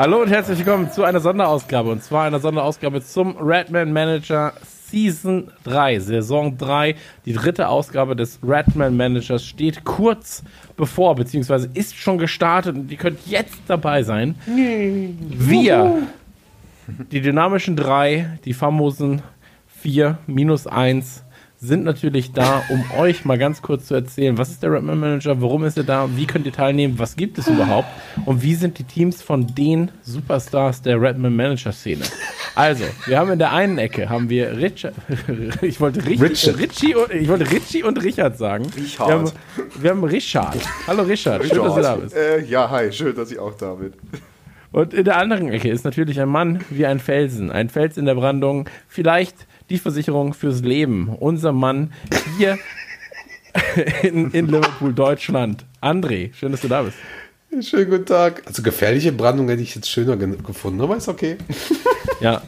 Hallo 0.00 0.22
und 0.22 0.30
herzlich 0.30 0.56
willkommen 0.60 0.90
zu 0.90 1.04
einer 1.04 1.20
Sonderausgabe. 1.20 1.90
Und 1.90 2.02
zwar 2.02 2.24
einer 2.24 2.40
Sonderausgabe 2.40 3.02
zum 3.02 3.36
Redman 3.36 3.92
Manager 3.92 4.54
Season 4.86 5.52
3, 5.64 6.00
Saison 6.00 6.56
3. 6.56 6.94
Die 7.26 7.34
dritte 7.34 7.68
Ausgabe 7.68 8.16
des 8.16 8.38
Redman 8.42 8.96
Managers 8.96 9.44
steht 9.44 9.84
kurz 9.84 10.42
bevor, 10.78 11.16
beziehungsweise 11.16 11.68
ist 11.74 11.96
schon 11.96 12.16
gestartet 12.16 12.76
und 12.76 12.90
ihr 12.90 12.96
könnt 12.96 13.26
jetzt 13.26 13.58
dabei 13.66 14.02
sein. 14.02 14.36
Wir, 14.46 15.98
die 17.12 17.20
dynamischen 17.20 17.76
drei, 17.76 18.38
die 18.46 18.54
famosen 18.54 19.20
4 19.82 20.16
minus 20.26 20.66
1, 20.66 21.24
sind 21.62 21.84
natürlich 21.84 22.32
da, 22.32 22.62
um 22.70 22.82
euch 22.98 23.26
mal 23.26 23.36
ganz 23.36 23.60
kurz 23.60 23.86
zu 23.86 23.94
erzählen, 23.94 24.38
was 24.38 24.50
ist 24.50 24.62
der 24.62 24.72
Redman 24.72 24.98
Manager, 24.98 25.42
warum 25.42 25.64
ist 25.64 25.76
er 25.76 25.84
da, 25.84 26.08
wie 26.16 26.26
könnt 26.26 26.46
ihr 26.46 26.52
teilnehmen, 26.52 26.98
was 26.98 27.16
gibt 27.16 27.36
es 27.36 27.48
überhaupt 27.48 27.88
und 28.24 28.42
wie 28.42 28.54
sind 28.54 28.78
die 28.78 28.84
Teams 28.84 29.20
von 29.20 29.46
den 29.46 29.90
Superstars 30.02 30.80
der 30.80 31.00
Redman 31.00 31.36
Manager 31.36 31.72
Szene. 31.72 32.04
Also, 32.54 32.84
wir 33.06 33.18
haben 33.18 33.30
in 33.30 33.38
der 33.38 33.52
einen 33.52 33.76
Ecke 33.76 34.08
haben 34.08 34.30
wir 34.30 34.56
Richard, 34.56 34.94
ich 35.60 35.80
wollte 35.80 36.04
Rich, 36.04 36.20
Richard. 36.20 36.58
Richie, 36.58 36.94
und, 36.94 37.12
ich 37.12 37.28
wollte 37.28 37.50
Richie 37.50 37.82
und 37.82 38.02
Richard 38.02 38.38
sagen. 38.38 38.66
Richard. 38.76 39.08
Wir 39.08 39.14
haben, 39.14 39.32
wir 39.78 39.90
haben 39.90 40.04
Richard. 40.04 40.58
Hallo 40.86 41.02
Richard, 41.02 41.44
schön, 41.44 41.62
dass 41.62 41.74
du 41.74 41.82
da 41.82 41.96
bist. 41.96 42.16
Äh, 42.16 42.42
ja, 42.44 42.70
hi, 42.70 42.90
schön, 42.90 43.14
dass 43.14 43.30
ich 43.30 43.38
auch 43.38 43.54
da 43.54 43.74
bin. 43.74 43.92
Und 44.72 44.94
in 44.94 45.04
der 45.04 45.18
anderen 45.18 45.48
Ecke 45.48 45.68
ist 45.68 45.84
natürlich 45.84 46.20
ein 46.20 46.28
Mann 46.28 46.64
wie 46.70 46.86
ein 46.86 47.00
Felsen. 47.00 47.50
Ein 47.50 47.68
Fels 47.68 47.96
in 47.96 48.06
der 48.06 48.14
Brandung. 48.14 48.68
Vielleicht 48.86 49.48
die 49.70 49.78
Versicherung 49.78 50.34
fürs 50.34 50.60
Leben. 50.60 51.08
Unser 51.08 51.52
Mann 51.52 51.92
hier 52.36 52.58
in, 54.02 54.30
in 54.32 54.46
Liverpool, 54.46 54.92
Deutschland. 54.92 55.64
André, 55.80 56.32
schön, 56.34 56.52
dass 56.52 56.60
du 56.60 56.68
da 56.68 56.82
bist. 56.82 56.98
Schönen 57.68 57.90
guten 57.90 58.06
Tag. 58.06 58.42
Also 58.46 58.62
gefährliche 58.62 59.10
Brandung 59.12 59.48
hätte 59.48 59.62
ich 59.62 59.74
jetzt 59.74 59.90
schöner 59.90 60.16
ge- 60.16 60.36
gefunden, 60.44 60.80
aber 60.80 60.96
ist 60.96 61.08
okay. 61.08 61.36
Ja. 62.20 62.42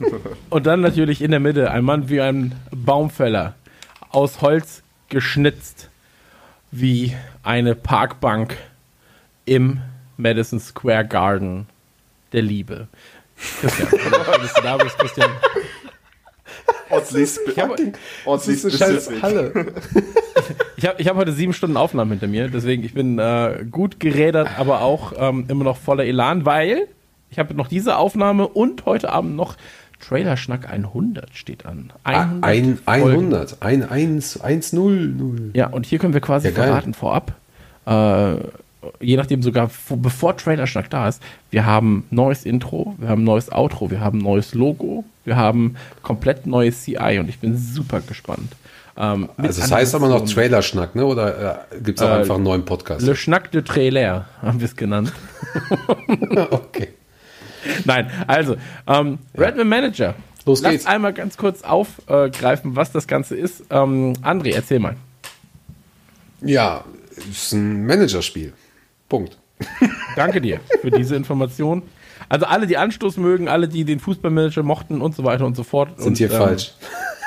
Und 0.50 0.66
dann 0.66 0.82
natürlich 0.82 1.22
in 1.22 1.30
der 1.30 1.40
Mitte 1.40 1.70
ein 1.70 1.82
Mann 1.82 2.10
wie 2.10 2.20
ein 2.20 2.54
Baumfäller. 2.72 3.54
Aus 4.10 4.42
Holz 4.42 4.82
geschnitzt. 5.08 5.88
Wie 6.70 7.14
eine 7.42 7.74
Parkbank 7.74 8.54
im 9.46 9.80
Madison 10.18 10.60
Square 10.60 11.06
Garden 11.06 11.66
der 12.34 12.42
Liebe. 12.42 12.88
Christian, 13.62 13.88
schön, 13.88 14.12
dass 14.42 14.52
du 14.54 14.62
da 14.62 14.76
bist, 14.76 14.98
Christian. 14.98 15.30
Scheiß 18.76 19.04
spezifisch. 19.04 19.22
Halle. 19.22 19.72
Ich 20.76 20.86
habe 20.86 21.00
ich 21.00 21.08
hab 21.08 21.16
heute 21.16 21.32
sieben 21.32 21.52
Stunden 21.52 21.76
Aufnahmen 21.76 22.10
hinter 22.10 22.26
mir, 22.26 22.48
deswegen 22.48 22.84
ich 22.84 22.94
bin 22.94 23.18
äh, 23.18 23.64
gut 23.70 24.00
gerädert, 24.00 24.48
aber 24.58 24.82
auch 24.82 25.12
ähm, 25.16 25.46
immer 25.48 25.64
noch 25.64 25.76
voller 25.76 26.04
Elan, 26.04 26.44
weil 26.44 26.88
ich 27.30 27.38
habe 27.38 27.54
noch 27.54 27.68
diese 27.68 27.96
Aufnahme 27.96 28.48
und 28.48 28.84
heute 28.84 29.10
Abend 29.10 29.36
noch 29.36 29.56
Trailerschnack 30.00 30.68
100 30.68 31.34
steht 31.34 31.64
an. 31.64 31.92
100 32.04 32.44
Ein, 32.44 32.78
Folgen. 32.78 33.10
100, 33.10 33.56
ein 33.60 33.88
1, 33.88 34.40
1, 34.40 34.72
0, 34.72 35.08
0. 35.08 35.50
Ja, 35.54 35.68
und 35.68 35.86
hier 35.86 35.98
können 35.98 36.12
wir 36.12 36.20
quasi 36.20 36.48
Ja, 36.48 36.54
verraten 36.54 36.92
vorab, 36.92 37.32
äh, 37.86 38.34
je 39.00 39.16
nachdem 39.16 39.42
sogar 39.42 39.68
vor, 39.68 39.96
bevor 39.96 40.36
Trailerschnack 40.36 40.90
da 40.90 41.08
ist, 41.08 41.22
wir 41.50 41.64
haben 41.66 42.04
neues 42.10 42.44
Intro, 42.44 42.94
wir 42.98 43.08
haben 43.08 43.24
neues 43.24 43.50
Outro, 43.52 43.90
wir 43.90 44.00
haben 44.00 44.18
neues 44.18 44.54
Logo, 44.54 45.04
wir 45.24 45.36
haben 45.36 45.76
komplett 46.02 46.46
neues 46.46 46.82
CI 46.82 47.18
und 47.20 47.28
ich 47.28 47.38
bin 47.38 47.56
super 47.56 48.00
gespannt. 48.00 48.52
Ähm, 48.96 49.28
Also 49.36 49.62
es 49.62 49.70
heißt 49.72 49.94
aber 49.94 50.08
noch. 50.08 50.28
Trailerschnack, 50.28 50.94
ne? 50.94 51.06
Oder 51.06 51.66
äh, 51.72 51.80
gibt 51.80 51.98
es 52.00 52.04
auch 52.04 52.10
Äh, 52.10 52.20
einfach 52.20 52.34
einen 52.34 52.44
neuen 52.44 52.64
Podcast? 52.64 53.06
Le 53.06 53.16
Schnack 53.16 53.50
de 53.52 53.62
Trailer 53.62 54.26
haben 54.42 54.60
wir 54.60 54.66
es 54.66 54.76
genannt. 54.76 55.12
okay. 56.50 56.88
Nein, 57.84 58.10
also, 58.26 58.56
ähm, 58.86 59.18
Redman 59.36 59.68
Manager. 59.68 60.14
Los 60.44 60.60
Lass 60.60 60.72
geht's. 60.72 60.86
einmal 60.86 61.12
ganz 61.12 61.36
kurz 61.36 61.62
aufgreifen, 61.62 62.74
was 62.74 62.90
das 62.90 63.06
Ganze 63.06 63.36
ist. 63.36 63.62
Ähm, 63.70 64.14
André, 64.22 64.54
erzähl 64.54 64.80
mal. 64.80 64.96
Ja, 66.40 66.82
ist 67.30 67.52
ein 67.52 67.86
Managerspiel. 67.86 68.52
Punkt. 69.12 69.36
Danke 70.16 70.40
dir 70.40 70.58
für 70.80 70.90
diese 70.90 71.14
Information. 71.16 71.82
Also 72.30 72.46
alle, 72.46 72.66
die 72.66 72.78
Anstoß 72.78 73.18
mögen, 73.18 73.46
alle, 73.46 73.68
die 73.68 73.84
den 73.84 74.00
Fußballmanager 74.00 74.62
mochten 74.62 75.02
und 75.02 75.14
so 75.14 75.22
weiter 75.22 75.44
und 75.44 75.54
so 75.54 75.64
fort. 75.64 75.98
Sind 75.98 76.08
und, 76.08 76.16
hier 76.16 76.32
ähm, 76.32 76.38
falsch. 76.38 76.72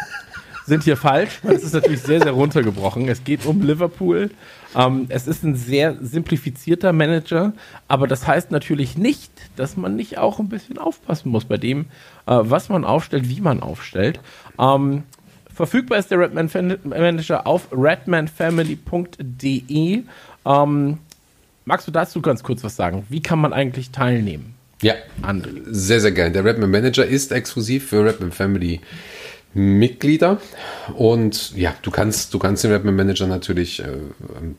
Sind 0.66 0.82
hier 0.82 0.98
falsch. 0.98 1.42
Es 1.44 1.64
ist 1.64 1.76
natürlich 1.76 2.02
sehr, 2.02 2.24
sehr 2.24 2.32
runtergebrochen. 2.32 3.08
Es 3.08 3.24
geht 3.24 3.46
um 3.46 3.62
Liverpool. 3.62 4.32
Ähm, 4.76 5.06
es 5.10 5.28
ist 5.28 5.44
ein 5.44 5.54
sehr 5.54 5.96
simplifizierter 6.02 6.92
Manager, 6.92 7.54
aber 7.88 8.08
das 8.08 8.26
heißt 8.26 8.50
natürlich 8.50 8.98
nicht, 8.98 9.32
dass 9.56 9.78
man 9.78 9.96
nicht 9.96 10.18
auch 10.18 10.40
ein 10.40 10.50
bisschen 10.50 10.80
aufpassen 10.80 11.30
muss 11.30 11.46
bei 11.46 11.58
dem, 11.58 11.82
äh, 12.26 12.40
was 12.42 12.70
man 12.70 12.84
aufstellt, 12.84 13.30
wie 13.30 13.42
man 13.42 13.62
aufstellt. 13.62 14.20
Ähm, 14.58 15.04
verfügbar 15.54 16.00
ist 16.00 16.10
der 16.10 16.18
Redman 16.18 16.50
Fan- 16.50 16.80
Manager 16.84 17.46
auf 17.46 17.68
redmanfamily.de. 17.72 20.02
Ähm, 20.48 20.98
magst 21.66 21.88
du 21.88 21.92
dazu 21.92 22.22
ganz 22.22 22.44
kurz 22.44 22.64
was 22.64 22.76
sagen? 22.76 23.06
Wie 23.10 23.22
kann 23.22 23.40
man 23.40 23.54
eigentlich 23.54 23.92
teilnehmen? 23.92 24.56
Ja, 24.82 24.94
André. 25.22 25.50
sehr, 25.66 26.00
sehr 26.00 26.12
gern. 26.12 26.34
Der 26.34 26.46
Redman 26.46 26.70
Manager 26.70 27.06
ist 27.06 27.32
exklusiv 27.32 27.90
für 27.90 28.06
Redman 28.06 28.32
Family 28.32 28.82
Mitglieder. 29.54 30.42
Und 30.96 31.56
ja, 31.56 31.74
du 31.82 31.90
kannst, 31.90 32.34
du 32.34 32.40
kannst 32.40 32.66
den 32.66 32.74
Redman 32.74 32.96
Manager 32.96 33.26
natürlich 33.26 33.80
äh, 33.80 33.88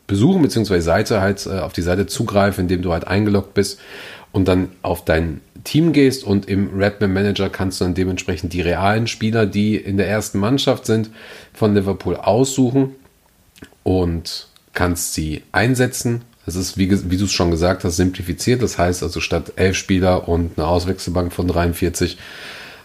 besuchen, 0.06 0.40
beziehungsweise 0.40 0.82
Seite 0.82 1.20
halt 1.20 1.46
äh, 1.46 1.58
auf 1.60 1.74
die 1.74 1.82
Seite 1.82 2.06
zugreifen, 2.06 2.62
indem 2.62 2.80
du 2.80 2.92
halt 2.92 3.06
eingeloggt 3.06 3.52
bist 3.52 3.78
und 4.32 4.48
dann 4.48 4.70
auf 4.80 5.04
dein 5.04 5.42
Team 5.64 5.92
gehst 5.92 6.24
und 6.24 6.48
im 6.48 6.78
Redman 6.78 7.12
Manager 7.12 7.50
kannst 7.50 7.80
du 7.80 7.84
dann 7.84 7.94
dementsprechend 7.94 8.54
die 8.54 8.62
realen 8.62 9.06
Spieler, 9.06 9.44
die 9.46 9.76
in 9.76 9.98
der 9.98 10.08
ersten 10.08 10.38
Mannschaft 10.38 10.86
sind, 10.86 11.10
von 11.52 11.74
Liverpool 11.74 12.16
aussuchen 12.16 12.94
und 13.82 14.48
kannst 14.72 15.12
sie 15.12 15.42
einsetzen. 15.52 16.22
Es 16.46 16.54
ist, 16.54 16.78
wie, 16.78 17.10
wie 17.10 17.16
du 17.16 17.24
es 17.24 17.32
schon 17.32 17.50
gesagt 17.50 17.84
hast, 17.84 17.96
simplifiziert. 17.96 18.62
Das 18.62 18.78
heißt 18.78 19.02
also, 19.02 19.20
statt 19.20 19.52
elf 19.56 19.76
Spieler 19.76 20.28
und 20.28 20.56
eine 20.56 20.66
Auswechselbank 20.66 21.32
von 21.32 21.48
43 21.48 22.18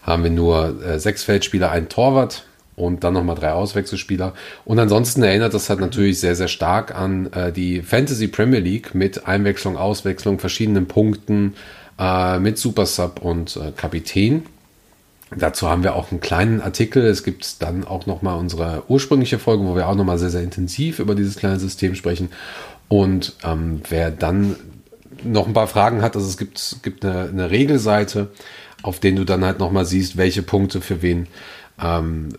haben 0.03 0.23
wir 0.23 0.31
nur 0.31 0.83
äh, 0.83 0.99
sechs 0.99 1.23
Feldspieler, 1.23 1.71
ein 1.71 1.87
Torwart 1.87 2.45
und 2.75 3.03
dann 3.03 3.13
nochmal 3.13 3.35
drei 3.35 3.51
Auswechselspieler. 3.51 4.33
Und 4.65 4.79
ansonsten 4.79 5.21
erinnert 5.23 5.53
das 5.53 5.69
halt 5.69 5.79
natürlich 5.79 6.19
sehr, 6.19 6.35
sehr 6.35 6.47
stark 6.47 6.95
an 6.95 7.31
äh, 7.33 7.51
die 7.51 7.81
Fantasy 7.81 8.27
Premier 8.27 8.59
League 8.59 8.95
mit 8.95 9.27
Einwechslung, 9.27 9.77
Auswechslung, 9.77 10.39
verschiedenen 10.39 10.87
Punkten, 10.87 11.53
äh, 11.99 12.39
mit 12.39 12.57
Super 12.57 12.85
Sub 12.87 13.21
und 13.21 13.57
äh, 13.57 13.71
Kapitän. 13.75 14.43
Dazu 15.33 15.69
haben 15.69 15.83
wir 15.83 15.95
auch 15.95 16.11
einen 16.11 16.19
kleinen 16.19 16.59
Artikel. 16.59 17.05
Es 17.05 17.23
gibt 17.23 17.61
dann 17.61 17.85
auch 17.85 18.05
nochmal 18.05 18.37
unsere 18.37 18.83
ursprüngliche 18.89 19.39
Folge, 19.39 19.63
wo 19.63 19.75
wir 19.77 19.87
auch 19.87 19.95
nochmal 19.95 20.17
sehr, 20.17 20.29
sehr 20.29 20.41
intensiv 20.41 20.99
über 20.99 21.15
dieses 21.15 21.37
kleine 21.37 21.57
System 21.57 21.95
sprechen. 21.95 22.29
Und 22.91 23.35
ähm, 23.45 23.81
wer 23.87 24.11
dann 24.11 24.57
noch 25.23 25.47
ein 25.47 25.53
paar 25.53 25.67
Fragen 25.67 26.01
hat, 26.01 26.17
also 26.17 26.27
es 26.27 26.37
gibt, 26.37 26.79
gibt 26.83 27.05
eine, 27.05 27.29
eine 27.29 27.49
Regelseite, 27.49 28.27
auf 28.83 28.99
denen 28.99 29.15
du 29.15 29.23
dann 29.23 29.45
halt 29.45 29.59
nochmal 29.59 29.85
siehst, 29.85 30.17
welche 30.17 30.43
Punkte 30.43 30.81
für 30.81 31.01
wen, 31.01 31.27
ähm, 31.81 32.33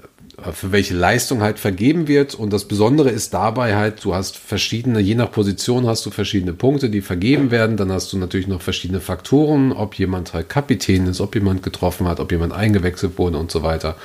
für 0.53 0.71
welche 0.71 0.93
Leistung 0.93 1.41
halt 1.41 1.59
vergeben 1.59 2.07
wird. 2.07 2.35
Und 2.35 2.53
das 2.53 2.69
Besondere 2.69 3.09
ist 3.09 3.33
dabei 3.33 3.77
halt, 3.77 4.05
du 4.05 4.15
hast 4.15 4.37
verschiedene, 4.37 5.01
je 5.01 5.15
nach 5.15 5.33
Position 5.33 5.87
hast 5.87 6.05
du 6.05 6.11
verschiedene 6.11 6.53
Punkte, 6.53 6.91
die 6.91 7.01
vergeben 7.01 7.51
werden. 7.51 7.79
Dann 7.79 7.91
hast 7.91 8.13
du 8.13 8.19
natürlich 8.19 8.47
noch 8.47 8.61
verschiedene 8.61 9.01
Faktoren, 9.01 9.73
ob 9.73 9.95
jemand 9.95 10.35
halt 10.35 10.51
Kapitän 10.51 11.07
ist, 11.07 11.23
ob 11.23 11.35
jemand 11.35 11.63
getroffen 11.63 12.07
hat, 12.07 12.21
ob 12.21 12.31
jemand 12.31 12.53
eingewechselt 12.53 13.17
wurde 13.17 13.39
und 13.39 13.51
so 13.51 13.63
weiter. 13.63 13.97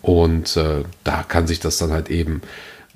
Und 0.00 0.56
äh, 0.56 0.84
da 1.04 1.24
kann 1.24 1.46
sich 1.46 1.60
das 1.60 1.76
dann 1.76 1.92
halt 1.92 2.08
eben 2.08 2.40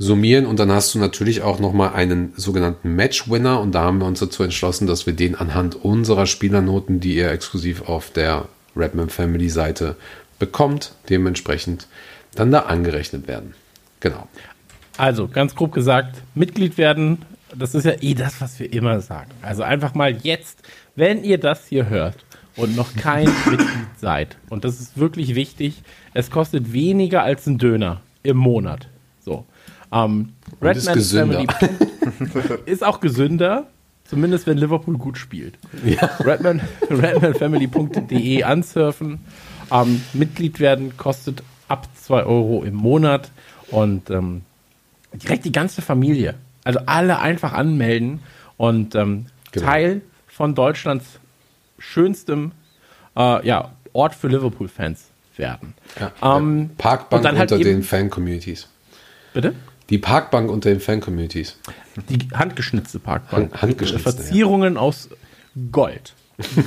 summieren 0.02 0.46
und 0.46 0.58
dann 0.58 0.72
hast 0.72 0.94
du 0.94 0.98
natürlich 0.98 1.42
auch 1.42 1.60
nochmal 1.60 1.92
einen 1.94 2.32
sogenannten 2.36 2.96
Match-Winner 2.96 3.60
und 3.60 3.72
da 3.72 3.82
haben 3.82 3.98
wir 3.98 4.06
uns 4.06 4.18
dazu 4.18 4.42
entschlossen, 4.42 4.88
dass 4.88 5.06
wir 5.06 5.12
den 5.12 5.36
anhand 5.36 5.76
unserer 5.76 6.26
Spielernoten, 6.26 6.98
die 6.98 7.14
ihr 7.14 7.30
exklusiv 7.30 7.88
auf 7.88 8.10
der 8.10 8.46
Redman 8.74 9.10
Family 9.10 9.48
Seite 9.48 9.94
bekommt, 10.40 10.94
dementsprechend 11.08 11.86
dann 12.34 12.50
da 12.50 12.60
angerechnet 12.62 13.28
werden. 13.28 13.54
Genau. 14.00 14.26
Also, 14.96 15.28
ganz 15.28 15.54
grob 15.54 15.72
gesagt, 15.72 16.16
Mitglied 16.34 16.78
werden, 16.78 17.18
das 17.54 17.76
ist 17.76 17.84
ja 17.84 17.92
eh 18.00 18.14
das, 18.14 18.40
was 18.40 18.58
wir 18.58 18.72
immer 18.72 19.00
sagen. 19.00 19.30
Also 19.40 19.62
einfach 19.62 19.94
mal 19.94 20.16
jetzt, 20.16 20.62
wenn 20.96 21.22
ihr 21.22 21.38
das 21.38 21.68
hier 21.68 21.88
hört 21.88 22.16
und 22.56 22.74
noch 22.74 22.96
kein 22.96 23.26
Mitglied 23.48 23.86
seid, 24.00 24.36
und 24.50 24.64
das 24.64 24.80
ist 24.80 24.98
wirklich 24.98 25.36
wichtig, 25.36 25.82
es 26.12 26.32
kostet 26.32 26.72
weniger 26.72 27.22
als 27.22 27.46
ein 27.46 27.58
Döner 27.58 28.00
im 28.24 28.36
Monat. 28.36 28.88
Ähm, 29.92 30.30
ist 30.60 30.92
gesünder. 30.92 31.44
ist 32.66 32.84
auch 32.84 33.00
gesünder. 33.00 33.66
Zumindest 34.04 34.46
wenn 34.46 34.58
Liverpool 34.58 34.98
gut 34.98 35.16
spielt. 35.16 35.58
Ja. 35.84 36.04
Redman, 36.20 36.60
redmanfamily.de 36.90 38.42
ansurfen. 38.42 39.20
Ähm, 39.70 40.02
Mitglied 40.12 40.60
werden 40.60 40.96
kostet 40.96 41.42
ab 41.68 41.88
2 42.02 42.24
Euro 42.24 42.62
im 42.62 42.74
Monat 42.74 43.30
und 43.70 44.10
ähm, 44.10 44.42
direkt 45.14 45.44
die 45.46 45.52
ganze 45.52 45.80
Familie. 45.80 46.34
Also 46.64 46.80
alle 46.86 47.20
einfach 47.20 47.52
anmelden 47.54 48.20
und 48.58 48.94
ähm, 48.94 49.26
Genau. 49.52 49.66
Teil 49.66 50.02
von 50.26 50.54
Deutschlands 50.54 51.04
schönstem 51.78 52.52
äh, 53.16 53.46
ja, 53.46 53.72
Ort 53.92 54.14
für 54.14 54.28
Liverpool-Fans 54.28 55.08
werden. 55.36 55.74
Ja. 56.00 56.36
Ähm, 56.36 56.70
Parkbank 56.78 57.24
halt 57.24 57.52
unter 57.52 57.62
den 57.62 57.82
Fan-Communities. 57.82 58.68
Bitte? 59.34 59.54
Die 59.92 59.98
Parkbank 59.98 60.50
unter 60.50 60.70
den 60.70 60.80
Fan-Communities. 60.80 61.58
Die 62.08 62.26
handgeschnitzte 62.34 62.98
Parkbank. 62.98 63.52
Hand- 63.52 63.62
handgeschnitzte, 63.62 64.10
Verzierungen 64.10 64.78
aus 64.78 65.10
Gold. 65.70 66.14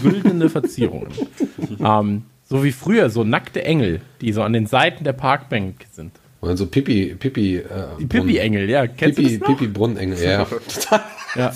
Güldene 0.04 0.48
Verzierungen. 0.48 1.10
ähm, 1.80 2.26
so 2.48 2.64
wie 2.64 2.72
früher, 2.72 3.10
so 3.10 3.24
nackte 3.24 3.64
Engel, 3.66 4.02
die 4.22 4.32
so 4.32 4.44
an 4.44 4.54
den 4.54 4.68
Seiten 4.68 5.04
der 5.04 5.14
Parkbank 5.14 5.88
sind. 5.92 6.12
Und 6.40 6.50
dann 6.50 6.58
so 6.58 6.68
Pipi, 6.68 7.16
Pipi, 7.18 7.56
äh, 7.58 7.64
Die 8.00 8.06
Pipi-Engel, 8.06 8.70
ja. 8.70 8.86
Kennst 8.86 9.18
Pipi? 9.18 9.40
Pipi 9.40 9.68
Brunnenengel, 9.68 10.22
ja. 10.24 10.46
Ja. 11.36 11.52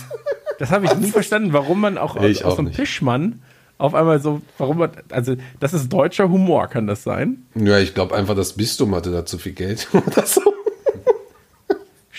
Das 0.57 0.71
habe 0.71 0.86
ich 0.88 0.95
nie 0.95 1.12
verstanden, 1.12 1.54
warum 1.54 1.80
man 1.80 2.00
auch 2.00 2.16
aus, 2.18 2.25
Ich 2.25 2.44
aus 2.44 2.54
auch 2.54 2.56
so 2.57 2.63
einem. 2.63 2.71
Pischmann 2.71 3.44
auf 3.77 3.94
einmal 3.95 4.19
so, 4.19 4.42
warum 4.57 4.80
man, 4.80 4.89
also 5.10 5.36
das 5.60 5.74
ist 5.74 5.88
deutscher 5.94 6.30
Humor, 6.30 6.68
kann 6.68 6.88
das 6.88 7.04
sein? 7.04 7.45
ja, 7.56 7.77
ich 7.80 7.94
glaube 7.94 8.13
einfach, 8.16 8.36
das 8.36 8.54
Bistum 8.54 8.94
hatte 8.95 9.12
da 9.12 9.25
zu 9.25 9.38
viel 9.38 9.54
Geld 9.54 9.88
oder 9.94 10.25
so. 10.25 10.42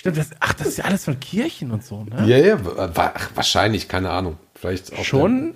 Stimmt, 0.01 0.17
das, 0.17 0.31
ach, 0.41 0.55
das 0.55 0.69
ist 0.69 0.79
ja 0.79 0.85
alles 0.87 1.05
von 1.05 1.21
Kirchen 1.21 1.71
und 1.73 1.85
so, 1.85 2.05
ne? 2.05 2.25
Ja, 2.27 2.39
ja, 2.39 2.57
ach, 2.97 3.31
wahrscheinlich, 3.35 3.87
keine 3.87 4.09
Ahnung. 4.11 4.39
Vielleicht 4.55 4.93
auch 4.95 5.05
Schon, 5.05 5.53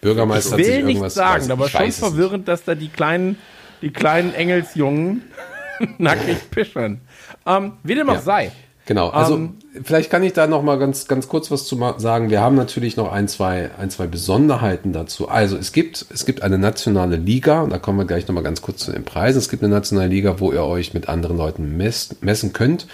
Bürgermeister 0.00 0.50
ich 0.50 0.52
hat 0.52 0.64
sich 0.64 0.68
will 0.76 0.84
nicht 0.84 0.94
irgendwas 0.96 1.14
sagen, 1.14 1.44
weiß- 1.46 1.50
aber 1.52 1.68
schon 1.68 1.80
es 1.82 1.86
nicht. 1.86 1.98
verwirrend, 1.98 2.46
dass 2.46 2.62
da 2.64 2.74
die 2.76 2.88
kleinen, 2.88 3.38
die 3.82 3.90
kleinen 3.90 4.32
Engelsjungen 4.34 5.22
nackig 5.98 6.48
pischern. 6.50 7.00
Ähm, 7.44 7.72
wie 7.82 7.96
dem 7.96 8.08
auch 8.08 8.14
Ja. 8.14 8.20
sei. 8.20 8.52
Genau, 8.86 9.08
also 9.10 9.34
Ähm, 9.34 9.56
vielleicht 9.84 10.10
kann 10.10 10.22
ich 10.22 10.32
da 10.32 10.46
noch 10.46 10.62
mal 10.62 10.78
ganz, 10.78 11.08
ganz 11.08 11.28
kurz 11.28 11.50
was 11.50 11.66
zu 11.66 11.76
sagen. 11.98 12.30
Wir 12.30 12.40
haben 12.40 12.54
natürlich 12.54 12.96
noch 12.96 13.12
ein, 13.12 13.28
zwei, 13.28 13.70
ein, 13.78 13.90
zwei 13.90 14.06
Besonderheiten 14.06 14.94
dazu. 14.94 15.28
Also 15.28 15.58
es 15.58 15.72
gibt, 15.72 16.06
es 16.14 16.24
gibt 16.24 16.42
eine 16.42 16.56
nationale 16.56 17.16
Liga, 17.16 17.60
und 17.62 17.70
da 17.70 17.78
kommen 17.78 17.98
wir 17.98 18.06
gleich 18.06 18.26
noch 18.28 18.34
mal 18.34 18.42
ganz 18.44 18.62
kurz 18.62 18.84
zu 18.84 18.92
den 18.92 19.04
Preisen. 19.04 19.38
Es 19.38 19.50
gibt 19.50 19.62
eine 19.62 19.74
nationale 19.74 20.08
Liga, 20.08 20.40
wo 20.40 20.52
ihr 20.52 20.62
euch 20.62 20.94
mit 20.94 21.08
anderen 21.08 21.36
Leuten 21.36 21.76
messen 21.76 22.52
könnt. 22.54 22.86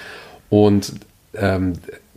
Und 0.55 0.93
ähm, 1.35 1.73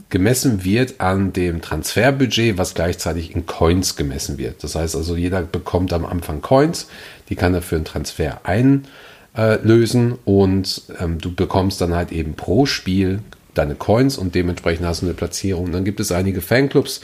gemessen 0.09 0.63
wird 0.63 1.01
an 1.01 1.33
dem 1.33 1.59
Transferbudget, 1.59 2.59
was 2.59 2.75
gleichzeitig 2.75 3.33
in 3.33 3.47
Coins 3.47 3.95
gemessen 3.95 4.37
wird. 4.37 4.63
Das 4.63 4.75
heißt 4.75 4.95
also, 4.95 5.15
jeder 5.15 5.41
bekommt 5.41 5.91
am 5.91 6.05
Anfang 6.05 6.43
Coins, 6.43 6.87
die 7.29 7.35
kann 7.35 7.55
er 7.55 7.63
für 7.63 7.77
einen 7.77 7.85
Transfer 7.85 8.41
einlösen 8.43 10.19
und 10.23 10.83
ähm, 10.99 11.17
du 11.17 11.33
bekommst 11.33 11.81
dann 11.81 11.95
halt 11.95 12.11
eben 12.11 12.35
pro 12.35 12.67
Spiel 12.67 13.21
deine 13.55 13.73
Coins 13.73 14.19
und 14.19 14.35
dementsprechend 14.35 14.85
hast 14.85 15.01
du 15.01 15.07
eine 15.07 15.15
Platzierung. 15.15 15.71
Dann 15.71 15.83
gibt 15.83 15.99
es 15.99 16.11
einige 16.11 16.41
Fanclubs, 16.41 17.01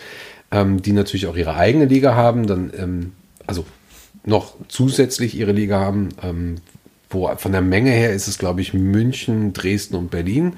ähm, 0.51 0.83
die 0.83 0.91
natürlich 0.91 1.25
auch 1.25 1.35
ihre 1.35 1.55
eigene 1.55 1.85
Liga 1.85 2.13
haben, 2.13 2.45
dann 2.45 2.71
ähm, 2.77 3.13
also 3.47 3.65
noch 4.23 4.53
zusätzlich 4.67 5.35
ihre 5.35 5.51
Liga 5.51 5.79
haben, 5.79 6.09
wo 7.13 7.33
von 7.37 7.51
der 7.51 7.61
Menge 7.61 7.91
her 7.91 8.13
ist 8.13 8.27
es, 8.27 8.37
glaube 8.37 8.61
ich, 8.61 8.73
München, 8.73 9.53
Dresden 9.53 9.95
und 9.95 10.11
Berlin, 10.11 10.53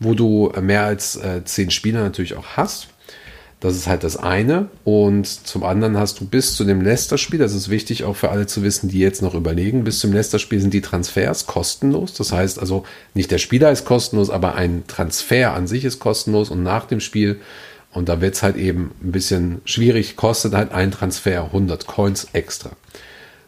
wo 0.00 0.14
du 0.14 0.52
mehr 0.60 0.84
als 0.84 1.16
äh, 1.16 1.44
zehn 1.44 1.70
Spieler 1.70 2.02
natürlich 2.02 2.34
auch 2.34 2.56
hast. 2.56 2.88
Das 3.62 3.76
ist 3.76 3.86
halt 3.86 4.02
das 4.02 4.16
eine. 4.16 4.68
Und 4.82 5.24
zum 5.28 5.62
anderen 5.62 5.96
hast 5.96 6.18
du 6.18 6.26
bis 6.26 6.56
zu 6.56 6.64
dem 6.64 6.80
Leicester-Spiel, 6.80 7.38
das 7.38 7.54
ist 7.54 7.70
wichtig 7.70 8.02
auch 8.02 8.16
für 8.16 8.30
alle 8.30 8.48
zu 8.48 8.64
wissen, 8.64 8.88
die 8.88 8.98
jetzt 8.98 9.22
noch 9.22 9.34
überlegen, 9.34 9.84
bis 9.84 10.00
zum 10.00 10.12
Leicester-Spiel 10.12 10.60
sind 10.60 10.74
die 10.74 10.80
Transfers 10.80 11.46
kostenlos. 11.46 12.12
Das 12.14 12.32
heißt 12.32 12.58
also, 12.58 12.84
nicht 13.14 13.30
der 13.30 13.38
Spieler 13.38 13.70
ist 13.70 13.84
kostenlos, 13.84 14.30
aber 14.30 14.56
ein 14.56 14.82
Transfer 14.88 15.54
an 15.54 15.68
sich 15.68 15.84
ist 15.84 16.00
kostenlos 16.00 16.50
und 16.50 16.64
nach 16.64 16.86
dem 16.86 16.98
Spiel, 16.98 17.40
und 17.92 18.08
da 18.08 18.20
wird 18.20 18.34
es 18.34 18.42
halt 18.42 18.56
eben 18.56 18.90
ein 19.00 19.12
bisschen 19.12 19.60
schwierig, 19.64 20.16
kostet 20.16 20.54
halt 20.54 20.72
ein 20.72 20.90
Transfer 20.90 21.44
100 21.44 21.86
Coins 21.86 22.26
extra. 22.32 22.72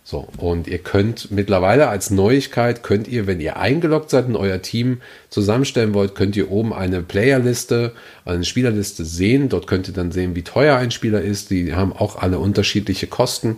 So, 0.06 0.28
und 0.36 0.68
ihr 0.68 0.78
könnt 0.78 1.30
mittlerweile 1.30 1.88
als 1.88 2.10
Neuigkeit, 2.10 2.82
könnt 2.82 3.08
ihr, 3.08 3.26
wenn 3.26 3.40
ihr 3.40 3.56
eingeloggt 3.56 4.10
seid 4.10 4.26
und 4.26 4.36
euer 4.36 4.60
Team 4.60 5.00
zusammenstellen 5.30 5.94
wollt, 5.94 6.14
könnt 6.14 6.36
ihr 6.36 6.50
oben 6.50 6.74
eine 6.74 7.00
Playerliste, 7.00 7.92
eine 8.26 8.44
Spielerliste 8.44 9.06
sehen. 9.06 9.48
Dort 9.48 9.66
könnt 9.66 9.88
ihr 9.88 9.94
dann 9.94 10.12
sehen, 10.12 10.36
wie 10.36 10.42
teuer 10.42 10.76
ein 10.76 10.90
Spieler 10.90 11.22
ist. 11.22 11.48
Die 11.48 11.74
haben 11.74 11.94
auch 11.94 12.16
alle 12.16 12.38
unterschiedliche 12.38 13.06
Kosten. 13.06 13.56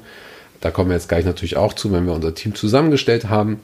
Da 0.61 0.71
kommen 0.71 0.91
wir 0.91 0.95
jetzt 0.95 1.09
gleich 1.09 1.25
natürlich 1.25 1.57
auch 1.57 1.73
zu, 1.73 1.91
wenn 1.91 2.07
wir 2.07 2.13
unser 2.13 2.33
Team 2.33 2.55
zusammengestellt 2.55 3.29
haben. 3.29 3.59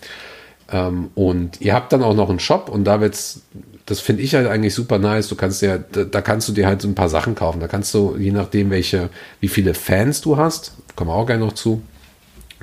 Ähm, 0.72 1.10
und 1.14 1.60
ihr 1.60 1.74
habt 1.74 1.92
dann 1.92 2.02
auch 2.02 2.16
noch 2.16 2.30
einen 2.30 2.40
Shop 2.40 2.68
und 2.68 2.82
da 2.82 3.00
wird's, 3.00 3.42
das 3.86 4.00
finde 4.00 4.22
ich 4.22 4.34
halt 4.34 4.48
eigentlich 4.48 4.74
super 4.74 4.98
nice. 4.98 5.28
Du 5.28 5.36
kannst 5.36 5.62
ja, 5.62 5.78
da, 5.78 6.20
kannst 6.20 6.48
du 6.48 6.52
dir 6.52 6.66
halt 6.66 6.82
so 6.82 6.88
ein 6.88 6.96
paar 6.96 7.08
Sachen 7.08 7.36
kaufen. 7.36 7.60
Da 7.60 7.68
kannst 7.68 7.94
du, 7.94 8.16
je 8.18 8.32
nachdem, 8.32 8.70
welche, 8.70 9.08
wie 9.38 9.48
viele 9.48 9.74
Fans 9.74 10.20
du 10.20 10.36
hast, 10.36 10.72
kommen 10.96 11.10
wir 11.10 11.14
auch 11.14 11.26
gleich 11.26 11.38
noch 11.38 11.52
zu, 11.52 11.82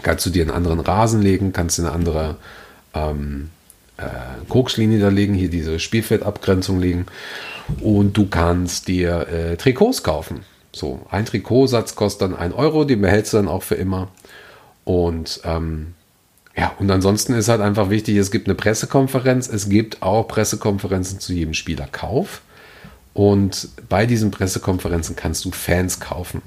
kannst 0.01 0.25
du 0.25 0.29
dir 0.29 0.43
einen 0.43 0.51
anderen 0.51 0.79
Rasen 0.79 1.21
legen, 1.21 1.53
kannst 1.53 1.77
dir 1.77 1.83
eine 1.83 1.91
andere 1.91 2.37
ähm, 2.93 3.49
äh, 3.97 4.03
Kokslinie 4.47 4.99
da 4.99 5.09
legen, 5.09 5.33
hier 5.33 5.49
diese 5.49 5.79
Spielfeldabgrenzung 5.79 6.79
legen 6.79 7.05
und 7.81 8.17
du 8.17 8.27
kannst 8.27 8.87
dir 8.87 9.27
äh, 9.27 9.57
Trikots 9.57 10.03
kaufen. 10.03 10.41
So, 10.71 11.05
ein 11.09 11.25
Trikotsatz 11.25 11.95
kostet 11.95 12.21
dann 12.21 12.35
1 12.35 12.53
Euro, 12.55 12.85
den 12.85 13.01
behältst 13.01 13.33
du 13.33 13.37
dann 13.37 13.47
auch 13.47 13.63
für 13.63 13.75
immer. 13.75 14.09
Und 14.85 15.41
ähm, 15.43 15.93
ja, 16.55 16.73
und 16.79 16.89
ansonsten 16.91 17.33
ist 17.33 17.49
halt 17.49 17.61
einfach 17.61 17.89
wichtig, 17.89 18.17
es 18.17 18.31
gibt 18.31 18.47
eine 18.47 18.55
Pressekonferenz, 18.55 19.47
es 19.47 19.69
gibt 19.69 20.01
auch 20.01 20.27
Pressekonferenzen 20.27 21.19
zu 21.19 21.33
jedem 21.33 21.53
Spielerkauf. 21.53 22.41
Und 23.13 23.69
bei 23.89 24.05
diesen 24.05 24.31
Pressekonferenzen 24.31 25.15
kannst 25.15 25.43
du 25.45 25.51
Fans 25.51 25.99
kaufen. 25.99 26.41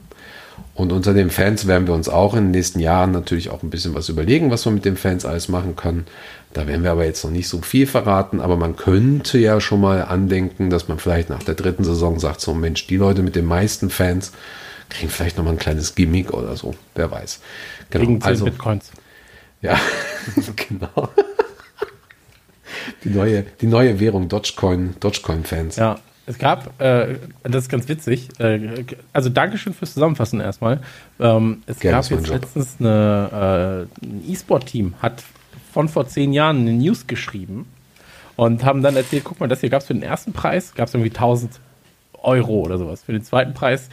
Und 0.75 0.91
unter 0.91 1.13
den 1.13 1.31
Fans 1.31 1.67
werden 1.67 1.87
wir 1.87 1.95
uns 1.95 2.09
auch 2.09 2.35
in 2.35 2.45
den 2.45 2.51
nächsten 2.53 2.81
Jahren 2.81 3.13
natürlich 3.13 3.51
auch 3.51 3.63
ein 3.63 3.71
bisschen 3.71 3.95
was 3.95 4.09
überlegen, 4.09 4.51
was 4.51 4.65
wir 4.65 4.73
mit 4.73 4.85
den 4.85 4.97
Fans 4.97 5.25
alles 5.25 5.49
machen 5.49 5.77
können. 5.77 6.07
Da 6.55 6.67
werden 6.67 6.83
wir 6.83 6.93
aber 6.93 7.05
jetzt 7.05 7.25
noch 7.25 7.31
nicht 7.31 7.49
so 7.49 7.61
viel 7.61 7.87
verraten, 7.87 8.41
aber 8.41 8.57
man 8.57 8.77
könnte 8.77 9.39
ja 9.39 9.61
schon 9.61 9.81
mal 9.81 10.03
andenken, 10.03 10.71
dass 10.71 10.89
man 10.89 10.99
vielleicht 10.99 11.31
nach 11.31 11.43
der 11.43 11.55
dritten 11.55 11.85
Saison 11.85 12.19
sagt, 12.19 12.41
so 12.41 12.55
Mensch, 12.55 12.87
die 12.87 12.97
Leute 12.97 13.23
mit 13.23 13.37
den 13.37 13.47
meisten 13.47 13.91
Fans 13.91 14.33
kriegen 14.89 15.11
vielleicht 15.11 15.39
noch 15.39 15.45
mal 15.45 15.53
ein 15.53 15.59
kleines 15.59 15.95
Gimmick 15.95 16.33
oder 16.33 16.57
so, 16.57 16.75
wer 16.95 17.11
weiß. 17.11 17.41
Genau, 17.91 18.05
10 18.05 18.23
also, 18.23 18.45
Bitcoins. 18.45 18.91
ja, 19.63 19.79
genau. 20.57 21.09
Die 23.05 23.11
neue, 23.11 23.45
die 23.61 23.67
neue 23.67 24.01
Währung 24.01 24.29
Dogecoin, 24.29 24.95
Dogecoin-Fans. 25.01 25.77
Ja, 25.77 25.99
es 26.27 26.39
gab, 26.39 26.81
äh, 26.81 27.17
das 27.43 27.65
ist 27.65 27.69
ganz 27.69 27.89
witzig, 27.89 28.29
äh, 28.39 28.85
also 29.13 29.29
Dankeschön 29.29 29.75
fürs 29.75 29.95
Zusammenfassen 29.95 30.41
erstmal. 30.41 30.81
Ähm, 31.19 31.63
es 31.67 31.81
Gerne, 31.81 31.97
gab 31.97 32.11
jetzt 32.11 32.27
Job. 32.29 32.37
letztens 32.37 32.77
eine, 32.79 33.89
äh, 34.03 34.07
ein 34.07 34.25
E-Sport-Team, 34.29 34.95
hat 35.03 35.23
von 35.73 35.89
vor 35.89 36.07
zehn 36.07 36.33
Jahren 36.33 36.59
eine 36.59 36.73
News 36.73 37.07
geschrieben 37.07 37.67
und 38.37 38.65
haben 38.65 38.83
dann 38.83 38.95
erzählt, 38.95 39.25
guck 39.25 39.41
mal, 39.41 39.49
das 39.49 39.61
hier 39.61 39.71
gab 39.71 39.81
es 39.81 39.87
für 39.87 39.95
den 39.95 40.03
ersten 40.03 40.33
Preis, 40.33 40.75
gab 40.75 40.89
es 40.89 40.95
irgendwie 40.95 41.11
1000 41.11 41.61
Euro 42.23 42.61
oder 42.61 42.79
sowas. 42.79 43.03
Für 43.03 43.13
den 43.13 43.25
zweiten 43.25 43.55
Preis, 43.55 43.89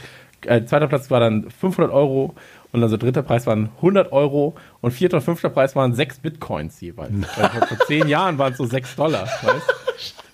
äh, 0.46 0.64
zweiter 0.64 0.86
Platz 0.86 1.10
war 1.10 1.20
dann 1.20 1.50
500 1.50 1.92
Euro 1.92 2.34
und 2.72 2.82
also 2.82 2.96
dritter 2.96 3.22
Preis 3.22 3.46
waren 3.46 3.70
100 3.76 4.12
Euro 4.12 4.54
und 4.80 4.92
vierter 4.92 5.16
und 5.16 5.22
fünfter 5.24 5.50
Preis 5.50 5.74
waren 5.74 5.94
6 5.94 6.20
Bitcoins 6.20 6.80
jeweils. 6.80 7.12
Weil 7.36 7.48
vor 7.48 7.78
zehn 7.86 8.06
Jahren 8.06 8.38
waren 8.38 8.52
es 8.52 8.58
so 8.58 8.66
6 8.66 8.94
Dollar, 8.94 9.26
weißt 9.42 9.74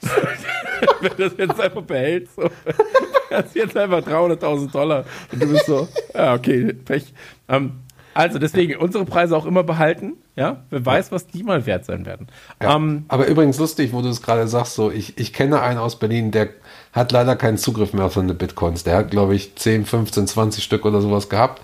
Wenn 1.01 1.13
das 1.19 1.33
jetzt 1.39 1.61
einfach 1.61 1.83
behältst, 1.83 2.37
so, 2.37 2.43
hast 3.31 3.55
du 3.55 3.59
jetzt 3.59 3.77
einfach 3.77 4.01
300.000 4.01 4.71
Dollar 4.71 5.05
und 5.33 5.43
du 5.43 5.49
bist 5.49 5.67
so, 5.67 5.89
ja, 6.15 6.35
okay, 6.35 6.73
Pech. 6.73 7.13
Ähm, 7.49 7.81
also 8.15 8.39
deswegen 8.39 8.77
unsere 8.77 9.05
Preise 9.05 9.37
auch 9.37 9.45
immer 9.45 9.63
behalten, 9.63 10.15
ja, 10.37 10.65
wer 10.71 10.87
weiß, 10.87 11.13
was 11.13 11.27
die 11.27 11.43
mal 11.43 11.67
wert 11.67 11.85
sein 11.85 12.07
werden. 12.07 12.29
Ja. 12.63 12.77
Ähm, 12.77 13.05
Aber 13.09 13.27
übrigens 13.27 13.59
lustig, 13.59 13.93
wo 13.93 14.01
du 14.01 14.09
es 14.09 14.23
gerade 14.23 14.49
sagst, 14.49 14.75
so 14.75 14.91
ich, 14.91 15.19
ich 15.19 15.35
kenne 15.35 15.61
einen 15.61 15.79
aus 15.79 15.99
Berlin, 15.99 16.31
der 16.31 16.49
hat 16.93 17.13
leider 17.13 17.37
keinen 17.37 17.59
Zugriff 17.59 17.93
mehr 17.93 18.07
auf 18.07 18.15
seine 18.15 18.33
Bitcoins. 18.33 18.85
Der 18.85 18.97
hat, 18.97 19.11
glaube 19.11 19.35
ich, 19.35 19.55
10, 19.57 19.85
15, 19.85 20.27
20 20.29 20.65
Stück 20.65 20.87
oder 20.87 21.03
sowas 21.03 21.29
gehabt 21.29 21.61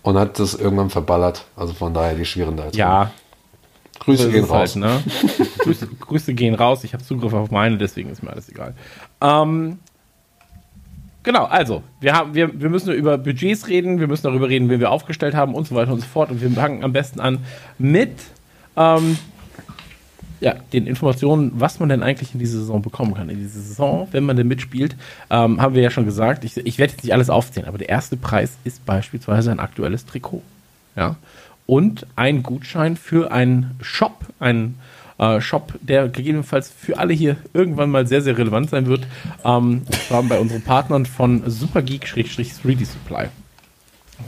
und 0.00 0.18
hat 0.18 0.38
das 0.38 0.54
irgendwann 0.54 0.88
verballert. 0.88 1.44
Also 1.56 1.74
von 1.74 1.92
daher 1.92 2.14
die 2.14 2.24
schweren 2.24 2.56
da 2.56 2.64
jetzt. 2.64 2.76
ja, 2.76 3.10
Grüße 4.00 4.30
gehen 4.30 4.44
es 4.44 4.50
raus. 4.50 4.76
Halt, 4.76 4.76
ne? 4.76 5.02
Grüße, 5.58 5.86
Grüße 5.86 6.34
gehen 6.34 6.54
raus. 6.54 6.84
Ich 6.84 6.92
habe 6.92 7.04
Zugriff 7.04 7.32
auf 7.32 7.50
meine, 7.50 7.78
deswegen 7.78 8.10
ist 8.10 8.22
mir 8.22 8.30
alles 8.30 8.48
egal. 8.48 8.74
Ähm, 9.20 9.78
genau, 11.22 11.44
also, 11.44 11.82
wir, 12.00 12.14
haben, 12.14 12.34
wir, 12.34 12.60
wir 12.60 12.68
müssen 12.68 12.92
über 12.92 13.18
Budgets 13.18 13.68
reden, 13.68 14.00
wir 14.00 14.08
müssen 14.08 14.24
darüber 14.24 14.48
reden, 14.48 14.70
wie 14.70 14.80
wir 14.80 14.90
aufgestellt 14.90 15.34
haben 15.34 15.54
und 15.54 15.66
so 15.66 15.74
weiter 15.74 15.92
und 15.92 16.00
so 16.00 16.06
fort. 16.06 16.30
Und 16.30 16.40
wir 16.40 16.50
fangen 16.50 16.84
am 16.84 16.92
besten 16.92 17.20
an 17.20 17.40
mit 17.78 18.12
ähm, 18.76 19.18
ja, 20.40 20.54
den 20.72 20.86
Informationen, 20.86 21.52
was 21.54 21.80
man 21.80 21.88
denn 21.88 22.02
eigentlich 22.02 22.34
in 22.34 22.40
dieser 22.40 22.58
Saison 22.58 22.82
bekommen 22.82 23.14
kann. 23.14 23.30
In 23.30 23.38
dieser 23.38 23.60
Saison, 23.60 24.08
wenn 24.12 24.24
man 24.24 24.36
denn 24.36 24.48
mitspielt, 24.48 24.96
ähm, 25.30 25.60
haben 25.60 25.74
wir 25.74 25.82
ja 25.82 25.90
schon 25.90 26.04
gesagt, 26.04 26.44
ich, 26.44 26.56
ich 26.56 26.78
werde 26.78 26.92
jetzt 26.92 27.02
nicht 27.02 27.12
alles 27.12 27.30
aufzählen, 27.30 27.66
aber 27.66 27.78
der 27.78 27.88
erste 27.88 28.16
Preis 28.16 28.56
ist 28.64 28.84
beispielsweise 28.84 29.50
ein 29.50 29.60
aktuelles 29.60 30.04
Trikot. 30.04 30.42
Ja. 30.94 31.16
Und 31.66 32.06
ein 32.14 32.42
Gutschein 32.42 32.96
für 32.96 33.32
einen 33.32 33.76
Shop, 33.82 34.24
einen 34.38 34.78
äh, 35.18 35.40
Shop, 35.40 35.74
der 35.80 36.08
gegebenenfalls 36.08 36.70
für 36.70 36.98
alle 36.98 37.12
hier 37.12 37.36
irgendwann 37.52 37.90
mal 37.90 38.06
sehr, 38.06 38.22
sehr 38.22 38.38
relevant 38.38 38.70
sein 38.70 38.86
wird. 38.86 39.06
Ähm, 39.44 39.82
und 39.86 39.94
zwar 39.94 40.22
bei 40.22 40.38
unseren 40.38 40.62
Partnern 40.62 41.06
von 41.06 41.42
Supergeek-3D 41.44 42.84
Supply. 42.84 43.26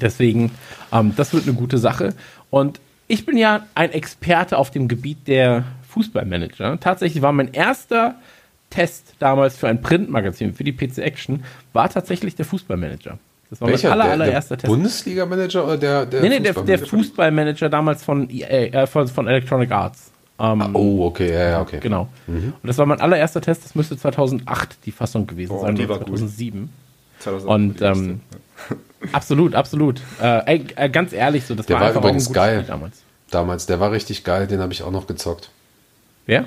Deswegen, 0.00 0.50
ähm, 0.92 1.14
das 1.16 1.33
wird 1.33 1.45
eine 1.45 1.54
gute 1.54 1.78
Sache. 1.78 2.14
Und 2.50 2.80
ich 3.07 3.25
bin 3.25 3.37
ja 3.37 3.66
ein 3.75 3.92
Experte 3.92 4.59
auf 4.59 4.71
dem 4.71 4.88
Gebiet 4.88 5.28
der 5.28 5.64
Fußballmanager. 5.88 6.78
Tatsächlich 6.80 7.23
war 7.23 7.33
mein 7.33 7.52
erster 7.52 8.16
Test 8.71 9.14
damals 9.18 9.57
für 9.57 9.68
ein 9.68 9.80
Printmagazin, 9.80 10.54
für 10.54 10.64
die 10.64 10.73
PC 10.73 10.99
Action, 10.99 11.45
war 11.73 11.88
tatsächlich 11.88 12.35
der 12.35 12.45
Fußballmanager. 12.45 13.18
Das 13.50 13.61
war 13.61 13.69
Welcher? 13.69 13.90
mein 13.90 14.00
aller, 14.00 14.12
allererster 14.12 14.57
der 14.57 14.62
Test. 14.62 14.71
Bundesliga-Manager 14.71 15.64
oder 15.64 15.76
der, 15.78 16.07
der 16.07 16.23
nee, 16.23 16.28
nee, 16.28 16.40
der, 16.40 16.52
der 16.52 16.78
Fußballmanager? 16.78 17.69
Damals 17.69 18.05
von, 18.05 18.28
EA, 18.28 18.83
äh, 18.83 18.87
von, 18.87 19.09
von 19.09 19.26
Electronic 19.26 19.71
Arts. 19.71 20.11
Ähm, 20.38 20.71
Oh, 20.75 21.07
okay, 21.07 21.33
ja, 21.33 21.49
ja, 21.50 21.61
okay. 21.61 21.81
Genau. 21.81 22.09
Und 22.26 22.55
das 22.62 22.78
war 22.78 22.87
mein 22.87 23.00
allererster 23.00 23.40
Test, 23.40 23.64
das 23.64 23.75
müsste 23.75 23.97
2008 23.97 24.78
die 24.85 24.93
Fassung 24.93 25.26
gewesen 25.26 25.52
Oh, 25.52 25.62
sein, 25.62 25.75
die 25.75 25.85
oder 25.85 25.90
war 25.90 25.99
gut. 25.99 26.09
2007. 26.19 26.71
2008 27.21 27.55
Und 27.55 27.83
ähm, 27.83 28.21
absolut, 29.12 29.55
absolut. 29.55 30.00
Äh, 30.23 30.61
äh, 30.76 30.88
ganz 30.90 31.12
ehrlich, 31.12 31.45
so 31.47 31.55
das 31.55 31.67
Der 31.67 31.75
war, 31.75 31.81
war 31.81 31.88
einfach 31.88 32.02
übrigens 32.02 32.26
auch 32.26 32.31
ein 32.31 32.35
geil. 32.35 32.59
Spiel 32.61 32.69
damals. 32.69 33.02
Damals, 33.31 33.67
der 33.67 33.81
war 33.81 33.93
richtig 33.93 34.25
geil, 34.25 34.47
den 34.47 34.61
habe 34.61 34.73
ich 34.73 34.83
auch 34.83 34.90
noch 34.90 35.07
gezockt. 35.07 35.50
Wer? 36.26 36.45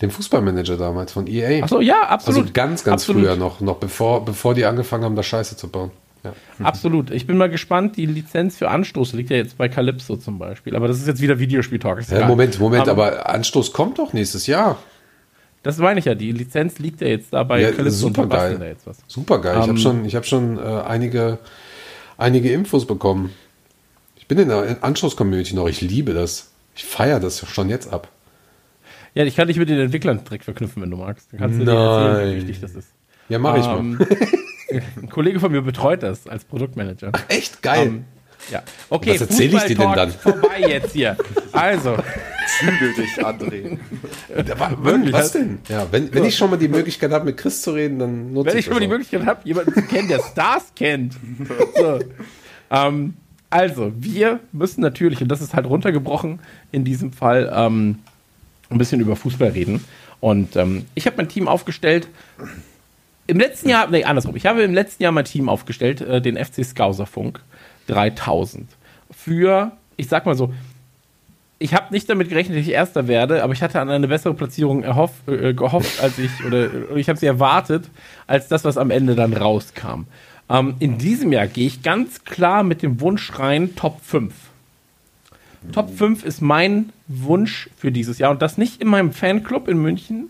Den 0.00 0.10
Fußballmanager 0.10 0.76
damals 0.76 1.12
von 1.12 1.26
EA. 1.26 1.64
Achso, 1.64 1.80
ja, 1.80 2.02
absolut. 2.02 2.40
also 2.42 2.52
ganz, 2.52 2.84
ganz 2.84 3.02
absolut. 3.02 3.22
früher 3.22 3.36
noch, 3.36 3.60
noch 3.60 3.76
bevor, 3.76 4.24
bevor 4.24 4.54
die 4.54 4.66
angefangen 4.66 5.04
haben, 5.04 5.16
da 5.16 5.22
Scheiße 5.22 5.56
zu 5.56 5.68
bauen. 5.68 5.90
Ja. 6.26 6.34
Absolut. 6.66 7.10
Ich 7.10 7.26
bin 7.26 7.36
mal 7.36 7.48
gespannt, 7.50 7.96
die 7.96 8.06
Lizenz 8.06 8.56
für 8.58 8.68
Anstoß 8.70 9.12
liegt 9.14 9.30
ja 9.30 9.36
jetzt 9.36 9.56
bei 9.58 9.68
Calypso 9.68 10.16
zum 10.16 10.38
Beispiel. 10.38 10.76
Aber 10.76 10.88
das 10.88 10.98
ist 10.98 11.06
jetzt 11.06 11.20
wieder 11.20 11.38
Videospiel-Talk. 11.38 12.08
Ja. 12.10 12.26
Moment, 12.26 12.58
Moment, 12.60 12.88
Aber 12.88 13.06
aber 13.06 13.28
Anstoß 13.30 13.72
kommt 13.72 13.98
doch 13.98 14.12
nächstes 14.12 14.46
Jahr. 14.46 14.78
Das 15.62 15.78
meine 15.78 15.98
ich 15.98 16.04
ja, 16.06 16.14
die 16.14 16.30
Lizenz 16.32 16.78
liegt 16.78 17.00
ja 17.00 17.08
jetzt 17.08 17.32
da 17.32 17.42
bei 17.42 17.60
Ja, 17.60 17.72
Calypso 17.72 18.06
supergeil. 18.08 18.28
basteln 18.38 18.60
da 18.60 18.66
jetzt 18.66 18.86
was. 18.86 18.98
Super 19.08 19.40
geil. 19.40 19.56
ich 19.58 19.64
Ähm, 19.64 19.68
habe 19.70 19.78
schon, 19.78 20.04
ich 20.04 20.14
hab 20.14 20.24
schon 20.24 20.58
äh, 20.58 20.60
einige, 20.62 21.38
einige 22.18 22.50
Infos 22.52 22.86
bekommen. 22.86 23.32
Ich 24.16 24.26
bin 24.28 24.38
in 24.38 24.48
der 24.48 24.78
Anstoß-Community 24.82 25.54
noch. 25.54 25.68
Ich 25.68 25.80
liebe 25.80 26.12
das. 26.14 26.50
Ich 26.76 26.84
feiere 26.84 27.20
das 27.20 27.44
schon 27.48 27.68
jetzt 27.68 27.92
ab. 27.92 28.08
Ja, 29.14 29.24
ich 29.24 29.34
kann 29.34 29.48
dich 29.48 29.56
mit 29.56 29.68
den 29.68 29.78
Entwicklern 29.78 30.22
direkt 30.24 30.44
verknüpfen, 30.44 30.82
wenn 30.82 30.90
du 30.90 30.98
magst. 30.98 31.32
Dann 31.32 31.40
kannst 31.40 31.58
du 31.58 31.64
dir 31.64 31.72
erzählen, 31.72 32.26
wie 32.28 32.30
Nein. 32.32 32.36
wichtig 32.42 32.60
das 32.60 32.74
ist. 32.74 32.88
Ja, 33.28 33.38
mache 33.38 33.58
ich 33.58 33.64
mal. 33.64 33.96
Ein 35.02 35.08
Kollege 35.08 35.40
von 35.40 35.52
mir 35.52 35.62
betreut 35.62 36.02
das 36.02 36.26
als 36.26 36.44
Produktmanager. 36.44 37.12
Echt 37.28 37.62
geil. 37.62 37.86
Ähm, 37.86 38.04
ja. 38.50 38.62
Okay, 38.90 39.14
Was 39.14 39.22
erzähl 39.22 39.52
ich 39.54 39.62
dir 39.64 39.76
denn 39.76 39.92
dann? 39.92 40.10
Vorbei 40.22 40.60
jetzt 40.60 40.92
hier. 40.92 41.16
Also, 41.52 41.96
Zügel 42.58 42.94
dich, 42.94 43.24
André. 43.24 43.78
Wirklich, 44.82 45.12
was 45.12 45.32
denn? 45.32 45.58
Ja, 45.68 45.86
wenn, 45.90 46.12
wenn 46.14 46.24
ich 46.24 46.36
schon 46.36 46.50
mal 46.50 46.56
die 46.56 46.68
Möglichkeit 46.68 47.10
habe, 47.10 47.24
mit 47.24 47.36
Chris 47.36 47.62
zu 47.62 47.72
reden, 47.72 47.98
dann 47.98 48.32
nutze 48.32 48.50
wenn 48.50 48.58
ich 48.58 48.66
schon 48.66 48.74
mal 48.74 48.80
die 48.80 48.86
das. 48.86 48.92
Möglichkeit 48.92 49.26
habe, 49.26 49.40
jemanden 49.44 49.74
zu 49.74 49.82
kennen, 49.82 50.08
der 50.08 50.20
Stars 50.20 50.72
kennt. 50.76 51.14
So. 51.76 51.98
Ähm, 52.70 53.14
also, 53.50 53.92
wir 53.96 54.40
müssen 54.52 54.80
natürlich, 54.80 55.22
und 55.22 55.28
das 55.28 55.40
ist 55.40 55.54
halt 55.54 55.66
runtergebrochen, 55.66 56.40
in 56.72 56.84
diesem 56.84 57.12
Fall 57.12 57.50
ähm, 57.52 57.98
ein 58.70 58.78
bisschen 58.78 59.00
über 59.00 59.16
Fußball 59.16 59.50
reden. 59.50 59.84
Und 60.20 60.56
ähm, 60.56 60.86
ich 60.94 61.06
habe 61.06 61.16
mein 61.16 61.28
Team 61.28 61.48
aufgestellt. 61.48 62.08
Im 63.26 63.38
letzten 63.38 63.68
Jahr, 63.68 63.88
nee, 63.90 64.04
andersrum. 64.04 64.36
Ich 64.36 64.46
habe 64.46 64.62
im 64.62 64.74
letzten 64.74 65.02
Jahr 65.02 65.12
mein 65.12 65.24
Team 65.24 65.48
aufgestellt, 65.48 66.00
äh, 66.00 66.20
den 66.20 66.36
FC 66.36 66.64
Skauserfunk 66.64 67.40
3000. 67.88 68.68
Für, 69.10 69.72
ich 69.96 70.08
sag 70.08 70.26
mal 70.26 70.36
so, 70.36 70.52
ich 71.58 71.74
habe 71.74 71.92
nicht 71.92 72.08
damit 72.08 72.28
gerechnet, 72.28 72.58
dass 72.58 72.66
ich 72.66 72.72
Erster 72.72 73.08
werde, 73.08 73.42
aber 73.42 73.52
ich 73.52 73.62
hatte 73.62 73.80
an 73.80 73.88
eine 73.88 74.08
bessere 74.08 74.34
Platzierung 74.34 74.82
erhoff, 74.82 75.12
äh, 75.26 75.54
gehofft, 75.54 76.00
als 76.02 76.18
ich, 76.18 76.44
oder 76.44 76.68
oder 76.90 76.96
ich 76.96 77.08
habe 77.08 77.18
sie 77.18 77.26
erwartet, 77.26 77.88
als 78.26 78.48
das, 78.48 78.64
was 78.64 78.76
am 78.76 78.90
Ende 78.90 79.14
dann 79.14 79.32
rauskam. 79.32 80.04
Ähm, 80.48 80.74
in 80.78 80.98
diesem 80.98 81.32
Jahr 81.32 81.46
gehe 81.46 81.66
ich 81.66 81.82
ganz 81.82 82.24
klar 82.24 82.62
mit 82.62 82.82
dem 82.82 83.00
Wunsch 83.00 83.38
rein, 83.38 83.74
Top 83.74 84.00
5. 84.04 84.34
Top 85.72 85.96
5 85.96 86.24
ist 86.24 86.40
mein 86.40 86.92
Wunsch 87.08 87.70
für 87.76 87.90
dieses 87.90 88.18
Jahr 88.18 88.30
und 88.30 88.42
das 88.42 88.58
nicht 88.58 88.80
in 88.80 88.88
meinem 88.88 89.12
Fanclub 89.12 89.66
in 89.66 89.78
München, 89.78 90.28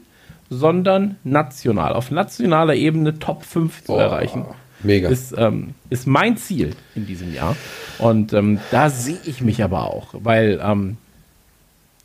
sondern 0.51 1.17
national. 1.25 1.93
Auf 1.95 2.11
nationaler 2.11 2.75
Ebene 2.75 3.19
Top 3.19 3.45
5 3.45 3.85
zu 3.85 3.93
Oh, 3.93 3.99
erreichen 3.99 4.45
Mega. 4.83 5.09
ist, 5.09 5.35
ähm, 5.37 5.75
ist 5.91 6.07
mein 6.07 6.37
Ziel 6.37 6.75
in 6.95 7.07
diesem 7.07 7.33
Jahr. 7.35 7.57
Und 7.99 8.33
ähm, 8.33 8.61
da 8.71 8.91
sehe 8.91 9.19
ich 9.25 9.41
mich 9.41 9.63
aber 9.63 9.85
auch, 9.91 10.09
weil 10.13 10.61
ähm, 10.63 10.97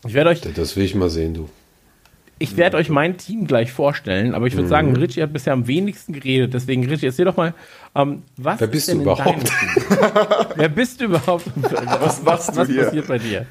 ich 0.08 0.14
werde 0.14 0.30
euch, 0.32 0.42
das 0.42 0.76
will 0.76 0.84
ich 0.86 0.96
mal 0.96 1.10
sehen, 1.10 1.34
du. 1.36 1.50
ich 2.40 2.58
werde 2.58 2.78
euch 2.78 2.90
mein 2.90 3.18
Team 3.18 3.46
gleich 3.46 3.72
vorstellen, 3.72 4.34
aber 4.34 4.48
ich 4.48 4.54
würde 4.54 4.64
Mhm. 4.66 4.70
sagen, 4.70 4.96
Richie 4.96 5.22
hat 5.22 5.32
bisher 5.34 5.54
am 5.54 5.68
wenigsten 5.68 6.14
geredet. 6.14 6.54
Deswegen, 6.56 6.84
Richie, 6.88 7.06
erzähl 7.06 7.26
doch 7.26 7.38
mal, 7.38 7.54
ähm, 7.94 8.24
was 8.38 8.60
Wer 8.62 8.68
ist 8.68 8.72
bist 8.72 8.94
du 8.94 9.02
überhaupt? 9.02 9.52
Wer 10.56 10.70
bist 10.70 11.00
du 11.02 11.06
überhaupt? 11.06 11.46
Was 12.00 12.24
machst 12.24 12.50
du 12.50 12.56
was 12.56 12.68
hier? 12.68 12.84
passiert 12.86 13.08
bei 13.08 13.20
dir? 13.20 13.46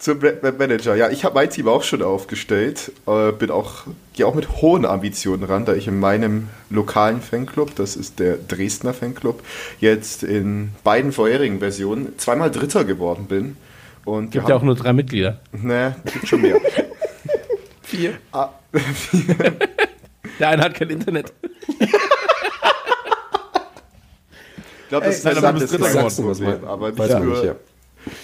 Zum 0.00 0.18
Batman 0.18 0.56
Manager. 0.56 0.96
Ja, 0.96 1.10
ich 1.10 1.26
habe 1.26 1.34
mein 1.34 1.50
Team 1.50 1.68
auch 1.68 1.82
schon 1.82 2.00
aufgestellt. 2.02 2.90
Äh, 3.06 3.32
bin 3.32 3.50
auch, 3.50 3.84
gehe 4.14 4.26
auch 4.26 4.34
mit 4.34 4.48
hohen 4.62 4.86
Ambitionen 4.86 5.44
ran, 5.44 5.66
da 5.66 5.74
ich 5.74 5.86
in 5.88 6.00
meinem 6.00 6.48
lokalen 6.70 7.20
Fanclub, 7.20 7.74
das 7.76 7.96
ist 7.96 8.18
der 8.18 8.38
Dresdner 8.38 8.94
Fanclub, 8.94 9.42
jetzt 9.78 10.22
in 10.22 10.70
beiden 10.84 11.12
vorherigen 11.12 11.58
Versionen 11.58 12.18
zweimal 12.18 12.50
Dritter 12.50 12.84
geworden 12.84 13.26
bin. 13.26 13.58
Und 14.06 14.32
wir 14.32 14.40
Gibt 14.40 14.48
ja 14.48 14.56
auch 14.56 14.62
nur 14.62 14.74
drei 14.74 14.94
Mitglieder. 14.94 15.38
Ne, 15.52 15.94
gibt 16.10 16.26
schon 16.26 16.40
mehr. 16.40 16.58
Vier. 17.82 18.14
Ah, 18.32 18.48
Der 20.38 20.48
eine 20.48 20.62
hat 20.62 20.74
kein 20.74 20.88
Internet. 20.88 21.34
Ich 21.68 21.88
glaube, 24.88 25.06
das 25.06 25.18
ist 25.18 25.26
Ey, 25.26 25.32
ein 25.32 25.36
Alter, 25.36 25.52
du 25.52 25.60
bist 25.60 25.72
Dritter 25.74 26.08
geworden. 26.08 26.64
aber 26.64 26.90
nicht 26.90 26.98
nicht, 26.98 27.44
ja. 27.44 27.54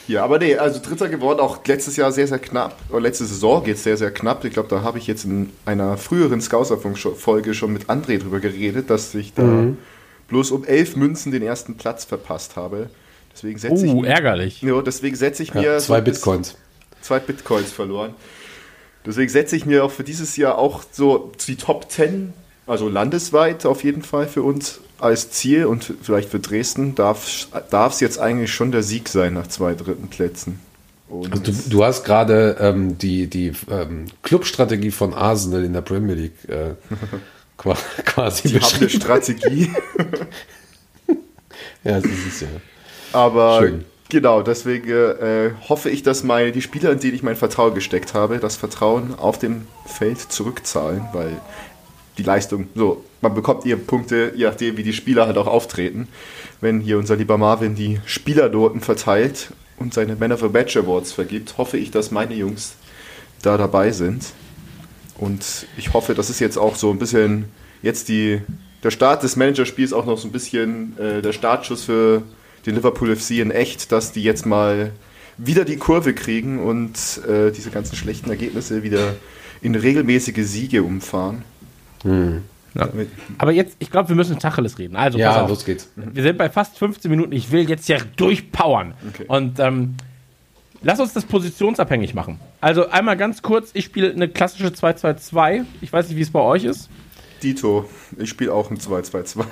Ja, 0.09 0.25
aber 0.25 0.39
nee, 0.39 0.57
also 0.57 0.81
Dritter 0.81 1.09
geworden, 1.09 1.41
auch 1.41 1.59
letztes 1.67 1.97
Jahr 1.97 2.11
sehr, 2.13 2.27
sehr 2.27 2.39
knapp. 2.39 2.77
Oder 2.91 3.01
letzte 3.01 3.25
Saison 3.27 3.63
geht 3.63 3.77
es 3.77 3.83
sehr, 3.85 3.97
sehr 3.97 4.11
knapp. 4.11 4.45
Ich 4.45 4.53
glaube, 4.53 4.69
da 4.69 4.83
habe 4.83 4.99
ich 4.99 5.07
jetzt 5.07 5.25
in 5.25 5.51
einer 5.65 5.97
früheren 5.99 6.41
Scouser-Folge 6.41 7.55
schon 7.55 7.73
mit 7.73 7.87
André 7.87 8.19
drüber 8.19 8.41
geredet, 8.41 8.89
dass 8.91 9.15
ich 9.15 9.35
da 9.35 9.43
Mhm. 9.43 9.79
bloß 10.29 10.51
um 10.53 10.65
elf 10.65 10.97
Münzen 10.97 11.31
den 11.33 11.43
ersten 11.43 11.77
Platz 11.77 12.05
verpasst 12.05 12.57
habe. 12.57 12.89
Deswegen 13.35 13.59
setze 13.59 13.87
Uh, 13.87 14.03
ich, 14.05 14.09
ärgerlich. 14.11 14.63
ja, 14.63 14.81
deswegen 14.81 15.15
setze 15.17 15.43
ich 15.43 15.53
mir 15.55 15.63
Ja, 15.63 15.81
so 15.81 15.87
zwei 15.89 16.01
bisschen- 16.01 16.15
Bitcoins. 16.23 16.57
zwei 17.03 17.19
Bitcoins 17.19 17.71
verloren. 17.71 18.15
Deswegen 19.05 19.29
setze 19.31 19.55
ich 19.57 19.67
mir 19.67 19.85
auch 19.85 19.91
für 19.93 20.03
dieses 20.05 20.37
Jahr 20.37 20.59
auch 20.59 20.83
so 20.91 21.31
die 21.47 21.57
Top 21.57 21.91
10, 21.91 22.33
also 22.67 22.89
landesweit 22.89 23.65
auf 23.67 23.85
jeden 23.85 24.03
Fall 24.03 24.27
für 24.27 24.43
uns 24.43 24.81
als 24.99 25.31
Ziel 25.31 25.67
und 25.67 25.93
vielleicht 26.03 26.31
für 26.31 26.39
Dresden 26.41 26.95
darf 26.95 27.49
es 27.71 28.01
jetzt 28.01 28.19
eigentlich 28.19 28.53
schon 28.53 28.73
der 28.73 28.83
Sieg 28.83 29.09
sein 29.09 29.35
nach 29.35 29.47
zwei 29.47 29.75
dritten 29.75 30.09
Plätzen. 30.09 30.59
Also 31.09 31.29
du, 31.43 31.53
du 31.69 31.85
hast 31.85 32.05
gerade 32.05 32.57
ähm, 32.59 32.99
die, 32.99 33.29
die 33.29 33.53
ähm, 33.71 34.07
Clubstrategie 34.23 34.91
von 34.91 35.15
Arsenal 35.15 35.65
in 35.65 35.73
der 35.73 35.83
Premier 35.83 36.15
League 36.15 36.49
äh, 36.49 36.75
qua- 37.57 37.77
quasi 38.05 38.49
die 38.49 38.59
haben 38.61 38.77
eine. 38.77 38.89
Strategie, 38.91 39.71
Ja, 41.85 42.01
das 42.01 42.05
ist 42.11 42.27
es 42.27 42.41
ja. 42.41 42.49
aber 43.13 43.59
Schön. 43.61 43.85
genau, 44.09 44.43
deswegen 44.43 44.89
äh, 44.91 45.51
hoffe 45.69 45.89
ich, 45.91 46.03
dass 46.03 46.25
meine, 46.25 46.51
die 46.51 46.63
Spieler, 46.63 46.91
in 46.91 46.99
die 46.99 47.11
ich 47.11 47.23
mein 47.23 47.37
Vertrauen 47.37 47.75
gesteckt 47.75 48.13
habe, 48.15 48.39
das 48.39 48.57
Vertrauen 48.57 49.15
auf 49.17 49.39
dem 49.39 49.67
Feld 49.87 50.19
zurückzahlen, 50.21 51.05
weil 51.13 51.31
die 52.19 52.23
Leistung, 52.23 52.69
so, 52.75 53.05
man 53.21 53.35
bekommt 53.35 53.65
ihr 53.65 53.77
Punkte, 53.77 54.33
je 54.35 54.47
nachdem, 54.47 54.77
wie 54.77 54.83
die 54.83 54.93
Spieler 54.93 55.27
halt 55.27 55.37
auch 55.39 55.47
auftreten. 55.47 56.09
Wenn 56.61 56.81
hier 56.81 56.99
unser 56.99 57.17
lieber 57.17 57.39
Marvin 57.39 57.75
die 57.75 58.01
Spielernoten 58.07 58.81
verteilt 58.81 59.53
und 59.79 59.93
seine 59.93 60.17
Man 60.17 60.33
of 60.33 60.41
the 60.41 60.49
Match 60.49 60.77
Awards 60.77 61.13
vergibt, 61.13 61.59
hoffe 61.59 61.77
ich, 61.77 61.91
dass 61.91 62.11
meine 62.11 62.35
Jungs 62.35 62.77
da 63.43 63.59
dabei 63.59 63.91
sind. 63.93 64.33
Und 65.19 65.67
ich 65.77 65.93
hoffe, 65.93 66.15
das 66.15 66.31
ist 66.31 66.41
jetzt 66.41 66.57
auch 66.57 66.77
so 66.77 66.91
ein 66.91 66.99
bisschen 66.99 67.47
jetzt 67.83 68.09
die, 68.09 68.41
der 68.83 68.91
Start 68.91 69.23
des 69.23 69.37
Managerspiels 69.37 69.93
auch 69.93 70.07
noch 70.07 70.19
so 70.19 70.29
ein 70.29 70.33
bisschen 70.33 70.99
äh, 70.99 71.23
der 71.23 71.33
Startschuss 71.33 71.85
für 71.85 72.23
den 72.65 72.75
Liverpool 72.75 73.15
FC 73.15 73.33
in 73.33 73.51
echt, 73.51 73.93
dass 73.93 74.13
die 74.13 74.23
jetzt 74.23 74.47
mal 74.47 74.93
wieder 75.39 75.65
die 75.65 75.77
Kurve 75.77 76.15
kriegen 76.15 76.59
und 76.59 76.97
äh, 77.29 77.51
diese 77.51 77.71
ganzen 77.71 77.97
schlechten 77.97 78.31
Ergebnisse 78.31 78.83
wieder 78.83 79.15
in 79.61 79.75
regelmäßige 79.75 80.47
Siege 80.47 80.83
umfahren. 80.83 81.45
Ja. 82.05 82.89
Aber 83.39 83.53
jetzt, 83.53 83.77
ich 83.79 83.91
glaube, 83.91 84.11
wir 84.11 84.17
müssen 84.17 84.39
Tacheles 84.39 84.79
reden. 84.79 84.97
Also, 84.97 85.17
pass 85.19 85.23
Ja, 85.37 85.43
auf. 85.43 85.49
los 85.49 85.65
geht's. 85.65 85.91
Wir 85.97 86.23
sind 86.23 86.37
bei 86.37 86.51
fast 86.51 86.77
15 86.79 87.11
Minuten. 87.11 87.33
Ich 87.33 87.51
will 87.51 87.69
jetzt 87.69 87.89
ja 87.89 87.97
durchpowern. 88.17 88.95
Okay. 89.15 89.25
Und 89.29 89.59
ähm, 89.61 89.95
Lass 90.83 91.01
uns 91.01 91.15
das 91.15 91.25
positionsabhängig 91.25 92.13
machen. 92.15 92.39
Also 92.61 92.89
einmal 92.91 93.17
ganz 93.17 93.41
kurz, 93.43 93.71
ich 93.73 93.87
spiele 93.87 94.13
eine 94.13 94.29
klassische 94.29 94.69
2-2-2. 94.69 95.65
Ich 95.81 95.91
weiß 95.93 96.09
nicht, 96.09 96.19
wie 96.19 96.23
es 96.23 96.31
bei 96.31 96.39
euch 96.39 96.65
ist. 96.65 96.91
Dito, 97.43 97.89
ich 98.19 98.29
spiele 98.29 98.53
auch 98.53 98.71
ein 98.71 98.77
2-2-2. 98.77 99.45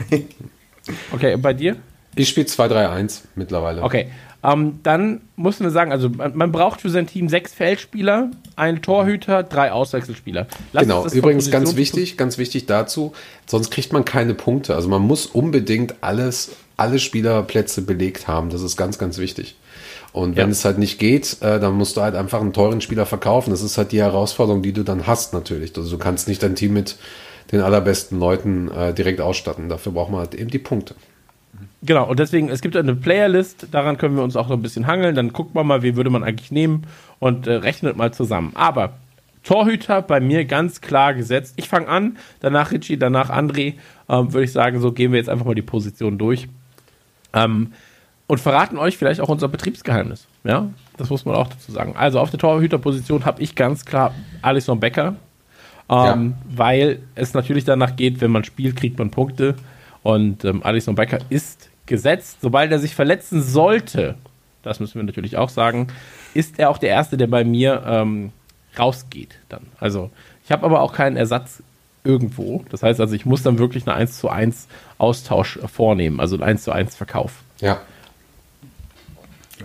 Okay, 1.12 1.34
und 1.34 1.42
bei 1.42 1.54
dir? 1.54 1.76
Ich 2.16 2.28
spiele 2.28 2.46
2-3-1 2.46 3.22
mittlerweile. 3.34 3.82
Okay. 3.82 4.08
Ähm, 4.44 4.80
dann 4.82 5.22
muss 5.36 5.58
man 5.60 5.70
sagen, 5.70 5.90
also 5.90 6.10
man, 6.10 6.36
man 6.36 6.52
braucht 6.52 6.82
für 6.82 6.90
sein 6.90 7.06
Team 7.06 7.30
sechs 7.30 7.54
Feldspieler, 7.54 8.30
einen 8.56 8.82
Torhüter, 8.82 9.42
drei 9.42 9.72
Auswechselspieler. 9.72 10.46
Lass 10.72 10.82
genau, 10.82 11.06
übrigens 11.06 11.50
ganz 11.50 11.76
wichtig, 11.76 12.18
ganz 12.18 12.36
wichtig 12.36 12.66
dazu, 12.66 13.14
sonst 13.46 13.70
kriegt 13.70 13.94
man 13.94 14.04
keine 14.04 14.34
Punkte. 14.34 14.74
Also 14.74 14.88
man 14.88 15.00
muss 15.00 15.24
unbedingt 15.24 15.94
alles, 16.02 16.52
alle 16.76 16.98
Spielerplätze 16.98 17.82
belegt 17.82 18.28
haben. 18.28 18.50
Das 18.50 18.60
ist 18.60 18.76
ganz, 18.76 18.98
ganz 18.98 19.16
wichtig. 19.16 19.56
Und 20.12 20.36
wenn 20.36 20.48
Ja. 20.48 20.52
es 20.52 20.64
halt 20.64 20.78
nicht 20.78 20.98
geht, 20.98 21.38
äh, 21.40 21.58
dann 21.58 21.72
musst 21.72 21.96
du 21.96 22.02
halt 22.02 22.14
einfach 22.14 22.40
einen 22.40 22.52
teuren 22.52 22.82
Spieler 22.82 23.06
verkaufen. 23.06 23.50
Das 23.50 23.62
ist 23.62 23.78
halt 23.78 23.92
die 23.92 24.00
Herausforderung, 24.00 24.62
die 24.62 24.72
du 24.72 24.84
dann 24.84 25.06
hast 25.06 25.32
natürlich. 25.32 25.76
Also 25.76 25.90
du 25.90 25.98
kannst 25.98 26.28
nicht 26.28 26.42
dein 26.42 26.54
Team 26.54 26.74
mit 26.74 26.96
den 27.50 27.62
allerbesten 27.62 28.20
Leuten 28.20 28.70
äh, 28.70 28.92
direkt 28.92 29.20
ausstatten. 29.20 29.68
Dafür 29.70 29.92
braucht 29.92 30.10
man 30.10 30.20
halt 30.20 30.34
eben 30.34 30.50
die 30.50 30.58
Punkte. 30.58 30.94
Genau, 31.84 32.08
und 32.08 32.18
deswegen, 32.18 32.48
es 32.48 32.62
gibt 32.62 32.76
eine 32.76 32.94
Playerlist, 32.94 33.68
daran 33.70 33.98
können 33.98 34.16
wir 34.16 34.22
uns 34.22 34.36
auch 34.36 34.48
so 34.48 34.54
ein 34.54 34.62
bisschen 34.62 34.86
hangeln. 34.86 35.14
Dann 35.14 35.32
guckt 35.32 35.54
man 35.54 35.66
mal, 35.66 35.82
wen 35.82 35.96
würde 35.96 36.08
man 36.08 36.24
eigentlich 36.24 36.50
nehmen 36.50 36.86
und 37.18 37.46
äh, 37.46 37.54
rechnet 37.54 37.96
mal 37.96 38.12
zusammen. 38.12 38.52
Aber 38.54 38.94
Torhüter 39.42 40.00
bei 40.00 40.20
mir 40.20 40.46
ganz 40.46 40.80
klar 40.80 41.12
gesetzt. 41.12 41.54
Ich 41.56 41.68
fange 41.68 41.88
an, 41.88 42.16
danach 42.40 42.72
Richie, 42.72 42.96
danach 42.96 43.28
André. 43.28 43.74
Ähm, 44.08 44.32
würde 44.32 44.44
ich 44.44 44.52
sagen, 44.52 44.80
so 44.80 44.92
gehen 44.92 45.12
wir 45.12 45.18
jetzt 45.18 45.28
einfach 45.28 45.44
mal 45.44 45.54
die 45.54 45.62
Position 45.62 46.16
durch. 46.16 46.48
Ähm, 47.34 47.72
und 48.26 48.40
verraten 48.40 48.78
euch 48.78 48.96
vielleicht 48.96 49.20
auch 49.20 49.28
unser 49.28 49.48
Betriebsgeheimnis. 49.48 50.26
Ja, 50.44 50.70
das 50.96 51.10
muss 51.10 51.26
man 51.26 51.34
auch 51.34 51.48
dazu 51.48 51.70
sagen. 51.70 51.94
Also 51.96 52.18
auf 52.20 52.30
der 52.30 52.38
Torhüterposition 52.38 53.26
habe 53.26 53.42
ich 53.42 53.54
ganz 53.54 53.84
klar 53.84 54.14
Alisson 54.40 54.80
Becker. 54.80 55.16
Ähm, 55.90 56.34
Weil 56.48 57.00
es 57.14 57.34
natürlich 57.34 57.64
danach 57.64 57.96
geht, 57.96 58.22
wenn 58.22 58.30
man 58.30 58.44
spielt, 58.44 58.76
kriegt 58.76 58.98
man 58.98 59.10
Punkte. 59.10 59.56
Und 60.02 60.46
ähm, 60.46 60.62
Alisson 60.62 60.94
Becker 60.94 61.18
ist 61.28 61.68
gesetzt. 61.86 62.38
Sobald 62.40 62.72
er 62.72 62.78
sich 62.78 62.94
verletzen 62.94 63.42
sollte, 63.42 64.16
das 64.62 64.80
müssen 64.80 64.96
wir 64.96 65.02
natürlich 65.02 65.36
auch 65.36 65.48
sagen, 65.48 65.88
ist 66.32 66.58
er 66.58 66.70
auch 66.70 66.78
der 66.78 66.90
Erste, 66.90 67.16
der 67.16 67.26
bei 67.26 67.44
mir 67.44 67.82
ähm, 67.86 68.32
rausgeht 68.78 69.38
dann. 69.48 69.62
Also 69.78 70.10
ich 70.44 70.52
habe 70.52 70.64
aber 70.64 70.80
auch 70.80 70.92
keinen 70.92 71.16
Ersatz 71.16 71.62
irgendwo. 72.04 72.64
Das 72.70 72.82
heißt 72.82 73.00
also, 73.00 73.14
ich 73.14 73.24
muss 73.24 73.42
dann 73.42 73.58
wirklich 73.58 73.86
einen 73.86 73.96
1 73.96 74.18
zu 74.18 74.28
1 74.28 74.68
Austausch 74.98 75.58
vornehmen, 75.72 76.20
also 76.20 76.36
einen 76.36 76.44
1 76.44 76.64
zu 76.64 76.72
1 76.72 76.94
Verkauf. 76.96 77.42
Ja. 77.60 77.80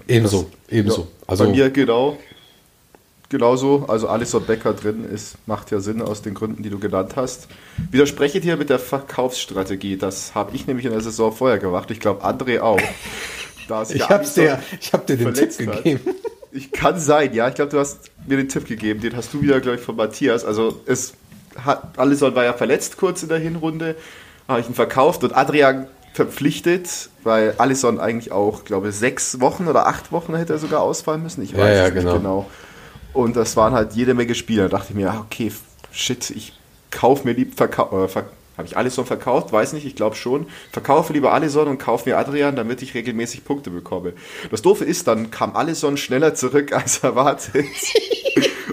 Ebenso, 0.08 0.50
ebenso. 0.70 1.02
Ja, 1.02 1.08
Also 1.28 1.46
Bei 1.46 1.52
mir 1.52 1.70
genau. 1.70 2.18
Genauso, 3.30 3.86
also 3.88 4.08
Alisson 4.08 4.44
Becker 4.46 4.74
drin 4.74 5.06
ist, 5.06 5.36
macht 5.46 5.70
ja 5.70 5.80
Sinn 5.80 6.02
aus 6.02 6.24
den 6.24 6.34
Gründen, 6.34 6.64
die 6.64 6.72
du 6.72 6.80
genannt 6.80 7.16
hast. 7.16 7.48
Widerspreche 7.92 8.42
dir 8.42 8.58
mit 8.58 8.70
der 8.72 8.80
Verkaufsstrategie. 8.80 9.98
Das 9.98 10.34
habe 10.34 10.56
ich 10.56 10.66
nämlich 10.66 10.86
in 10.88 10.92
der 10.92 11.02
Saison 11.02 11.32
vorher 11.32 11.60
gemacht. 11.60 11.92
Ich 11.92 12.00
glaube, 12.00 12.26
André 12.26 12.60
auch. 12.62 12.80
Ich 13.90 14.00
ja 14.00 14.10
hab's 14.10 14.34
dir, 14.34 14.60
ich 14.82 14.94
hab 14.94 15.06
dir 15.06 15.16
den 15.16 15.32
Tipp 15.32 15.54
verletzt 15.54 15.68
hat. 15.68 15.84
gegeben. 15.84 16.02
Ich 16.52 16.72
kann 16.72 17.00
sein, 17.00 17.36
ja. 17.36 17.48
Ich 17.48 17.54
glaube, 17.54 17.70
du 17.70 17.78
hast 17.78 18.10
mir 18.26 18.38
den 18.38 18.50
Tipp 18.50 18.66
gegeben. 18.66 19.00
Den 19.02 19.16
hast 19.16 19.32
du 19.36 19.44
wieder, 19.44 19.60
glaube 19.60 19.78
ich, 19.78 19.84
von 19.84 19.96
Matthias. 19.96 20.44
Also 20.44 20.82
es 20.88 21.14
hat 21.64 22.00
Alisson 22.00 22.34
war 22.34 22.44
ja 22.44 22.54
verletzt 22.54 22.98
kurz 22.98 23.22
in 23.22 23.30
der 23.30 23.38
Hinrunde. 23.38 23.96
Habe 24.48 24.62
ich 24.62 24.68
ihn 24.68 24.74
verkauft 24.74 25.24
und 25.24 25.38
Adrian 25.38 25.86
verpflichtet, 26.14 27.10
weil 27.24 27.54
Alisson 27.60 28.00
eigentlich 28.00 28.32
auch, 28.32 28.66
glaube 28.66 28.90
ich, 28.90 28.96
sechs 28.96 29.40
Wochen 29.40 29.68
oder 29.68 29.86
acht 29.86 30.12
Wochen 30.12 30.36
hätte 30.36 30.54
er 30.54 30.60
sogar 30.60 30.82
ausfallen 30.82 31.22
müssen. 31.22 31.44
Ich 31.44 31.52
Ja, 31.52 31.60
weiß 31.60 31.78
ja, 31.78 31.88
es 31.90 31.94
nicht 31.94 32.04
genau. 32.04 32.48
Und 33.14 33.36
das 33.36 33.56
waren 33.58 33.74
halt 33.74 33.94
jede 33.94 34.14
Menge 34.14 34.36
Spieler. 34.36 34.70
Da 34.70 34.78
dachte 34.78 34.92
ich 34.92 34.96
mir, 34.96 35.12
ah, 35.12 35.26
okay, 35.26 35.52
shit, 35.92 36.30
ich 36.30 36.54
kauf 36.92 37.24
mir 37.24 37.34
lieb, 37.34 37.56
verkau 37.56 38.06
äh, 38.06 38.10
habe 38.60 38.68
ich 38.68 38.76
Alisson 38.76 39.06
verkauft? 39.06 39.54
Weiß 39.54 39.72
nicht, 39.72 39.86
ich 39.86 39.96
glaube 39.96 40.18
schon. 40.18 40.46
Verkaufe 40.74 41.14
lieber 41.14 41.32
Alisson 41.32 41.70
und 41.70 41.78
kaufe 41.78 42.10
mir 42.10 42.18
Adrian, 42.18 42.58
damit 42.58 42.82
ich 42.82 42.94
regelmäßig 42.94 43.46
Punkte 43.46 43.70
bekomme. 43.70 44.12
Das 44.52 44.62
Doofe 44.62 44.84
ist, 44.84 45.08
dann 45.08 45.32
kam 45.32 45.56
Alisson 45.56 45.96
schneller 45.96 46.36
zurück 46.36 46.74
als 46.78 47.00
erwartet. 47.00 47.66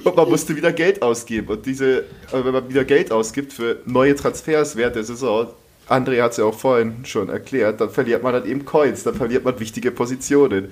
und 0.02 0.16
man 0.16 0.28
musste 0.28 0.56
wieder 0.56 0.72
Geld 0.72 1.02
ausgeben. 1.02 1.46
Und 1.46 1.66
diese, 1.66 2.00
äh, 2.00 2.04
wenn 2.32 2.52
man 2.52 2.68
wieder 2.68 2.84
Geld 2.84 3.12
ausgibt 3.12 3.52
für 3.52 3.80
neue 3.86 4.16
Transfers 4.16 4.74
während 4.74 4.96
der 4.96 5.04
Saison, 5.04 5.50
André 5.88 6.22
hat 6.22 6.32
es 6.32 6.36
ja 6.38 6.44
auch 6.44 6.54
vorhin 6.58 7.04
schon 7.04 7.28
erklärt, 7.28 7.80
dann 7.80 7.90
verliert 7.90 8.22
man 8.22 8.32
dann 8.32 8.46
eben 8.46 8.64
Coins, 8.64 9.04
dann 9.04 9.14
verliert 9.14 9.44
man 9.44 9.58
wichtige 9.60 9.90
Positionen. 9.92 10.68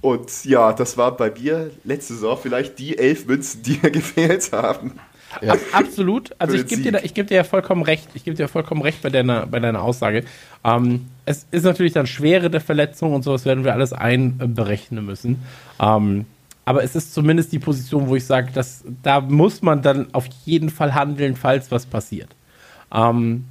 Und 0.00 0.44
ja, 0.44 0.72
das 0.72 0.96
war 0.96 1.16
bei 1.16 1.30
mir 1.30 1.70
letzte 1.84 2.14
Saison 2.14 2.38
vielleicht 2.40 2.78
die 2.78 2.96
elf 2.98 3.26
Münzen, 3.26 3.62
die 3.62 3.78
mir 3.82 3.90
gefehlt 3.92 4.52
haben. 4.52 4.92
Ja. 5.42 5.56
Absolut. 5.72 6.30
Also 6.38 6.56
ich 6.56 6.66
gebe 6.66 6.82
dir, 6.82 6.92
da- 6.92 6.98
Sieg. 6.98 7.06
ich 7.06 7.14
geb 7.14 7.26
dir 7.26 7.36
ja 7.36 7.44
vollkommen 7.44 7.82
recht. 7.82 8.08
Ich 8.14 8.24
gebe 8.24 8.36
dir 8.36 8.46
vollkommen 8.48 8.82
recht 8.82 9.02
bei 9.02 9.10
deiner, 9.10 9.46
bei 9.46 9.58
deiner 9.60 9.82
Aussage. 9.82 10.24
Ähm, 10.62 11.06
es 11.24 11.46
ist 11.50 11.64
natürlich 11.64 11.92
dann 11.92 12.06
Schwere 12.06 12.50
der 12.50 12.60
Verletzung 12.60 13.12
und 13.14 13.22
sowas 13.24 13.44
werden 13.44 13.64
wir 13.64 13.72
alles 13.72 13.92
einberechnen 13.92 15.04
müssen. 15.04 15.42
Ähm, 15.80 16.26
aber 16.64 16.82
es 16.84 16.94
ist 16.94 17.12
zumindest 17.12 17.52
die 17.52 17.58
Position, 17.58 18.08
wo 18.08 18.16
ich 18.16 18.24
sage, 18.24 18.50
dass 18.54 18.84
da 19.02 19.20
muss 19.20 19.60
man 19.62 19.82
dann 19.82 20.06
auf 20.14 20.26
jeden 20.44 20.70
Fall 20.70 20.94
handeln, 20.94 21.34
falls 21.36 21.70
was 21.70 21.84
passiert. 21.86 22.28
Ähm, 22.92 23.44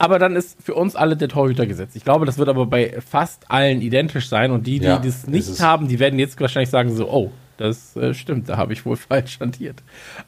aber 0.00 0.18
dann 0.18 0.34
ist 0.34 0.56
für 0.62 0.74
uns 0.74 0.96
alle 0.96 1.14
der 1.14 1.28
Torhüter 1.28 1.66
gesetzt. 1.66 1.94
Ich 1.94 2.04
glaube, 2.04 2.24
das 2.24 2.38
wird 2.38 2.48
aber 2.48 2.64
bei 2.64 2.96
fast 3.06 3.50
allen 3.50 3.82
identisch 3.82 4.30
sein. 4.30 4.50
Und 4.50 4.66
die, 4.66 4.78
die 4.78 4.86
Ja, 4.86 4.98
das 4.98 5.26
nicht 5.26 5.60
haben, 5.60 5.88
die 5.88 5.98
werden 5.98 6.18
jetzt 6.18 6.40
wahrscheinlich 6.40 6.70
sagen 6.70 6.96
so, 6.96 7.06
oh, 7.10 7.30
das 7.58 7.96
äh, 7.96 8.14
stimmt, 8.14 8.48
da 8.48 8.56
habe 8.56 8.72
ich 8.72 8.86
wohl 8.86 8.96
falsch 8.96 9.38
hantiert. 9.40 9.82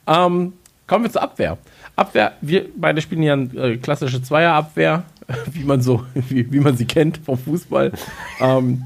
Ähm, 0.06 0.52
kommen 0.86 1.04
wir 1.04 1.10
zur 1.10 1.22
Abwehr. 1.22 1.56
Abwehr, 1.96 2.32
wir 2.42 2.66
beide 2.76 3.00
spielen 3.00 3.22
ja 3.22 3.32
eine 3.32 3.54
äh, 3.54 3.76
klassische 3.78 4.22
Zweierabwehr, 4.22 5.04
wie 5.52 5.64
man 5.64 5.80
so, 5.80 6.04
wie, 6.14 6.52
wie 6.52 6.60
man 6.60 6.76
sie 6.76 6.84
kennt 6.84 7.16
vom 7.24 7.38
Fußball. 7.38 7.92
ähm, 8.40 8.84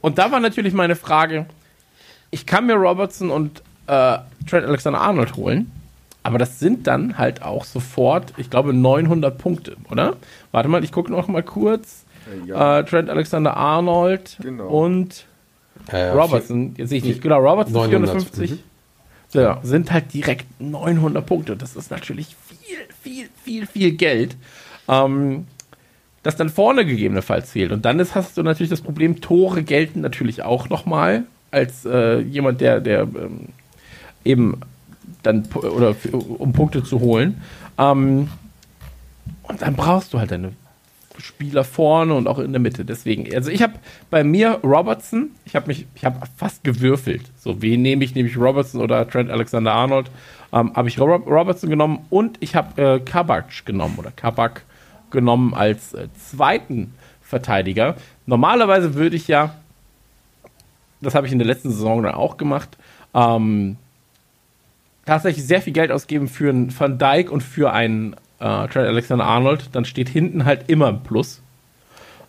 und 0.00 0.18
da 0.18 0.30
war 0.30 0.38
natürlich 0.38 0.72
meine 0.72 0.94
Frage, 0.94 1.46
ich 2.30 2.46
kann 2.46 2.66
mir 2.66 2.74
Robertson 2.74 3.30
und 3.30 3.58
äh, 3.88 4.18
Trent 4.48 4.66
Alexander-Arnold 4.66 5.34
holen, 5.34 5.72
aber 6.22 6.38
das 6.38 6.58
sind 6.58 6.86
dann 6.86 7.16
halt 7.18 7.42
auch 7.42 7.64
sofort, 7.64 8.34
ich 8.36 8.50
glaube, 8.50 8.72
900 8.74 9.36
Punkte, 9.38 9.76
oder? 9.90 10.16
Warte 10.52 10.68
mal, 10.68 10.84
ich 10.84 10.92
gucke 10.92 11.10
noch 11.12 11.28
mal 11.28 11.42
kurz. 11.42 12.04
Ja. 12.44 12.80
Äh, 12.80 12.84
Trent 12.84 13.08
Alexander-Arnold 13.08 14.38
Genau. 14.42 14.66
und 14.68 15.24
Äh, 15.90 16.08
Robertson, 16.10 16.74
jetzt 16.76 16.90
sehe 16.90 16.98
ich 16.98 17.04
nicht, 17.04 17.22
genau, 17.22 17.38
Robertson 17.38 17.72
900, 17.74 18.10
450. 18.10 18.50
mhm. 18.50 18.58
Ja, 19.32 19.58
sind 19.62 19.92
halt 19.92 20.12
direkt 20.12 20.46
900 20.60 21.24
Punkte. 21.24 21.56
Das 21.56 21.76
ist 21.76 21.90
natürlich 21.90 22.34
viel, 22.48 22.76
viel, 23.02 23.28
viel, 23.44 23.66
viel 23.66 23.92
Geld, 23.92 24.36
ähm, 24.88 25.46
das 26.22 26.36
dann 26.36 26.48
vorne 26.50 26.84
gegebenenfalls 26.84 27.52
fehlt. 27.52 27.72
Und 27.72 27.84
dann 27.84 28.00
ist, 28.00 28.14
hast 28.14 28.36
du 28.36 28.42
natürlich 28.42 28.70
das 28.70 28.80
Problem, 28.82 29.20
Tore 29.20 29.62
gelten 29.62 30.00
natürlich 30.02 30.42
auch 30.42 30.68
nochmal 30.68 31.24
als 31.50 31.84
äh, 31.86 32.18
jemand, 32.20 32.60
der, 32.60 32.80
der 32.80 33.02
ähm, 33.02 33.48
eben 34.24 34.60
dann, 35.22 35.46
oder 35.54 35.94
um 36.38 36.52
Punkte 36.52 36.82
zu 36.84 37.00
holen. 37.00 37.40
Ähm, 37.78 38.28
und 39.42 39.62
dann 39.62 39.74
brauchst 39.74 40.12
du 40.12 40.18
halt 40.18 40.30
deine 40.30 40.52
Spieler 41.18 41.64
vorne 41.64 42.14
und 42.14 42.28
auch 42.28 42.38
in 42.38 42.52
der 42.52 42.60
Mitte. 42.60 42.84
Deswegen, 42.84 43.32
also 43.34 43.50
ich 43.50 43.62
habe 43.62 43.74
bei 44.10 44.22
mir 44.22 44.60
Robertson, 44.62 45.30
ich 45.44 45.56
habe 45.56 45.66
mich, 45.66 45.86
ich 45.94 46.04
habe 46.04 46.20
fast 46.36 46.62
gewürfelt. 46.64 47.22
So, 47.38 47.60
wen 47.60 47.82
nehme 47.82 48.04
ich? 48.04 48.14
Nehme 48.14 48.28
ich 48.28 48.36
Robertson 48.36 48.80
oder 48.80 49.08
Trent 49.08 49.30
Alexander-Arnold? 49.30 50.10
Ähm, 50.52 50.74
habe 50.74 50.88
ich 50.88 51.00
Rob 51.00 51.26
Robertson 51.26 51.70
genommen 51.70 52.06
und 52.10 52.36
ich 52.40 52.54
habe 52.54 52.80
äh, 52.80 53.00
Kabak 53.00 53.66
genommen 53.66 53.96
oder 53.98 54.10
Kabak 54.10 54.62
genommen 55.10 55.54
als 55.54 55.94
äh, 55.94 56.08
zweiten 56.16 56.94
Verteidiger. 57.20 57.96
Normalerweise 58.26 58.94
würde 58.94 59.16
ich 59.16 59.28
ja, 59.28 59.54
das 61.00 61.14
habe 61.14 61.26
ich 61.26 61.32
in 61.32 61.38
der 61.38 61.46
letzten 61.46 61.70
Saison 61.70 62.02
dann 62.02 62.14
auch 62.14 62.36
gemacht, 62.36 62.78
ähm, 63.14 63.76
tatsächlich 65.08 65.46
sehr 65.46 65.62
viel 65.62 65.72
Geld 65.72 65.90
ausgeben 65.90 66.28
für 66.28 66.50
einen 66.50 66.78
Van 66.78 66.98
Dijk 66.98 67.30
und 67.30 67.42
für 67.42 67.72
einen 67.72 68.12
äh, 68.40 68.68
Trent 68.68 68.86
Alexander-Arnold, 68.88 69.70
dann 69.72 69.86
steht 69.86 70.08
hinten 70.08 70.44
halt 70.44 70.68
immer 70.68 70.88
ein 70.88 71.02
Plus. 71.02 71.40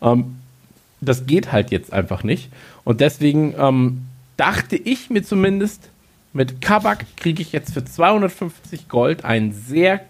Ähm, 0.02 0.38
das 1.02 1.26
geht 1.26 1.52
halt 1.52 1.72
jetzt 1.72 1.92
einfach 1.92 2.24
nicht. 2.24 2.50
Und 2.86 3.02
deswegen 3.02 3.54
ähm, 3.58 4.06
dachte 4.38 4.78
ich 4.78 5.10
mir 5.10 5.24
zumindest, 5.24 5.90
mit 6.32 6.62
Kabak 6.62 7.06
kriege 7.18 7.42
ich 7.42 7.52
jetzt 7.52 7.74
für 7.74 7.84
250 7.84 8.88
Gold 8.88 9.26
einen 9.26 9.52
sehr 9.52 10.02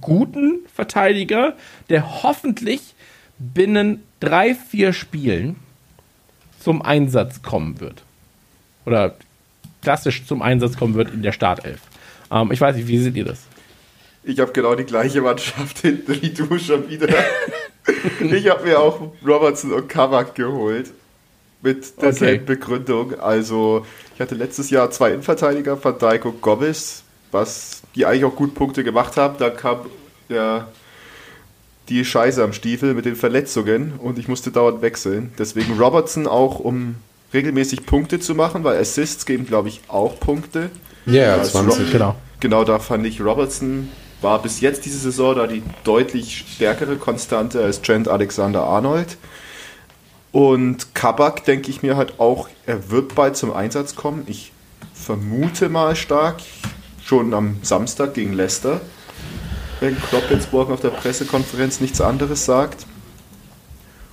guten 0.00 0.60
Verteidiger, 0.72 1.54
der 1.88 2.22
hoffentlich 2.22 2.94
binnen 3.38 4.02
drei, 4.20 4.54
vier 4.54 4.92
Spielen 4.92 5.56
zum 6.60 6.82
Einsatz 6.82 7.42
kommen 7.42 7.80
wird. 7.80 8.04
Oder 8.84 9.16
klassisch 9.88 10.26
zum 10.26 10.42
Einsatz 10.42 10.76
kommen 10.76 10.96
wird 10.96 11.14
in 11.14 11.22
der 11.22 11.32
Startelf. 11.32 11.80
Ähm, 12.30 12.52
ich 12.52 12.60
weiß 12.60 12.76
nicht, 12.76 12.88
wie 12.88 12.98
seht 12.98 13.16
ihr 13.16 13.24
das? 13.24 13.38
Ich 14.22 14.38
habe 14.38 14.52
genau 14.52 14.74
die 14.74 14.84
gleiche 14.84 15.22
Mannschaft 15.22 15.78
hinten 15.80 16.20
wie 16.20 16.28
du 16.28 16.58
schon 16.58 16.90
wieder. 16.90 17.08
ich 18.20 18.50
habe 18.50 18.64
mir 18.64 18.78
auch 18.78 19.00
Robertson 19.26 19.72
und 19.72 19.88
Kabak 19.88 20.34
geholt. 20.34 20.90
mit 21.62 22.02
derselben 22.02 22.44
Okay. 22.44 22.54
Begründung. 22.54 23.18
Also, 23.18 23.86
ich 24.14 24.20
hatte 24.20 24.34
letztes 24.34 24.68
Jahr 24.68 24.90
zwei 24.90 25.08
Innenverteidiger, 25.12 25.82
Van 25.82 25.98
Dijk 25.98 26.26
und 26.26 26.42
Gomez, 26.42 27.02
was 27.32 27.80
die 27.94 28.04
eigentlich 28.04 28.26
auch 28.26 28.36
gut 28.36 28.54
Punkte 28.54 28.84
gemacht 28.84 29.16
haben. 29.16 29.38
Dann 29.38 29.56
kam 29.56 29.86
ja 30.28 30.68
die 31.88 32.04
Scheiße 32.04 32.44
am 32.44 32.52
Stiefel 32.52 32.92
mit 32.92 33.06
den 33.06 33.16
Verletzungen 33.16 33.94
und 33.98 34.18
ich 34.18 34.28
musste 34.28 34.50
dauernd 34.50 34.82
wechseln. 34.82 35.32
Deswegen 35.38 35.78
Robertson 35.78 36.26
auch, 36.26 36.58
um 36.60 36.96
regelmäßig 37.32 37.86
Punkte 37.86 38.20
zu 38.20 38.34
machen, 38.34 38.64
weil 38.64 38.80
Assists 38.80 39.26
geben, 39.26 39.46
glaube 39.46 39.68
ich, 39.68 39.80
auch 39.88 40.18
Punkte. 40.18 40.70
Ja, 41.06 41.36
Also 41.36 41.62
20. 41.62 41.92
Genau. 41.92 42.14
Genau, 42.40 42.64
da 42.64 42.78
fand 42.78 43.04
ich 43.06 43.20
Robertson 43.20 43.88
war 44.20 44.42
bis 44.42 44.60
jetzt 44.60 44.84
diese 44.84 44.98
Saison 44.98 45.36
da 45.36 45.46
die 45.46 45.62
deutlich 45.84 46.44
stärkere 46.54 46.96
Konstante 46.96 47.62
als 47.62 47.82
Trent 47.82 48.08
Alexander-Arnold. 48.08 49.16
Und 50.32 50.94
Kabak 50.94 51.44
denke 51.44 51.70
ich 51.70 51.82
mir 51.82 51.96
halt 51.96 52.18
auch, 52.18 52.48
er 52.66 52.90
wird 52.90 53.14
bald 53.14 53.36
zum 53.36 53.52
Einsatz 53.52 53.94
kommen. 53.94 54.24
Ich 54.26 54.52
vermute 54.92 55.68
mal 55.68 55.96
stark, 55.96 56.40
schon 57.04 57.32
am 57.32 57.58
Samstag 57.62 58.14
gegen 58.14 58.32
Leicester, 58.32 58.80
wenn 59.80 59.96
Klopp 59.96 60.30
jetzt 60.30 60.52
morgen 60.52 60.72
auf 60.72 60.80
der 60.80 60.90
Pressekonferenz 60.90 61.80
nichts 61.80 62.00
anderes 62.00 62.44
sagt. 62.44 62.86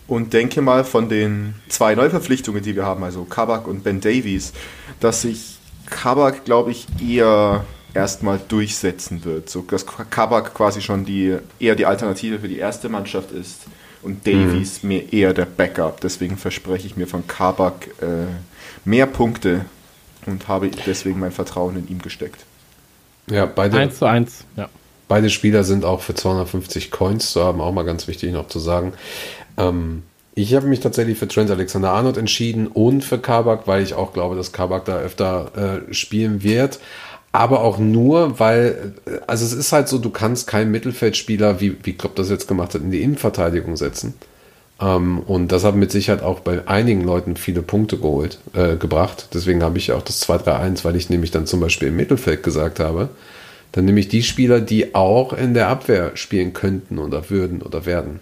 Und 0.07 0.33
denke 0.33 0.61
mal 0.61 0.83
von 0.83 1.09
den 1.09 1.55
zwei 1.67 1.95
Neuverpflichtungen, 1.95 2.61
die 2.61 2.75
wir 2.75 2.85
haben, 2.85 3.03
also 3.03 3.23
Kabak 3.23 3.67
und 3.67 3.83
Ben 3.83 4.01
Davies, 4.01 4.53
dass 4.99 5.23
sich 5.23 5.57
Kabak, 5.89 6.45
glaube 6.45 6.71
ich, 6.71 6.85
eher 7.01 7.65
erstmal 7.95 8.39
durchsetzen 8.47 9.25
wird. 9.25 9.49
So 9.49 9.61
dass 9.61 9.85
Kabak 9.85 10.53
quasi 10.53 10.81
schon 10.81 11.05
die 11.05 11.37
eher 11.59 11.75
die 11.75 11.85
Alternative 11.85 12.39
für 12.39 12.47
die 12.47 12.59
erste 12.59 12.89
Mannschaft 12.89 13.31
ist 13.31 13.61
und 14.03 14.27
Davies 14.27 14.83
mir 14.83 15.11
eher 15.11 15.33
der 15.33 15.45
Backup. 15.45 16.01
Deswegen 16.01 16.37
verspreche 16.37 16.85
ich 16.85 16.95
mir 16.95 17.07
von 17.07 17.25
Kabak 17.25 17.87
äh, 18.01 18.27
mehr 18.83 19.07
Punkte 19.07 19.65
und 20.25 20.47
habe 20.47 20.69
deswegen 20.85 21.19
mein 21.19 21.31
Vertrauen 21.31 21.77
in 21.77 21.87
ihm 21.87 22.01
gesteckt. 22.01 22.45
Ja, 23.29 23.45
beide, 23.47 23.77
1 23.77 23.97
zu 23.97 24.05
1. 24.05 24.45
Ja. 24.55 24.69
beide 25.07 25.29
Spieler 25.31 25.63
sind 25.63 25.83
auch 25.83 26.01
für 26.01 26.13
250 26.13 26.91
Coins 26.91 27.31
zu 27.31 27.43
haben, 27.43 27.59
auch 27.61 27.71
mal 27.71 27.83
ganz 27.83 28.07
wichtig 28.07 28.31
noch 28.31 28.47
zu 28.47 28.59
sagen. 28.59 28.93
Ähm, 29.57 30.03
ich 30.37 30.53
habe 30.53 30.67
mich 30.67 30.81
tatsächlich 30.81 31.17
für 31.17 31.29
Trent 31.29 31.49
Alexander-Arnold 31.49 32.17
entschieden 32.17 32.67
und 32.67 33.03
für 33.03 33.19
Kabak, 33.19 33.67
weil 33.67 33.81
ich 33.81 33.93
auch 33.93 34.11
glaube, 34.11 34.35
dass 34.35 34.51
Kabak 34.51 34.85
da 34.85 34.97
öfter 34.97 35.83
äh, 35.89 35.93
spielen 35.93 36.43
wird. 36.43 36.79
Aber 37.31 37.61
auch 37.61 37.79
nur, 37.79 38.39
weil, 38.39 38.93
äh, 39.05 39.19
also 39.27 39.45
es 39.45 39.53
ist 39.53 39.71
halt 39.71 39.87
so, 39.87 39.97
du 39.97 40.09
kannst 40.09 40.47
keinen 40.47 40.71
Mittelfeldspieler, 40.71 41.61
wie, 41.61 41.77
wie 41.83 41.93
Klopp 41.93 42.15
das 42.15 42.29
jetzt 42.29 42.47
gemacht 42.47 42.73
hat, 42.73 42.81
in 42.81 42.91
die 42.91 43.01
Innenverteidigung 43.01 43.77
setzen. 43.77 44.13
Ähm, 44.81 45.19
und 45.19 45.51
das 45.51 45.63
hat 45.63 45.75
mit 45.75 45.91
Sicherheit 45.91 46.21
auch 46.21 46.41
bei 46.41 46.67
einigen 46.67 47.03
Leuten 47.03 47.37
viele 47.37 47.61
Punkte 47.61 47.97
geholt, 47.97 48.39
äh, 48.53 48.75
gebracht. 48.75 49.29
Deswegen 49.33 49.63
habe 49.63 49.77
ich 49.77 49.91
auch 49.93 50.01
das 50.01 50.21
2-3-1, 50.27 50.83
weil 50.83 50.95
ich 50.95 51.09
nämlich 51.09 51.31
dann 51.31 51.45
zum 51.45 51.61
Beispiel 51.61 51.89
im 51.89 51.95
Mittelfeld 51.95 52.43
gesagt 52.43 52.79
habe, 52.79 53.09
dann 53.71 53.85
nehme 53.85 53.99
ich 53.99 54.07
die 54.07 54.23
Spieler, 54.23 54.61
die 54.61 54.95
auch 54.95 55.33
in 55.33 55.53
der 55.53 55.67
Abwehr 55.69 56.11
spielen 56.15 56.53
könnten 56.53 56.99
oder 56.99 57.29
würden 57.29 57.61
oder 57.61 57.85
werden. 57.85 58.19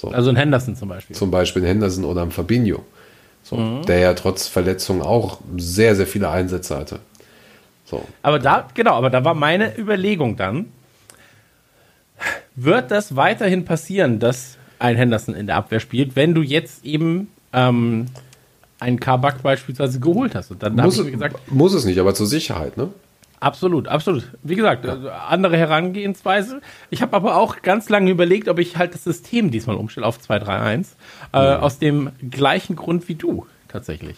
So. 0.00 0.08
Also 0.08 0.30
ein 0.30 0.36
Henderson 0.36 0.76
zum 0.76 0.88
Beispiel. 0.88 1.14
Zum 1.14 1.30
Beispiel 1.30 1.66
Henderson 1.66 2.04
oder 2.04 2.22
ein 2.22 2.30
Fabinho. 2.30 2.84
So, 3.42 3.82
Der 3.86 3.98
ja 3.98 4.14
trotz 4.14 4.48
Verletzung 4.48 5.02
auch 5.02 5.40
sehr, 5.56 5.94
sehr 5.94 6.06
viele 6.06 6.30
Einsätze 6.30 6.76
hatte. 6.76 7.00
So. 7.84 8.04
Aber 8.22 8.38
da, 8.38 8.68
genau, 8.72 8.94
aber 8.94 9.10
da 9.10 9.24
war 9.24 9.34
meine 9.34 9.76
Überlegung 9.76 10.36
dann, 10.36 10.66
wird 12.54 12.90
das 12.90 13.16
weiterhin 13.16 13.64
passieren, 13.64 14.20
dass 14.20 14.56
ein 14.78 14.96
Henderson 14.96 15.34
in 15.34 15.46
der 15.46 15.56
Abwehr 15.56 15.80
spielt, 15.80 16.16
wenn 16.16 16.34
du 16.34 16.40
jetzt 16.40 16.84
eben 16.84 17.28
ähm, 17.52 18.06
einen 18.78 19.00
Kabak 19.00 19.42
beispielsweise 19.42 20.00
geholt 20.00 20.34
hast? 20.34 20.50
Und 20.50 20.62
dann 20.62 20.76
Muss, 20.76 20.98
ich 20.98 21.12
gesagt, 21.12 21.36
muss 21.50 21.74
es 21.74 21.84
nicht, 21.84 21.98
aber 21.98 22.14
zur 22.14 22.26
Sicherheit, 22.26 22.78
ne? 22.78 22.88
Absolut, 23.40 23.88
absolut. 23.88 24.24
Wie 24.42 24.54
gesagt, 24.54 24.86
also 24.86 25.08
andere 25.10 25.56
Herangehensweise. 25.56 26.60
Ich 26.90 27.02
habe 27.02 27.16
aber 27.16 27.36
auch 27.36 27.62
ganz 27.62 27.88
lange 27.88 28.10
überlegt, 28.10 28.48
ob 28.48 28.58
ich 28.58 28.76
halt 28.76 28.94
das 28.94 29.04
System 29.04 29.50
diesmal 29.50 29.76
umstelle 29.76 30.06
auf 30.06 30.18
2-3-1. 30.18 30.86
Äh, 31.32 31.36
aus 31.38 31.78
dem 31.78 32.10
gleichen 32.30 32.76
Grund 32.76 33.08
wie 33.08 33.14
du, 33.14 33.46
tatsächlich. 33.68 34.16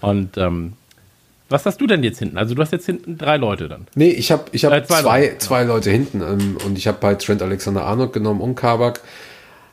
Und 0.00 0.36
ähm, 0.36 0.74
was 1.48 1.66
hast 1.66 1.80
du 1.80 1.86
denn 1.86 2.02
jetzt 2.02 2.18
hinten? 2.18 2.36
Also 2.38 2.54
du 2.54 2.62
hast 2.62 2.72
jetzt 2.72 2.86
hinten 2.86 3.16
drei 3.18 3.36
Leute 3.36 3.68
dann. 3.68 3.86
Nee, 3.94 4.10
ich 4.10 4.32
habe 4.32 4.44
ich 4.52 4.64
hab 4.64 4.72
Äh, 4.72 4.82
zwei 4.84 5.00
zwei, 5.02 5.20
Leute. 5.26 5.38
zwei 5.38 5.62
Leute 5.64 5.90
hinten 5.90 6.20
ähm, 6.22 6.56
und 6.64 6.76
ich 6.78 6.86
habe 6.88 6.98
bei 7.00 7.14
Trent 7.14 7.42
Alexander-Arnold 7.42 8.12
genommen 8.12 8.40
und 8.40 8.54
Kabak. 8.54 9.00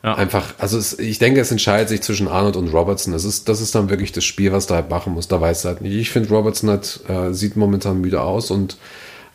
Ja. 0.04 0.14
Einfach, 0.14 0.54
also 0.58 0.78
es, 0.78 0.98
ich 0.98 1.18
denke, 1.20 1.40
es 1.40 1.52
entscheidet 1.52 1.88
sich 1.88 2.02
zwischen 2.02 2.26
Arnold 2.26 2.56
und 2.56 2.68
Robertson. 2.72 3.12
Das 3.12 3.24
ist, 3.24 3.48
das 3.48 3.60
ist 3.60 3.74
dann 3.76 3.88
wirklich 3.88 4.10
das 4.10 4.24
Spiel, 4.24 4.50
was 4.52 4.66
da 4.66 4.74
halt 4.74 4.90
machen 4.90 5.12
muss. 5.14 5.28
Da 5.28 5.40
weiß 5.40 5.64
er 5.64 5.72
halt 5.72 5.80
nicht. 5.80 5.94
Ich 5.94 6.10
finde, 6.10 6.28
Robertson 6.30 6.70
hat, 6.70 7.00
äh, 7.08 7.32
sieht 7.32 7.56
momentan 7.56 8.00
müde 8.00 8.20
aus 8.20 8.50
und 8.50 8.78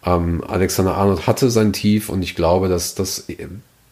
ähm, 0.06 0.44
Alexander 0.46 0.96
Arnold 0.96 1.26
hatte 1.26 1.50
sein 1.50 1.72
Tief 1.72 2.10
und 2.10 2.22
ich 2.22 2.36
glaube, 2.36 2.68
dass 2.68 2.96
das 2.96 3.24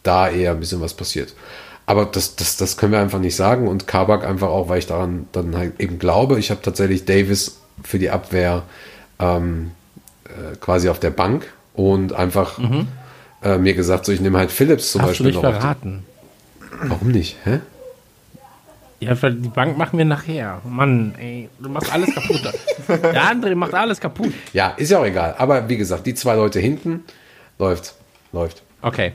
da 0.02 0.28
eher 0.28 0.50
ein 0.52 0.60
bisschen 0.60 0.82
was 0.82 0.92
passiert. 0.92 1.32
Aber 1.86 2.04
das, 2.04 2.36
das, 2.36 2.56
das 2.58 2.76
können 2.76 2.92
wir 2.92 3.00
einfach 3.00 3.20
nicht 3.20 3.36
sagen 3.36 3.68
und 3.68 3.86
Kabak 3.86 4.26
einfach 4.26 4.48
auch, 4.48 4.68
weil 4.68 4.78
ich 4.80 4.86
daran 4.86 5.28
dann 5.32 5.56
halt 5.56 5.80
eben 5.80 5.98
glaube. 5.98 6.38
Ich 6.38 6.50
habe 6.50 6.60
tatsächlich 6.60 7.04
Davis 7.06 7.58
für 7.84 7.98
die 7.98 8.10
Abwehr 8.10 8.64
ähm, 9.18 9.70
äh, 10.26 10.56
quasi 10.56 10.88
auf 10.90 10.98
der 11.00 11.10
Bank 11.10 11.46
und 11.74 12.12
einfach 12.12 12.58
äh, 13.42 13.56
mir 13.58 13.72
gesagt, 13.74 14.04
so 14.04 14.12
ich 14.12 14.20
nehme 14.20 14.36
halt 14.38 14.50
Phillips 14.50 14.92
zum 14.92 15.00
Mhm. 15.02 15.06
Hast 15.06 15.20
du 15.20 15.24
Beispiel 15.24 15.26
nicht 15.40 15.46
auf 15.46 15.54
die- 15.54 15.60
verraten? 15.60 16.04
Warum 16.82 17.10
nicht? 17.10 17.36
Hä? 17.44 17.60
Ja, 18.98 19.14
die 19.14 19.48
Bank 19.48 19.76
machen 19.76 19.98
wir 19.98 20.06
nachher. 20.06 20.62
Mann, 20.64 21.14
ey, 21.18 21.50
du 21.58 21.68
machst 21.68 21.92
alles 21.92 22.14
kaputt. 22.14 22.40
Der 22.88 23.30
André 23.30 23.54
macht 23.54 23.74
alles 23.74 24.00
kaputt. 24.00 24.32
Ja, 24.52 24.70
ist 24.70 24.90
ja 24.90 24.98
auch 24.98 25.04
egal. 25.04 25.34
Aber 25.36 25.68
wie 25.68 25.76
gesagt, 25.76 26.06
die 26.06 26.14
zwei 26.14 26.34
Leute 26.34 26.60
hinten 26.60 27.04
läuft. 27.58 27.94
Läuft. 28.32 28.62
Okay. 28.80 29.12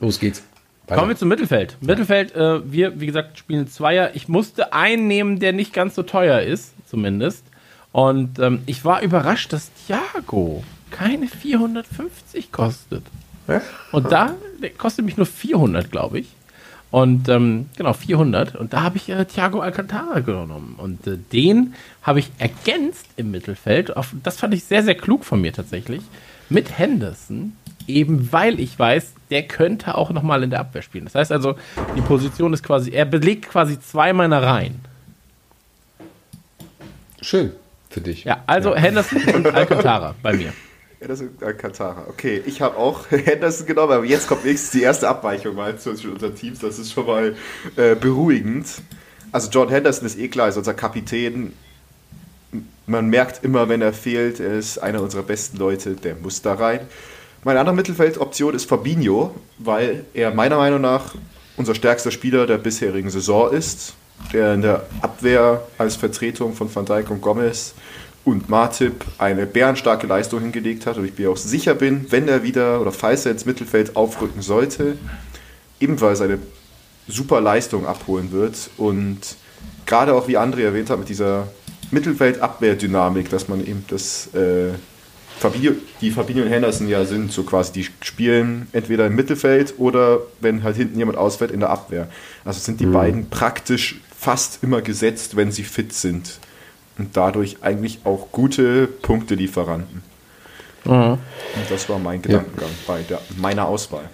Los 0.00 0.18
geht's. 0.18 0.42
Weiter. 0.86 1.00
Kommen 1.00 1.10
wir 1.10 1.16
zum 1.16 1.28
Mittelfeld. 1.28 1.76
Mittelfeld, 1.82 2.34
äh, 2.34 2.72
wir, 2.72 2.98
wie 2.98 3.06
gesagt, 3.06 3.38
spielen 3.38 3.68
Zweier. 3.68 4.12
Ich 4.14 4.26
musste 4.26 4.72
einen 4.72 5.06
nehmen, 5.06 5.38
der 5.38 5.52
nicht 5.52 5.74
ganz 5.74 5.94
so 5.94 6.02
teuer 6.02 6.40
ist, 6.40 6.72
zumindest. 6.88 7.44
Und 7.92 8.38
ähm, 8.38 8.62
ich 8.64 8.86
war 8.86 9.02
überrascht, 9.02 9.52
dass 9.52 9.70
Thiago 9.86 10.64
keine 10.90 11.26
450 11.26 12.52
kostet. 12.52 13.04
Und 13.92 14.12
da 14.12 14.34
kostet 14.76 15.04
mich 15.04 15.16
nur 15.16 15.26
400, 15.26 15.90
glaube 15.90 16.20
ich. 16.20 16.28
Und 16.90 17.28
ähm, 17.28 17.68
genau, 17.76 17.92
400. 17.92 18.56
Und 18.56 18.72
da 18.72 18.82
habe 18.82 18.96
ich 18.96 19.08
äh, 19.10 19.24
Thiago 19.24 19.60
Alcantara 19.60 20.20
genommen. 20.20 20.74
Und 20.78 21.06
äh, 21.06 21.18
den 21.32 21.74
habe 22.02 22.20
ich 22.20 22.30
ergänzt 22.38 23.06
im 23.16 23.30
Mittelfeld. 23.30 23.96
Auf, 23.96 24.14
das 24.22 24.38
fand 24.38 24.54
ich 24.54 24.64
sehr, 24.64 24.82
sehr 24.82 24.94
klug 24.94 25.24
von 25.24 25.40
mir 25.40 25.52
tatsächlich. 25.52 26.02
Mit 26.48 26.78
Henderson. 26.78 27.52
Eben 27.86 28.32
weil 28.32 28.60
ich 28.60 28.78
weiß, 28.78 29.14
der 29.30 29.44
könnte 29.44 29.96
auch 29.96 30.10
nochmal 30.10 30.42
in 30.42 30.50
der 30.50 30.60
Abwehr 30.60 30.82
spielen. 30.82 31.04
Das 31.04 31.14
heißt 31.14 31.32
also, 31.32 31.56
die 31.96 32.02
Position 32.02 32.52
ist 32.52 32.62
quasi, 32.62 32.90
er 32.90 33.04
belegt 33.04 33.48
quasi 33.48 33.80
zwei 33.80 34.12
meiner 34.12 34.42
Reihen. 34.42 34.80
Schön 37.20 37.52
für 37.90 38.00
dich. 38.00 38.24
Ja, 38.24 38.42
also 38.46 38.74
Henderson 38.74 39.22
und 39.34 39.46
Alcantara 39.46 40.14
bei 40.22 40.34
mir. 40.34 40.52
Ist 41.00 41.22
äh, 41.22 41.52
Katara. 41.52 42.06
Okay, 42.08 42.42
ich 42.44 42.60
habe 42.60 42.76
auch 42.76 43.06
Henderson 43.10 43.66
genommen, 43.66 43.92
aber 43.92 44.04
jetzt 44.04 44.26
kommt 44.26 44.44
wenigstens 44.44 44.72
die 44.72 44.82
erste 44.82 45.08
Abweichung 45.08 45.54
mal 45.54 45.78
zwischen 45.78 46.12
unseren 46.12 46.34
Teams. 46.34 46.58
Das 46.58 46.78
ist 46.78 46.92
schon 46.92 47.06
mal 47.06 47.36
äh, 47.76 47.94
beruhigend. 47.94 48.66
Also 49.30 49.48
John 49.50 49.68
Henderson 49.68 50.06
ist 50.06 50.18
eh 50.18 50.28
klar, 50.28 50.48
ist 50.48 50.56
unser 50.56 50.74
Kapitän. 50.74 51.52
Man 52.86 53.08
merkt 53.08 53.44
immer, 53.44 53.68
wenn 53.68 53.80
er 53.80 53.92
fehlt, 53.92 54.40
er 54.40 54.54
ist 54.54 54.78
einer 54.78 55.02
unserer 55.02 55.22
besten 55.22 55.58
Leute, 55.58 55.94
der 55.94 56.16
muss 56.16 56.42
da 56.42 56.54
rein. 56.54 56.80
Meine 57.44 57.60
andere 57.60 57.76
Mittelfeldoption 57.76 58.54
ist 58.54 58.68
Fabinho, 58.68 59.34
weil 59.58 60.04
er 60.14 60.34
meiner 60.34 60.56
Meinung 60.56 60.80
nach 60.80 61.14
unser 61.56 61.74
stärkster 61.74 62.10
Spieler 62.10 62.46
der 62.46 62.58
bisherigen 62.58 63.10
Saison 63.10 63.52
ist, 63.52 63.94
der 64.32 64.54
in 64.54 64.62
der 64.62 64.86
Abwehr 65.02 65.62
als 65.76 65.94
Vertretung 65.94 66.54
von 66.54 66.74
Van 66.74 66.86
Dijk 66.86 67.10
und 67.10 67.20
Gomez 67.20 67.74
und 68.30 68.48
Martip 68.48 69.04
eine 69.18 69.46
bärenstarke 69.46 70.06
Leistung 70.06 70.40
hingelegt 70.40 70.86
hat 70.86 70.96
und 70.96 71.04
ich 71.04 71.18
mir 71.18 71.30
auch 71.30 71.36
sicher 71.36 71.74
bin, 71.74 72.06
wenn 72.10 72.28
er 72.28 72.42
wieder 72.42 72.80
oder 72.80 72.92
falls 72.92 73.26
er 73.26 73.32
ins 73.32 73.44
Mittelfeld 73.44 73.96
aufrücken 73.96 74.42
sollte, 74.42 74.96
ebenfalls 75.80 76.20
eine 76.20 76.38
super 77.06 77.40
Leistung 77.40 77.86
abholen 77.86 78.32
wird 78.32 78.70
und 78.76 79.18
gerade 79.86 80.14
auch 80.14 80.28
wie 80.28 80.38
André 80.38 80.62
erwähnt 80.62 80.90
hat 80.90 80.98
mit 80.98 81.08
dieser 81.08 81.48
Mittelfeldabwehrdynamik, 81.90 83.30
dass 83.30 83.48
man 83.48 83.66
eben 83.66 83.84
das 83.88 84.32
äh, 84.34 84.72
Fabinho, 85.38 85.72
die 86.00 86.10
Fabinho 86.10 86.42
und 86.42 86.50
Henderson 86.50 86.88
ja 86.88 87.04
sind, 87.04 87.32
so 87.32 87.44
quasi, 87.44 87.72
die 87.72 87.88
spielen 88.02 88.66
entweder 88.72 89.06
im 89.06 89.14
Mittelfeld 89.14 89.74
oder 89.78 90.20
wenn 90.40 90.62
halt 90.64 90.76
hinten 90.76 90.98
jemand 90.98 91.16
ausfällt 91.16 91.50
in 91.50 91.60
der 91.60 91.70
Abwehr. 91.70 92.08
Also 92.44 92.60
sind 92.60 92.80
die 92.80 92.86
beiden 92.86 93.30
praktisch 93.30 94.00
fast 94.16 94.62
immer 94.62 94.82
gesetzt, 94.82 95.36
wenn 95.36 95.52
sie 95.52 95.62
fit 95.62 95.92
sind. 95.92 96.40
Und 96.98 97.16
dadurch 97.16 97.62
eigentlich 97.62 98.00
auch 98.04 98.32
gute 98.32 98.86
Punktelieferanten. 98.86 100.02
Und 101.54 101.70
das 101.70 101.88
war 101.88 101.98
mein 101.98 102.22
Gedankengang 102.22 102.70
bei 102.86 103.02
der, 103.02 103.20
meiner 103.36 103.66
Auswahl. 103.66 104.08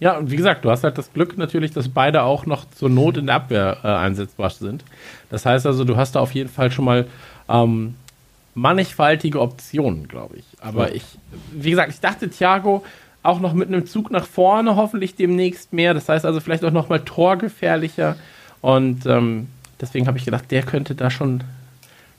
Ja, 0.00 0.16
und 0.16 0.30
wie 0.30 0.36
gesagt, 0.36 0.64
du 0.64 0.70
hast 0.70 0.82
halt 0.82 0.98
das 0.98 1.12
Glück 1.12 1.38
natürlich, 1.38 1.70
dass 1.70 1.88
beide 1.88 2.22
auch 2.22 2.44
noch 2.44 2.68
zur 2.70 2.88
Not 2.88 3.18
in 3.18 3.26
der 3.26 3.36
Abwehr 3.36 3.78
äh, 3.84 3.86
einsetzbar 3.86 4.50
sind. 4.50 4.84
Das 5.30 5.46
heißt 5.46 5.64
also, 5.64 5.84
du 5.84 5.96
hast 5.96 6.16
da 6.16 6.20
auf 6.20 6.32
jeden 6.32 6.48
Fall 6.48 6.72
schon 6.72 6.86
mal 6.86 7.06
ähm, 7.48 7.94
mannigfaltige 8.54 9.40
Optionen, 9.40 10.08
glaube 10.08 10.38
ich. 10.38 10.44
Aber 10.60 10.88
ja. 10.88 10.96
ich, 10.96 11.04
wie 11.52 11.70
gesagt, 11.70 11.92
ich 11.92 12.00
dachte, 12.00 12.28
Thiago 12.28 12.84
auch 13.22 13.38
noch 13.38 13.52
mit 13.52 13.68
einem 13.68 13.86
Zug 13.86 14.10
nach 14.10 14.26
vorne, 14.26 14.74
hoffentlich 14.74 15.14
demnächst 15.14 15.72
mehr. 15.72 15.94
Das 15.94 16.08
heißt 16.08 16.24
also 16.24 16.40
vielleicht 16.40 16.64
auch 16.64 16.72
noch 16.72 16.88
mal 16.88 17.00
torgefährlicher. 17.00 18.16
Und 18.60 19.06
ähm, 19.06 19.46
deswegen 19.80 20.08
habe 20.08 20.18
ich 20.18 20.24
gedacht, 20.24 20.50
der 20.50 20.62
könnte 20.62 20.94
da 20.96 21.10
schon 21.10 21.44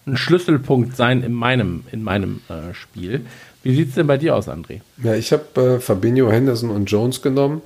ein 0.06 0.18
Schlüsselpunkt 0.18 0.96
sein 0.96 1.24
in 1.24 1.34
meinem, 1.34 1.84
in 1.92 2.04
meinem 2.04 2.42
äh, 2.50 2.74
Spiel. 2.74 3.26
Wie 3.64 3.76
sieht 3.76 3.90
es 3.90 3.96
denn 3.96 4.08
bei 4.08 4.18
dir 4.18 4.36
aus, 4.36 4.48
André? 4.48 4.82
Ja, 5.02 5.16
ich 5.16 5.32
habe 5.32 5.62
äh, 5.62 5.80
Fabinho, 5.80 6.30
Henderson 6.30 6.70
und 6.70 6.92
Jones 6.92 7.22
genommen. 7.22 7.62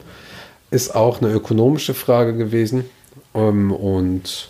Ist 0.70 0.96
auch 0.96 1.22
eine 1.22 1.32
ökonomische 1.32 1.94
Frage 1.94 2.36
gewesen. 2.36 2.86
Ähm, 3.34 3.72
und 3.72 4.50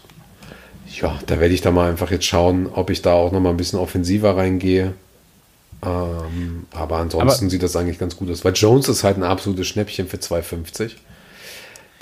ja, 0.99 1.17
da 1.25 1.39
werde 1.39 1.53
ich 1.53 1.61
da 1.61 1.71
mal 1.71 1.89
einfach 1.89 2.11
jetzt 2.11 2.25
schauen, 2.25 2.67
ob 2.67 2.89
ich 2.89 3.01
da 3.01 3.13
auch 3.13 3.31
noch 3.31 3.39
mal 3.39 3.51
ein 3.51 3.57
bisschen 3.57 3.79
offensiver 3.79 4.35
reingehe. 4.35 4.93
Ähm, 5.85 6.65
aber 6.71 6.97
ansonsten 6.97 7.45
aber 7.45 7.49
sieht 7.49 7.61
das 7.61 7.75
eigentlich 7.75 7.99
ganz 7.99 8.17
gut 8.17 8.31
aus, 8.31 8.43
weil 8.43 8.53
Jones 8.55 8.89
ist 8.89 9.03
halt 9.03 9.17
ein 9.17 9.23
absolutes 9.23 9.67
Schnäppchen 9.67 10.07
für 10.07 10.17
2,50. 10.17 10.91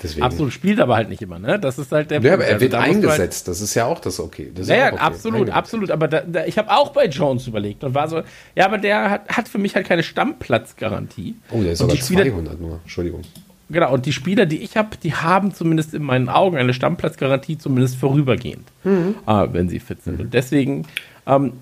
Deswegen. 0.02 0.24
Absolut, 0.24 0.52
spielt 0.52 0.78
aber 0.78 0.96
halt 0.96 1.08
nicht 1.08 1.22
immer, 1.22 1.38
ne? 1.38 1.58
Das 1.58 1.78
ist 1.78 1.90
halt 1.90 2.10
der 2.10 2.20
ja, 2.20 2.30
Punkt. 2.30 2.34
aber 2.34 2.44
er 2.44 2.54
also 2.54 2.60
wird 2.60 2.74
also, 2.74 2.86
eingesetzt, 2.86 3.46
halt 3.46 3.48
das 3.48 3.60
ist 3.62 3.74
ja 3.74 3.86
auch 3.86 3.98
das 3.98 4.20
okay. 4.20 4.52
Das 4.54 4.68
ja, 4.68 4.76
ja 4.76 4.92
okay. 4.92 4.98
absolut, 4.98 5.50
absolut. 5.50 5.90
Aber 5.90 6.06
da, 6.06 6.20
da, 6.20 6.44
ich 6.44 6.58
habe 6.58 6.70
auch 6.70 6.90
bei 6.90 7.06
Jones 7.06 7.46
überlegt 7.46 7.82
und 7.82 7.94
war 7.94 8.08
so, 8.08 8.22
ja, 8.54 8.66
aber 8.66 8.78
der 8.78 9.10
hat, 9.10 9.28
hat 9.28 9.48
für 9.48 9.58
mich 9.58 9.74
halt 9.74 9.86
keine 9.86 10.02
Stammplatzgarantie. 10.02 11.36
Oh, 11.50 11.62
der 11.62 11.72
ist 11.72 11.80
und 11.80 11.90
sogar 11.90 12.04
200 12.04 12.60
nur, 12.60 12.80
Entschuldigung. 12.82 13.22
Genau, 13.68 13.92
und 13.92 14.06
die 14.06 14.12
Spieler, 14.12 14.46
die 14.46 14.62
ich 14.62 14.76
habe, 14.76 14.96
die 15.02 15.14
haben 15.14 15.52
zumindest 15.52 15.92
in 15.92 16.02
meinen 16.02 16.28
Augen 16.28 16.56
eine 16.56 16.72
Stammplatzgarantie, 16.72 17.58
zumindest 17.58 17.96
vorübergehend, 17.96 18.68
mhm. 18.84 19.16
äh, 19.26 19.46
wenn 19.52 19.68
sie 19.68 19.80
fit 19.80 20.02
sind. 20.02 20.18
Mhm. 20.18 20.24
Und 20.26 20.34
deswegen, 20.34 20.86
ähm, 21.26 21.54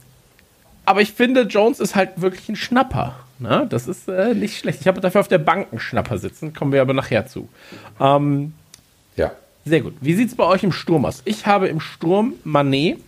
aber 0.85 1.01
ich 1.01 1.12
finde, 1.12 1.42
Jones 1.42 1.81
ist 1.81 1.94
halt 1.94 2.20
wirklich 2.20 2.49
ein 2.49 2.57
Schnapper. 2.57 3.14
Ne? 3.38 3.66
Das 3.68 3.88
ist 3.88 4.09
äh, 4.09 4.35
nicht 4.35 4.59
schlecht. 4.59 4.81
Ich 4.81 4.87
habe 4.87 5.01
dafür 5.01 5.20
auf 5.20 5.29
der 5.29 5.38
Bank 5.38 5.68
einen 5.70 5.81
Schnapper 5.81 6.18
sitzen, 6.18 6.53
kommen 6.53 6.73
wir 6.73 6.81
aber 6.81 6.94
nachher 6.94 7.27
zu. 7.27 7.49
Ähm, 8.01 8.53
ja. 9.16 9.33
Sehr 9.64 9.81
gut. 9.81 9.94
Wie 10.01 10.14
sieht 10.14 10.29
es 10.29 10.35
bei 10.35 10.44
euch 10.44 10.62
im 10.62 10.73
Sturm 10.73 11.05
aus? 11.05 11.23
Ich 11.25 11.47
habe 11.47 11.68
im 11.68 11.81
Sturm 11.81 12.35
Manet, 12.44 12.99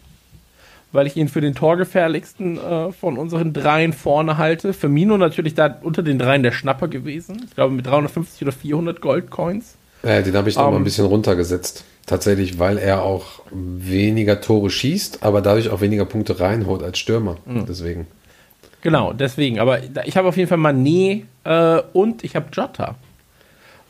weil 0.93 1.07
ich 1.07 1.17
ihn 1.17 1.29
für 1.29 1.41
den 1.41 1.55
torgefährlichsten 1.55 2.59
äh, 2.59 2.93
von 2.93 3.19
unseren 3.19 3.53
dreien 3.53 3.93
vorne 3.93 4.39
halte. 4.39 4.73
Firmino 4.73 5.17
natürlich 5.17 5.55
da 5.55 5.79
unter 5.83 6.03
den 6.03 6.19
dreien 6.19 6.43
der 6.43 6.53
Schnapper 6.53 6.89
gewesen. 6.89 7.43
Ich 7.47 7.55
glaube 7.55 7.75
mit 7.75 7.87
350 7.87 8.43
oder 8.43 8.53
400 8.53 9.01
Goldcoins. 9.01 9.77
Ja, 10.03 10.23
den 10.23 10.35
habe 10.37 10.49
ich 10.49 10.57
noch 10.57 10.65
um, 10.65 10.71
mal 10.71 10.77
ein 10.77 10.81
ähm, 10.81 10.85
bisschen 10.85 11.07
runtergesetzt. 11.07 11.85
Tatsächlich, 12.07 12.59
weil 12.59 12.79
er 12.79 13.03
auch 13.03 13.43
weniger 13.51 14.41
Tore 14.41 14.71
schießt, 14.71 15.23
aber 15.23 15.41
dadurch 15.43 15.71
auch 15.71 15.81
weniger 15.81 16.05
Punkte 16.05 16.39
reinholt 16.39 16.83
als 16.83 16.99
Stürmer. 16.99 17.37
Mhm. 17.45 17.67
Deswegen. 17.67 18.07
Genau, 18.87 19.12
deswegen. 19.12 19.59
Aber 19.59 19.81
ich 20.05 20.16
habe 20.16 20.29
auf 20.29 20.37
jeden 20.37 20.49
Fall 20.49 20.59
Manet 20.59 21.25
äh, 21.42 21.83
und 21.92 22.22
ich 22.22 22.37
habe 22.37 22.46
Jota. 22.53 22.94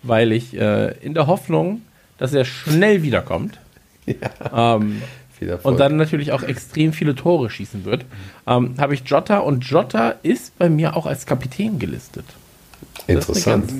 Weil 0.02 0.32
ich 0.32 0.56
äh, 0.56 0.92
in 1.02 1.12
der 1.12 1.26
Hoffnung, 1.26 1.82
dass 2.16 2.32
er 2.32 2.46
schnell 2.46 3.02
wiederkommt. 3.02 3.58
Ja. 4.06 4.76
Ähm, 4.78 5.02
und 5.64 5.80
dann 5.80 5.96
natürlich 5.96 6.30
auch 6.30 6.44
extrem 6.44 6.92
viele 6.92 7.16
Tore 7.16 7.50
schießen 7.50 7.84
wird. 7.84 8.04
Ähm, 8.46 8.76
habe 8.78 8.94
ich 8.94 9.02
Jota 9.04 9.38
und 9.38 9.64
Jota 9.64 10.14
ist 10.22 10.56
bei 10.58 10.70
mir 10.70 10.96
auch 10.96 11.06
als 11.06 11.26
Kapitän 11.26 11.80
gelistet. 11.80 12.24
Interessant. 13.08 13.70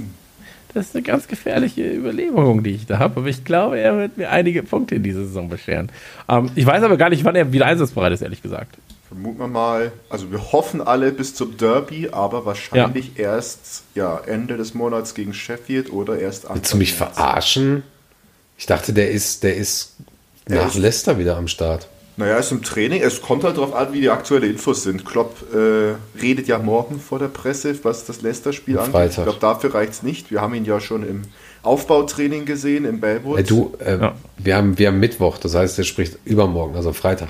Das 0.74 0.88
ist 0.88 0.96
eine 0.96 1.04
ganz 1.04 1.28
gefährliche 1.28 1.88
Überlegung, 1.88 2.64
die 2.64 2.72
ich 2.72 2.86
da 2.86 2.98
habe. 2.98 3.20
Aber 3.20 3.28
ich 3.28 3.44
glaube, 3.44 3.78
er 3.78 3.96
wird 3.96 4.18
mir 4.18 4.30
einige 4.30 4.64
Punkte 4.64 4.96
in 4.96 5.04
dieser 5.04 5.24
Saison 5.24 5.48
bescheren. 5.48 5.90
Ähm, 6.28 6.50
ich 6.56 6.66
weiß 6.66 6.82
aber 6.82 6.96
gar 6.96 7.08
nicht, 7.08 7.24
wann 7.24 7.36
er 7.36 7.52
wieder 7.52 7.66
einsatzbereit 7.66 8.12
ist, 8.12 8.22
ehrlich 8.22 8.42
gesagt. 8.42 8.76
Vermuten 9.08 9.38
wir 9.38 9.46
mal, 9.46 9.92
also 10.10 10.32
wir 10.32 10.52
hoffen 10.52 10.80
alle 10.80 11.12
bis 11.12 11.34
zum 11.34 11.56
Derby, 11.56 12.08
aber 12.10 12.44
wahrscheinlich 12.44 13.12
ja. 13.16 13.34
erst 13.34 13.84
ja, 13.94 14.18
Ende 14.26 14.56
des 14.56 14.74
Monats 14.74 15.14
gegen 15.14 15.32
Sheffield 15.32 15.92
oder 15.92 16.18
erst 16.18 16.44
Anfang 16.46 16.56
Willst 16.56 16.72
du 16.72 16.76
mich 16.76 16.98
März. 16.98 17.14
verarschen? 17.14 17.84
Ich 18.58 18.66
dachte, 18.66 18.92
der 18.92 19.10
ist, 19.12 19.44
der 19.44 19.56
ist 19.56 19.94
nach 20.48 20.68
ist, 20.68 20.74
Leicester 20.74 21.18
wieder 21.18 21.36
am 21.36 21.46
Start. 21.46 21.88
Naja, 22.16 22.32
er 22.32 22.38
ist 22.40 22.50
im 22.50 22.62
Training. 22.62 23.02
Es 23.02 23.20
kommt 23.20 23.44
halt 23.44 23.58
darauf 23.58 23.74
an, 23.74 23.92
wie 23.92 24.00
die 24.00 24.08
aktuellen 24.08 24.50
Infos 24.50 24.82
sind. 24.82 25.04
Klopp 25.04 25.36
äh, 25.54 25.94
redet 26.20 26.48
ja 26.48 26.58
morgen 26.58 26.98
vor 26.98 27.18
der 27.18 27.28
Presse, 27.28 27.78
was 27.84 28.06
das 28.06 28.22
Leicester-Spiel 28.22 28.78
angeht. 28.78 29.10
Ich 29.10 29.16
glaube, 29.16 29.38
dafür 29.38 29.74
reicht 29.74 29.92
es 29.92 30.02
nicht. 30.02 30.30
Wir 30.30 30.40
haben 30.40 30.54
ihn 30.54 30.64
ja 30.64 30.80
schon 30.80 31.06
im 31.06 31.22
Aufbautraining 31.62 32.46
gesehen 32.46 32.86
in 32.86 33.00
Belwood. 33.00 33.38
Äh, 33.38 33.44
du, 33.44 33.74
äh, 33.78 33.98
ja. 33.98 34.14
wir, 34.38 34.56
haben, 34.56 34.78
wir 34.78 34.88
haben 34.88 34.98
Mittwoch, 34.98 35.38
das 35.38 35.54
heißt, 35.54 35.78
er 35.78 35.84
spricht 35.84 36.18
übermorgen, 36.24 36.74
also 36.74 36.92
Freitag. 36.92 37.28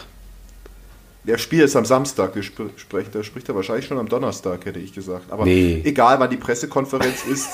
Der 1.27 1.39
Spiel 1.39 1.63
ist 1.63 1.75
am 1.75 1.85
Samstag, 1.85 2.35
der 2.35 2.43
spricht, 2.43 3.15
der 3.15 3.23
spricht 3.23 3.49
er 3.49 3.55
wahrscheinlich 3.57 3.87
schon 3.87 3.99
am 3.99 4.09
Donnerstag, 4.09 4.65
hätte 4.65 4.79
ich 4.79 4.93
gesagt. 4.93 5.33
Aber 5.33 5.45
nee. 5.45 5.83
egal, 5.85 6.21
wann 6.21 6.31
die 6.31 6.37
Pressekonferenz 6.37 7.25
ist, 7.25 7.49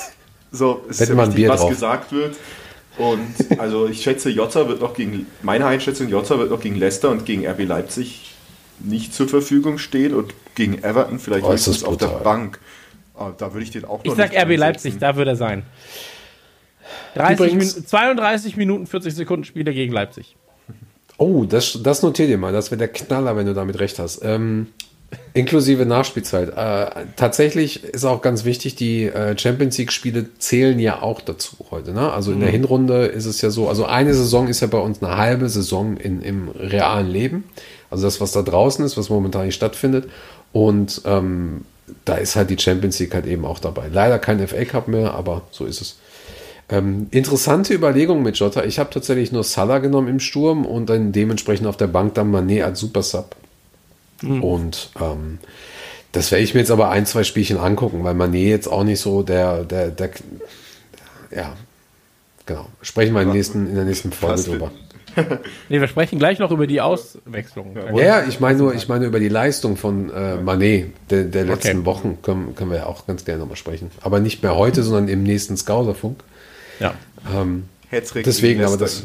so 0.51 0.85
ist 0.89 1.01
ja 1.01 1.17
wichtig, 1.17 1.49
was 1.49 1.61
drauf. 1.61 1.71
gesagt 1.71 2.13
wird. 2.13 2.37
Und 2.99 3.59
also 3.59 3.89
ich 3.89 4.03
schätze, 4.03 4.29
Jota 4.29 4.69
wird 4.69 4.83
noch 4.83 4.95
gegen, 4.95 5.27
meine 5.43 5.65
Einschätzung, 5.65 6.09
Jota 6.09 6.39
wird 6.39 6.51
noch 6.51 6.61
gegen 6.61 6.77
Leicester 6.77 7.09
und 7.09 7.25
gegen 7.25 7.47
RB 7.47 7.65
Leipzig 7.65 8.35
nicht 8.81 9.15
zur 9.15 9.29
Verfügung 9.29 9.79
stehen 9.79 10.15
und 10.15 10.35
gegen 10.55 10.83
Everton 10.83 11.19
vielleicht 11.19 11.45
oh, 11.45 11.53
höchstens 11.53 11.85
auf 11.85 11.97
der 11.97 12.09
Bank. 12.09 12.59
Aber 13.15 13.35
da 13.37 13.53
würde 13.55 13.65
ich 13.65 13.71
den 13.71 13.85
auch 13.85 14.05
noch 14.05 14.05
Ich 14.05 14.15
sag 14.15 14.37
RB 14.37 14.57
Leipzig, 14.57 14.99
da 14.99 15.17
würde 15.17 15.31
er 15.33 15.37
sein. 15.37 15.63
30 17.15 17.55
Min 17.55 17.69
32 17.69 18.57
Minuten 18.57 18.87
40 18.87 19.15
Sekunden 19.15 19.45
Spiele 19.45 19.73
gegen 19.73 19.93
Leipzig. 19.93 20.37
Oh, 21.23 21.45
das, 21.45 21.79
das 21.85 22.03
notiert 22.03 22.31
ihr 22.31 22.39
mal. 22.39 22.53
Das 22.53 22.73
wäre 22.73 22.79
der 22.79 22.89
Knaller, 22.89 23.37
wenn 23.37 23.47
du 23.47 23.55
damit 23.55 23.79
recht 23.79 24.01
hast. 24.01 24.23
Ähm, 24.25 24.67
inklusive 25.35 25.87
Nachspielzeit. 25.87 26.49
Äh, 26.49 27.05
tatsächlich 27.15 27.85
ist 27.85 28.05
auch 28.05 28.23
ganz 28.23 28.45
wichtig, 28.45 28.75
die 28.75 29.05
äh, 29.05 29.39
Champions 29.39 29.79
League-Spiele 29.79 30.37
zählen 30.39 30.81
ja 30.81 31.01
auch 31.01 31.21
dazu 31.21 31.55
heute. 31.71 31.93
Ne? 31.93 32.13
Also 32.13 32.33
in 32.33 32.41
der 32.41 32.49
mhm. 32.49 32.55
Hinrunde 32.55 33.07
ist 33.07 33.27
es 33.27 33.41
ja 33.41 33.51
so, 33.51 33.69
also 33.69 33.85
eine 33.85 34.15
Saison 34.15 34.49
ist 34.49 34.63
ja 34.63 34.67
bei 34.67 34.81
uns 34.81 35.01
eine 35.01 35.17
halbe 35.17 35.49
Saison 35.49 35.97
in, 35.97 36.23
im 36.23 36.49
realen 36.49 37.09
Leben. 37.09 37.45
Also 37.89 38.05
das, 38.05 38.21
was 38.21 38.33
da 38.33 38.43
draußen 38.43 38.85
ist, 38.85 38.97
was 38.97 39.09
momentan 39.09 39.47
nicht 39.47 39.55
stattfindet. 39.55 40.11
Und 40.53 41.03
ähm, 41.05 41.65
da 42.05 42.17
ist 42.17 42.35
halt 42.35 42.51
die 42.51 42.59
Champions 42.59 42.99
League 42.99 43.15
halt 43.15 43.27
eben 43.27 43.45
auch 43.45 43.61
dabei. 43.61 43.87
Leider 43.93 44.19
kein 44.19 44.45
FA 44.49 44.65
Cup 44.65 44.89
mehr, 44.89 45.15
aber 45.15 45.43
so 45.53 45.67
ist 45.67 45.83
es. 45.83 45.99
Ähm, 46.73 47.09
interessante 47.11 47.75
Überlegung 47.75 48.23
mit 48.23 48.39
Jota. 48.39 48.65
Ich 48.65 48.79
habe 48.79 48.89
tatsächlich 48.89 49.31
nur 49.31 49.45
Salah 49.45 49.79
genommen 49.79 50.09
im 50.09 50.21
Sturm 50.21 50.65
und 50.65 50.89
dann 50.89 51.13
dementsprechend 51.13 51.67
auf 51.67 51.77
der 51.77 51.87
Bank 51.87 52.15
dann 52.15 52.35
Mané 52.35 52.63
als 52.65 52.81
Super 52.81 53.03
Sub. 53.03 53.37
Mhm. 54.23 54.43
Und 54.43 54.91
ähm, 54.99 55.39
das 56.13 56.31
werde 56.31 56.45
ich 56.45 56.55
mir 56.55 56.61
jetzt 56.61 56.71
aber 56.71 56.89
ein, 56.89 57.05
zwei 57.05 57.25
Spielchen 57.25 57.59
angucken, 57.59 58.05
weil 58.05 58.15
Mané 58.15 58.49
jetzt 58.49 58.69
auch 58.69 58.85
nicht 58.85 59.01
so 59.01 59.23
der, 59.23 59.65
der, 59.65 59.91
der, 59.91 60.11
ja, 61.31 61.53
genau. 62.47 62.67
Sprechen 62.81 63.15
wir 63.15 63.21
in, 63.21 63.33
nächsten, 63.33 63.67
in 63.67 63.75
der 63.75 63.85
nächsten 63.85 64.11
Folge 64.11 64.43
drüber. 64.43 64.71
nee, 65.69 65.79
wir 65.79 65.89
sprechen 65.89 66.19
gleich 66.19 66.39
noch 66.39 66.53
über 66.53 66.67
die 66.67 66.81
Auswechslung. 66.81 67.77
Ja, 67.77 68.03
ja 68.03 68.25
ich 68.27 68.41
meine 68.41 68.57
nur, 68.57 68.75
ich 68.75 68.89
meine 68.89 69.05
über 69.05 69.21
die 69.21 69.29
Leistung 69.29 69.77
von 69.77 70.09
äh, 70.09 70.37
Manet 70.37 70.93
der, 71.11 71.25
der 71.25 71.45
letzten 71.45 71.81
okay. 71.81 71.85
Wochen 71.85 72.19
können, 72.23 72.55
können 72.55 72.71
wir 72.71 72.79
ja 72.79 72.87
auch 72.87 73.07
ganz 73.07 73.27
gerne 73.27 73.41
nochmal 73.41 73.59
sprechen. 73.59 73.91
Aber 74.01 74.21
nicht 74.21 74.43
mehr 74.43 74.57
heute, 74.57 74.83
sondern 74.83 75.09
im 75.09 75.23
nächsten 75.23 75.59
Scouserfunk. 75.59 76.25
Ja. 76.81 76.95
Ähm, 77.35 77.69
deswegen, 77.91 78.65
aber 78.65 78.77
das. 78.77 79.05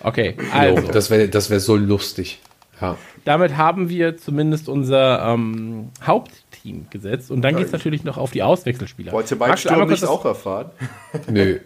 Okay, 0.00 0.36
also. 0.52 0.82
Jo, 0.82 0.92
das 0.92 1.10
wäre 1.10 1.28
das 1.28 1.50
wär 1.50 1.60
so 1.60 1.76
lustig. 1.76 2.40
Ja. 2.80 2.96
Damit 3.24 3.56
haben 3.56 3.88
wir 3.88 4.16
zumindest 4.16 4.68
unser 4.68 5.22
ähm, 5.22 5.90
Hauptteam 6.02 6.86
gesetzt. 6.90 7.30
Und 7.30 7.42
dann 7.42 7.56
geht 7.56 7.66
es 7.66 7.72
natürlich 7.72 8.04
noch 8.04 8.16
auf 8.16 8.30
die 8.30 8.42
Auswechselspieler. 8.42 9.12
Wollt 9.12 9.30
ihr 9.30 9.36
mein 9.36 9.56
Sturm 9.56 9.88
nicht 9.88 10.04
auch 10.04 10.24
erfahren? 10.24 10.70
Nö. 11.28 11.58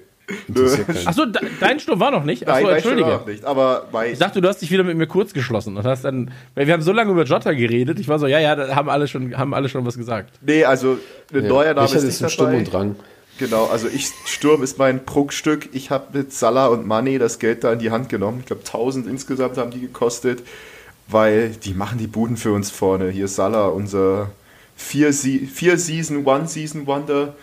Achso, 1.05 1.27
dein 1.61 1.81
Sturm 1.81 2.01
war 2.01 2.11
noch 2.11 2.25
nicht? 2.25 2.49
Achso, 2.49 2.67
Nein, 2.67 2.77
entschuldige. 2.77 3.09
Noch 3.09 3.27
nicht, 3.27 3.45
aber 3.45 3.87
ich 4.11 4.19
dachte, 4.19 4.41
du 4.41 4.49
hast 4.49 4.63
dich 4.63 4.71
wieder 4.71 4.85
mit 4.85 4.97
mir 4.97 5.07
kurz 5.07 5.33
geschlossen 5.33 5.77
und 5.77 5.85
hast 5.85 6.05
dann, 6.05 6.31
weil 6.55 6.67
wir 6.67 6.75
haben 6.75 6.83
so 6.83 6.93
lange 6.93 7.11
über 7.11 7.25
Jota 7.25 7.53
geredet, 7.53 7.99
ich 7.99 8.09
war 8.09 8.19
so, 8.19 8.27
ja, 8.27 8.39
ja, 8.39 8.55
da 8.55 8.75
haben 8.75 8.89
alle 8.89 9.09
schon, 9.09 9.37
haben 9.37 9.53
alle 9.53 9.69
schon 9.69 9.85
was 9.85 9.97
gesagt. 9.97 10.39
Nee, 10.41 10.65
also 10.65 10.99
ein 11.35 11.43
ja. 11.43 11.49
neuer 11.49 11.75
Name 11.75 11.95
ist 11.95 12.21
nicht 12.21 12.31
Sturm 12.33 12.55
und 12.55 12.73
Drang. 12.73 12.97
Genau, 13.39 13.67
also 13.67 13.89
ich, 13.89 14.11
Sturm 14.27 14.63
ist 14.63 14.79
mein 14.79 15.05
Prunkstück. 15.05 15.71
Ich 15.73 15.91
habe 15.91 16.19
mit 16.19 16.33
Salah 16.33 16.67
und 16.67 16.87
Money 16.87 17.19
das 17.19 17.39
Geld 17.39 17.65
da 17.65 17.73
in 17.73 17.79
die 17.79 17.91
Hand 17.91 18.09
genommen. 18.09 18.41
Ich 18.41 18.47
glaube, 18.47 18.63
1000 18.63 19.07
insgesamt 19.07 19.57
haben 19.57 19.71
die 19.71 19.81
gekostet, 19.81 20.43
weil 21.09 21.51
die 21.51 21.75
machen 21.75 21.99
die 21.99 22.07
Buden 22.07 22.37
für 22.37 22.53
uns 22.53 22.71
vorne. 22.71 23.11
Hier 23.11 23.29
Salah, 23.29 23.69
unser 23.69 24.31
vier, 24.77 25.13
vier 25.13 25.79
Season, 25.79 26.27
One 26.27 26.47
Season 26.47 26.87
Wonder, 26.87 27.35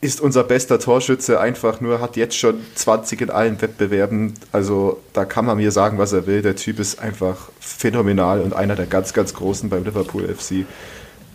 ist 0.00 0.20
unser 0.20 0.44
bester 0.44 0.78
Torschütze. 0.78 1.40
Einfach 1.40 1.80
nur, 1.80 2.00
hat 2.00 2.16
jetzt 2.16 2.36
schon 2.36 2.60
20 2.74 3.22
in 3.22 3.30
allen 3.30 3.62
Wettbewerben. 3.62 4.34
Also 4.52 5.00
da 5.14 5.24
kann 5.24 5.46
man 5.46 5.56
mir 5.56 5.70
sagen, 5.70 5.96
was 5.96 6.12
er 6.12 6.26
will. 6.26 6.42
Der 6.42 6.56
Typ 6.56 6.78
ist 6.78 6.98
einfach 6.98 7.48
phänomenal 7.60 8.42
und 8.42 8.52
einer 8.52 8.76
der 8.76 8.86
ganz, 8.86 9.14
ganz 9.14 9.32
Großen 9.32 9.70
beim 9.70 9.84
Liverpool 9.84 10.28
FC. 10.28 10.66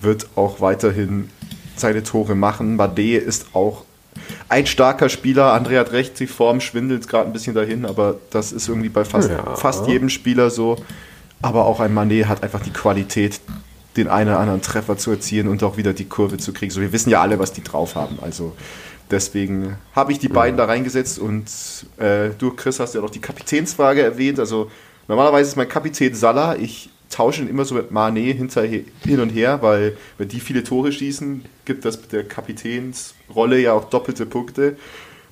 Wird 0.02 0.28
auch 0.36 0.62
weiterhin 0.62 1.32
seine 1.80 2.04
Tore 2.04 2.36
machen. 2.36 2.76
Made 2.76 3.16
ist 3.18 3.48
auch. 3.54 3.84
ein 4.50 4.66
starker 4.66 5.10
Spieler. 5.10 5.54
André 5.56 5.78
hat 5.80 5.92
recht, 5.92 6.20
die 6.20 6.28
Form 6.28 6.60
schwindelt 6.62 7.08
gerade 7.08 7.28
ein 7.30 7.34
bisschen 7.34 7.56
dahin, 7.56 7.86
aber 7.86 8.16
das 8.32 8.52
ist 8.52 8.68
irgendwie 8.68 8.90
bei 8.90 9.06
fast, 9.06 9.30
Ja. 9.30 9.56
fast 9.56 9.88
jedem 9.88 10.10
Spieler 10.10 10.50
so. 10.50 10.78
Aber 11.42 11.66
auch 11.66 11.80
ein 11.80 11.94
Manet 11.94 12.28
hat 12.28 12.44
einfach 12.44 12.62
die 12.62 12.72
Qualität, 12.72 13.40
den 13.96 14.08
einen 14.08 14.30
oder 14.30 14.40
anderen 14.40 14.62
Treffer 14.62 14.98
zu 14.98 15.12
erzielen 15.12 15.48
und 15.48 15.64
auch 15.64 15.78
wieder 15.78 15.94
die 15.94 16.06
Kurve 16.06 16.38
zu 16.38 16.52
kriegen. 16.54 16.72
So, 16.72 16.82
wir 16.82 16.92
wissen 16.92 17.10
ja 17.10 17.22
alle, 17.22 17.40
was 17.40 17.54
die 17.54 17.64
drauf 17.64 17.96
haben. 17.96 18.20
Also 18.22 18.54
deswegen 19.10 19.76
habe 19.96 20.12
ich 20.12 20.20
die 20.20 20.28
beiden 20.30 20.58
da 20.58 20.66
reingesetzt 20.66 21.18
und 21.20 21.46
äh, 21.98 22.30
du, 22.38 22.52
Chris, 22.52 22.80
hast 22.80 22.94
ja 22.96 23.02
noch 23.02 23.10
die 23.10 23.22
Kapitänsfrage 23.22 24.02
erwähnt. 24.04 24.40
Also 24.40 24.70
normalerweise 25.08 25.50
ist 25.50 25.56
mein 25.56 25.70
Kapitän 25.70 26.14
Salah. 26.14 26.56
Ich 26.58 26.90
tausche 27.10 27.42
ihn 27.42 27.50
immer 27.50 27.66
so 27.66 27.76
mit 27.76 27.92
Manet 27.92 28.38
hinter, 28.38 28.64
hin 28.64 29.20
und 29.20 29.30
her, 29.30 29.62
weil 29.62 29.98
wenn 30.18 30.28
die 30.28 30.40
viele 30.40 30.64
Tore 30.64 30.92
schießen, 30.92 31.44
gibt 31.66 31.86
das 31.86 32.00
mit 32.02 32.12
der 32.12 32.24
Kapitänsrolle 32.24 33.60
ja 33.60 33.74
auch 33.74 33.90
doppelte 33.90 34.26
Punkte. 34.26 34.78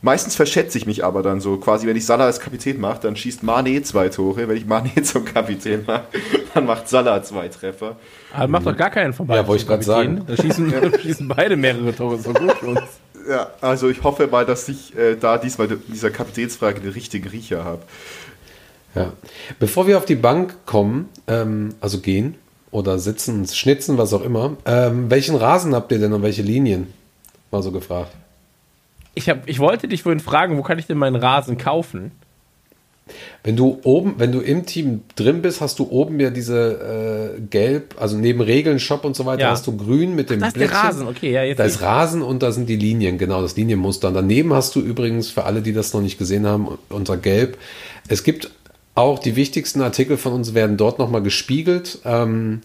Meistens 0.01 0.35
verschätze 0.35 0.77
ich 0.77 0.85
mich 0.85 1.03
aber 1.03 1.23
dann 1.23 1.41
so, 1.41 1.57
quasi 1.57 1.87
wenn 1.87 1.97
ich 1.97 2.05
Salah 2.05 2.25
als 2.25 2.39
Kapitän 2.39 2.79
mache, 2.79 2.99
dann 3.01 3.15
schießt 3.15 3.41
Manet 3.41 3.87
zwei 3.87 4.09
Tore. 4.09 4.47
Wenn 4.47 4.57
ich 4.57 4.65
Manet 4.65 5.05
zum 5.07 5.25
Kapitän 5.25 5.85
mache, 5.87 6.05
dann 6.53 6.65
macht 6.65 6.87
Salah 6.87 7.23
zwei 7.23 7.47
Treffer. 7.47 7.95
Aber 8.31 8.47
macht 8.47 8.67
doch 8.67 8.77
gar 8.77 8.91
keinen 8.91 9.13
von 9.13 9.25
beiden. 9.25 9.43
Ja, 9.43 9.47
wollte 9.47 9.63
ich 9.63 9.67
grad 9.67 9.83
Kapitän. 9.83 10.23
Da 10.27 10.37
schießen, 10.37 10.71
da 10.91 10.99
schießen 11.01 11.27
beide 11.27 11.55
mehrere 11.55 11.95
Tore. 11.95 12.19
So 12.19 12.31
gut 12.31 12.53
für 12.53 12.67
uns. 12.67 12.81
Ja, 13.27 13.51
also 13.59 13.89
ich 13.89 14.03
hoffe 14.03 14.27
mal, 14.27 14.45
dass 14.45 14.69
ich 14.69 14.95
äh, 14.95 15.15
da 15.15 15.37
diesmal 15.37 15.69
in 15.69 15.81
dieser 15.87 16.11
Kapitänsfrage 16.11 16.79
den 16.79 16.91
richtigen 16.91 17.27
Riecher 17.27 17.65
habe. 17.65 17.81
Ja. 18.97 19.13
Bevor 19.59 19.87
wir 19.87 19.97
auf 19.97 20.05
die 20.05 20.15
Bank 20.15 20.55
kommen, 20.65 21.09
ähm, 21.27 21.75
also 21.81 21.99
gehen 21.99 22.35
oder 22.71 22.99
sitzen, 22.99 23.45
schnitzen, 23.47 23.97
was 23.97 24.13
auch 24.13 24.23
immer, 24.23 24.57
ähm, 24.65 25.09
welchen 25.09 25.35
Rasen 25.35 25.73
habt 25.75 25.91
ihr 25.91 25.99
denn 25.99 26.13
und 26.13 26.21
welche 26.21 26.41
Linien? 26.41 26.87
Mal 27.51 27.63
so 27.63 27.71
gefragt. 27.71 28.11
Ich, 29.15 29.29
hab, 29.29 29.47
ich 29.47 29.59
wollte 29.59 29.87
dich 29.87 30.03
vorhin 30.03 30.19
fragen, 30.19 30.57
wo 30.57 30.63
kann 30.63 30.77
ich 30.77 30.85
denn 30.85 30.97
meinen 30.97 31.15
Rasen 31.15 31.57
kaufen? 31.57 32.11
Wenn 33.41 33.55
du 33.55 33.79
oben, 33.83 34.15
wenn 34.17 34.33
du 34.33 34.41
im 34.41 34.65
Team 34.65 35.01
drin 35.15 35.41
bist, 35.41 35.61
hast 35.61 35.79
du 35.79 35.89
oben 35.89 36.19
ja 36.19 36.29
diese 36.29 37.37
äh, 37.37 37.41
gelb, 37.41 37.95
also 37.97 38.17
neben 38.17 38.41
Regeln, 38.41 38.79
Shop 38.79 39.05
und 39.05 39.15
so 39.15 39.25
weiter, 39.25 39.43
Ja. 39.43 39.51
hast 39.51 39.65
du 39.65 39.77
grün 39.77 40.13
mit 40.13 40.29
dem 40.29 40.41
Das 40.41 40.49
ist 40.49 40.57
der 40.57 40.67
Blättchen. 40.67 40.77
Rasen, 40.77 41.07
okay, 41.07 41.31
ja, 41.31 41.43
jetzt. 41.43 41.57
Da 41.57 41.63
ist 41.63 41.81
Rasen 41.81 42.21
und 42.21 42.43
da 42.43 42.51
sind 42.51 42.67
die 42.67 42.75
Linien, 42.75 43.17
genau, 43.17 43.41
das 43.41 43.55
Linienmuster. 43.55 44.09
Und 44.09 44.15
daneben 44.15 44.53
hast 44.53 44.75
du 44.75 44.81
übrigens, 44.81 45.29
für 45.31 45.45
alle, 45.45 45.61
die 45.61 45.71
das 45.71 45.93
noch 45.93 46.01
nicht 46.01 46.17
gesehen 46.17 46.45
haben, 46.45 46.67
unter 46.89 47.15
Gelb, 47.15 47.57
es 48.09 48.25
gibt 48.25 48.51
auch 48.97 49.19
die 49.19 49.35
wichtigsten 49.35 49.81
Artikel 49.81 50.17
von 50.17 50.33
uns 50.33 50.53
werden 50.53 50.75
dort 50.75 50.97
nochmal 50.97 51.21
gespiegelt. 51.21 51.99
Ähm, 52.03 52.61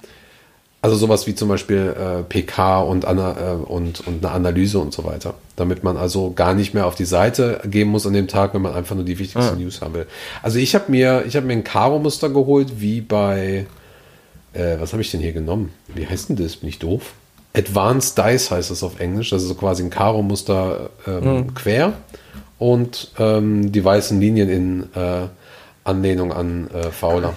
also 0.81 0.97
sowas 0.97 1.27
wie 1.27 1.35
zum 1.35 1.49
Beispiel 1.49 1.95
äh, 1.97 2.23
PK 2.25 2.81
und, 2.81 3.05
Ana, 3.05 3.37
äh, 3.39 3.55
und, 3.55 4.05
und 4.07 4.25
eine 4.25 4.35
Analyse 4.35 4.81
und 4.81 4.93
so 4.93 5.05
weiter. 5.05 5.35
Damit 5.55 5.85
man 5.85 5.97
also 5.97 6.33
gar 6.33 6.55
nicht 6.55 6.75
mehr 6.75 6.87
auf 6.87 6.97
die 6.97 7.05
Seite 7.05 7.61
gehen 7.67 7.89
muss 7.89 8.07
an 8.07 8.15
dem 8.15 8.27
Tag, 8.29 8.55
wenn 8.55 8.63
man 8.63 8.75
einfach 8.75 8.97
nur 8.97 9.05
die 9.05 9.19
wichtigsten 9.19 9.59
News 9.59 9.81
haben 9.81 9.95
will. 9.95 10.07
Also 10.43 10.59
ich 10.59 10.75
habe 10.75 10.91
mir, 10.91 11.25
ich 11.27 11.37
habe 11.37 11.47
mir 11.47 11.53
ein 11.53 11.65
Karo-Muster 11.65 12.31
geholt, 12.31 12.81
wie 12.81 13.01
bei, 13.01 13.67
äh, 14.55 14.77
was 14.81 14.93
habe 14.93 15.03
ich 15.03 15.11
denn 15.11 15.21
hier 15.21 15.33
genommen? 15.33 15.71
Wie 15.95 16.07
heißt 16.07 16.31
denn 16.31 16.37
das? 16.37 16.57
Bin 16.57 16.69
ich 16.69 16.79
doof? 16.79 17.13
Advanced 17.55 18.17
Dice 18.17 18.51
heißt 18.51 18.71
es 18.71 18.83
auf 18.83 18.99
Englisch. 18.99 19.31
Das 19.31 19.43
ist 19.43 19.49
so 19.49 19.55
quasi 19.55 19.85
ein 19.85 19.91
Karo-Muster 19.91 20.91
ähm, 21.07 21.55
quer 21.55 21.93
und 22.59 23.13
ähm, 23.19 23.71
die 23.71 23.85
weißen 23.85 24.19
Linien 24.19 24.49
in 24.49 24.83
äh, 24.95 25.27
Anlehnung 25.85 26.33
an 26.33 26.71
äh, 26.71 26.91
Fowler. 26.91 27.35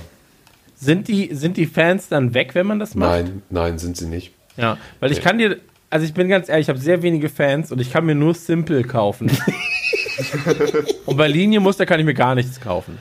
Sind 0.76 1.08
die, 1.08 1.34
sind 1.34 1.58
die 1.58 1.66
Fans 1.66 2.10
dann 2.10 2.34
weg, 2.34 2.54
wenn 2.54 2.68
man 2.68 2.80
das 2.80 2.96
macht? 2.96 3.12
Nein, 3.12 3.42
nein, 3.50 3.78
sind 3.80 3.98
sie 3.98 4.08
nicht. 4.08 4.34
Ja, 4.58 4.78
weil 5.00 5.12
ich 5.12 5.22
kann 5.22 5.38
dir, 5.38 5.58
also 5.90 6.06
ich 6.06 6.14
bin 6.14 6.28
ganz 6.28 6.50
ehrlich, 6.50 6.66
ich 6.66 6.70
habe 6.70 6.80
sehr 6.80 7.02
wenige 7.02 7.30
Fans 7.30 7.72
und 7.72 7.80
ich 7.80 7.92
kann 7.92 8.06
mir 8.06 8.16
nur 8.16 8.34
Simple 8.34 8.84
kaufen. 8.84 9.32
und 11.06 11.18
bei 11.18 11.28
Linienmuster 11.28 11.86
kann 11.86 12.00
ich 12.00 12.06
mir 12.06 12.14
gar 12.14 12.36
nichts 12.36 12.60
kaufen. 12.60 12.98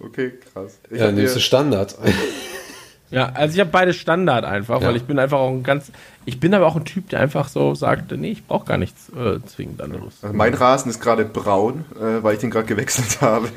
Okay, 0.00 0.32
krass. 0.52 0.80
Ich 0.90 0.98
Ja, 0.98 1.10
du 1.10 1.40
Standard. 1.40 1.96
Ja, 3.10 3.30
also 3.34 3.54
ich 3.54 3.60
habe 3.60 3.70
beide 3.70 3.94
Standard 3.94 4.44
einfach, 4.44 4.80
Ja. 4.82 4.88
weil 4.88 4.96
ich 4.96 5.04
bin 5.04 5.18
einfach 5.18 5.38
auch 5.38 5.50
ein 5.50 5.62
ganz, 5.62 5.90
ich 6.26 6.40
bin 6.40 6.52
aber 6.52 6.66
auch 6.66 6.76
ein 6.76 6.84
Typ, 6.84 7.08
der 7.08 7.20
einfach 7.20 7.48
so 7.48 7.74
sagt, 7.74 8.12
nee, 8.12 8.32
ich 8.32 8.46
brauche 8.46 8.66
gar 8.66 8.76
nichts 8.76 9.08
äh, 9.10 9.38
zwingend 9.46 9.80
anderes. 9.80 10.14
also 10.22 10.34
mein 10.36 10.52
Rasen 10.52 10.90
ist 10.90 11.00
gerade 11.00 11.24
braun, 11.24 11.84
äh, 11.98 12.22
weil 12.22 12.34
ich 12.34 12.40
den 12.40 12.50
gerade 12.50 12.66
gewechselt 12.66 13.18
habe. 13.22 13.48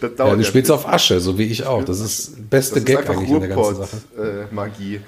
Das 0.00 0.14
dauert 0.16 0.30
Ja, 0.30 0.36
du 0.36 0.42
ja 0.42 0.48
spielst 0.48 0.70
auf 0.70 0.88
Asche, 0.88 1.20
so 1.20 1.36
wie 1.38 1.44
ich 1.44 1.66
auch. 1.66 1.84
Das 1.84 2.00
ist 2.00 2.48
beste 2.48 2.76
Das 2.76 2.80
ist 2.80 2.86
Gag 2.86 2.98
einfach 3.00 3.14
eigentlich 3.14 3.30
in 3.30 3.40
der 3.40 3.48
ganzen 3.50 3.76
Sache. 3.76 3.96
Ruhrpott-Magie. 4.16 5.00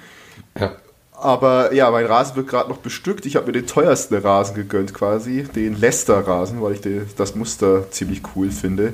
Ja. 0.59 0.71
Aber 1.19 1.73
ja, 1.73 1.89
mein 1.89 2.05
Rasen 2.05 2.35
wird 2.35 2.47
gerade 2.47 2.69
noch 2.69 2.77
bestückt. 2.77 3.25
Ich 3.25 3.35
habe 3.35 3.47
mir 3.47 3.53
den 3.53 3.65
teuersten 3.65 4.13
Rasen 4.15 4.53
gegönnt 4.53 4.93
quasi, 4.93 5.45
den 5.55 5.75
Leicester-Rasen, 5.79 6.61
weil 6.61 6.73
ich 6.73 6.81
den, 6.81 7.07
das 7.17 7.33
Muster 7.33 7.89
ziemlich 7.89 8.21
cool 8.35 8.51
finde. 8.51 8.93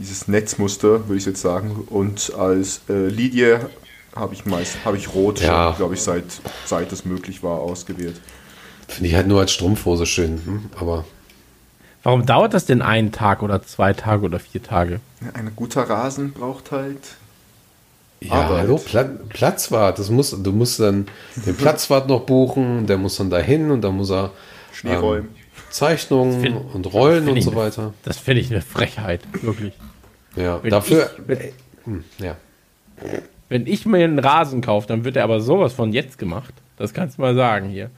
Dieses 0.00 0.26
Netzmuster, 0.26 1.06
würde 1.06 1.18
ich 1.18 1.26
jetzt 1.26 1.40
sagen. 1.40 1.86
Und 1.88 2.32
als 2.36 2.80
äh, 2.88 3.06
Linie 3.06 3.60
habe 4.14 4.34
ich 4.34 4.44
meist, 4.46 4.76
habe 4.84 4.96
ich 4.96 5.14
Rot, 5.14 5.40
Ja. 5.40 5.72
glaube 5.72 5.94
ich, 5.94 6.02
seit, 6.02 6.24
seit 6.66 6.92
es 6.92 7.04
möglich 7.04 7.42
war, 7.42 7.60
ausgewählt. 7.60 8.20
Finde 8.88 9.08
ich 9.10 9.14
halt 9.14 9.26
nur 9.26 9.40
als 9.40 9.52
Strumpfhose 9.52 10.06
schön. 10.06 10.40
Hm? 10.44 10.70
Aber 10.78 11.04
Warum 12.02 12.26
dauert 12.26 12.52
das 12.52 12.66
denn 12.66 12.82
einen 12.82 13.12
Tag 13.12 13.42
oder 13.42 13.62
zwei 13.62 13.92
Tage 13.92 14.24
oder 14.26 14.40
vier 14.40 14.62
Tage? 14.62 15.00
Ein 15.34 15.52
guter 15.54 15.82
Rasen 15.88 16.32
braucht 16.32 16.72
halt. 16.72 16.98
ja, 18.20 18.32
Arbeit. 18.32 18.58
hallo, 18.62 18.76
Pla 18.76 19.04
Platzwart. 19.28 19.98
Das 20.00 20.10
muss, 20.10 20.30
du 20.42 20.52
musst 20.52 20.80
dann 20.80 21.06
den 21.46 21.56
Platzwart 21.56 22.08
noch 22.08 22.20
buchen, 22.22 22.86
der 22.88 22.98
muss 22.98 23.16
dann 23.16 23.30
dahin 23.30 23.70
und 23.70 23.82
dann 23.82 23.96
muss 23.96 24.10
er 24.10 24.30
Schnee 24.72 24.94
räumen. 24.96 25.28
Zeichnungen 25.70 26.40
find- 26.42 26.74
und 26.74 26.92
Rollen 26.92 27.28
und 27.28 27.40
so 27.40 27.50
ne- 27.50 27.56
weiter. 27.56 27.94
Das 28.02 28.18
finde 28.18 28.40
ich 28.42 28.50
eine 28.50 28.60
Frechheit, 28.62 29.20
wirklich. 29.42 29.72
Ja, 30.36 30.62
Wenn 30.62 30.70
dafür. 30.70 31.10
ich- 31.18 31.28
wenn- 31.28 31.52
hm, 31.84 32.04
ja. 32.18 32.36
Wenn 33.52 33.66
ich 33.66 33.84
mir 33.84 34.02
einen 34.02 34.18
Rasen 34.18 34.62
kaufe, 34.62 34.86
dann 34.88 35.04
wird 35.04 35.16
er 35.16 35.24
aber 35.24 35.42
sowas 35.42 35.74
von 35.74 35.92
jetzt 35.92 36.16
gemacht. 36.16 36.54
Das 36.78 36.94
kannst 36.94 37.18
du 37.18 37.22
mal 37.22 37.34
sagen 37.34 37.68
hier. 37.68 37.90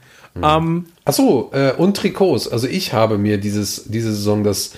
Ähm, 0.43 0.87
Achso, 1.05 1.49
äh, 1.53 1.71
und 1.77 1.95
Trikots. 1.95 2.49
Also 2.49 2.67
ich 2.67 2.91
habe 2.91 3.17
mir 3.17 3.37
dieses, 3.37 3.85
diese 3.85 4.11
Saison 4.13 4.43
das, 4.43 4.73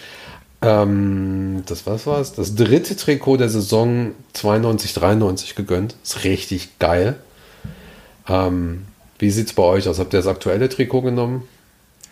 ähm, 0.61 1.63
das 1.65 1.87
was 1.87 2.05
war 2.05 2.19
es? 2.19 2.33
Das 2.33 2.53
dritte 2.53 2.95
Trikot 2.95 3.37
der 3.37 3.49
Saison 3.49 4.11
92, 4.33 4.93
93 4.93 5.55
gegönnt. 5.55 5.95
Ist 6.03 6.23
richtig 6.23 6.77
geil. 6.77 7.15
Ähm, 8.29 8.83
wie 9.17 9.31
sieht's 9.31 9.53
bei 9.53 9.63
euch 9.63 9.89
aus? 9.89 9.97
Habt 9.97 10.13
ihr 10.13 10.19
das 10.19 10.27
aktuelle 10.27 10.69
Trikot 10.69 11.01
genommen? 11.01 11.47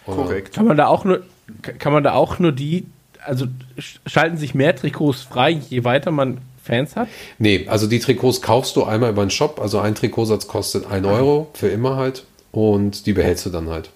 Oder? 0.08 0.16
Korrekt. 0.24 0.56
kann 0.56 0.66
man 0.66 0.78
da 0.78 0.88
auch 0.88 1.06
nur, 1.06 1.22
kann 1.62 1.94
man 1.94 2.04
da 2.04 2.14
auch 2.14 2.40
nur 2.40 2.52
die, 2.52 2.88
also 3.24 3.46
sch- 3.78 3.98
schalten 4.08 4.38
sich 4.38 4.56
mehr 4.56 4.76
Trikots 4.76 5.22
frei, 5.22 5.52
je 5.52 5.84
weiter 5.84 6.10
man 6.12 6.40
Fans 6.66 6.96
hat? 6.96 7.08
Nee, 7.38 7.66
also 7.70 7.88
die 7.88 8.00
Trikots 8.00 8.42
kaufst 8.42 8.76
du 8.76 8.84
einmal 8.84 9.12
über 9.12 9.24
den 9.26 9.30
Shop. 9.30 9.60
Also 9.62 9.80
ein 9.80 9.96
Trikotsatz 9.96 10.48
kostet 10.48 10.90
1 10.90 11.06
Euro 11.06 11.48
für 11.54 11.68
immer 11.68 11.96
halt. 11.96 12.24
Und 12.52 13.06
die 13.06 13.14
behältst 13.14 13.46
du 13.46 13.50
dann 13.50 13.70
halt. 13.70 13.90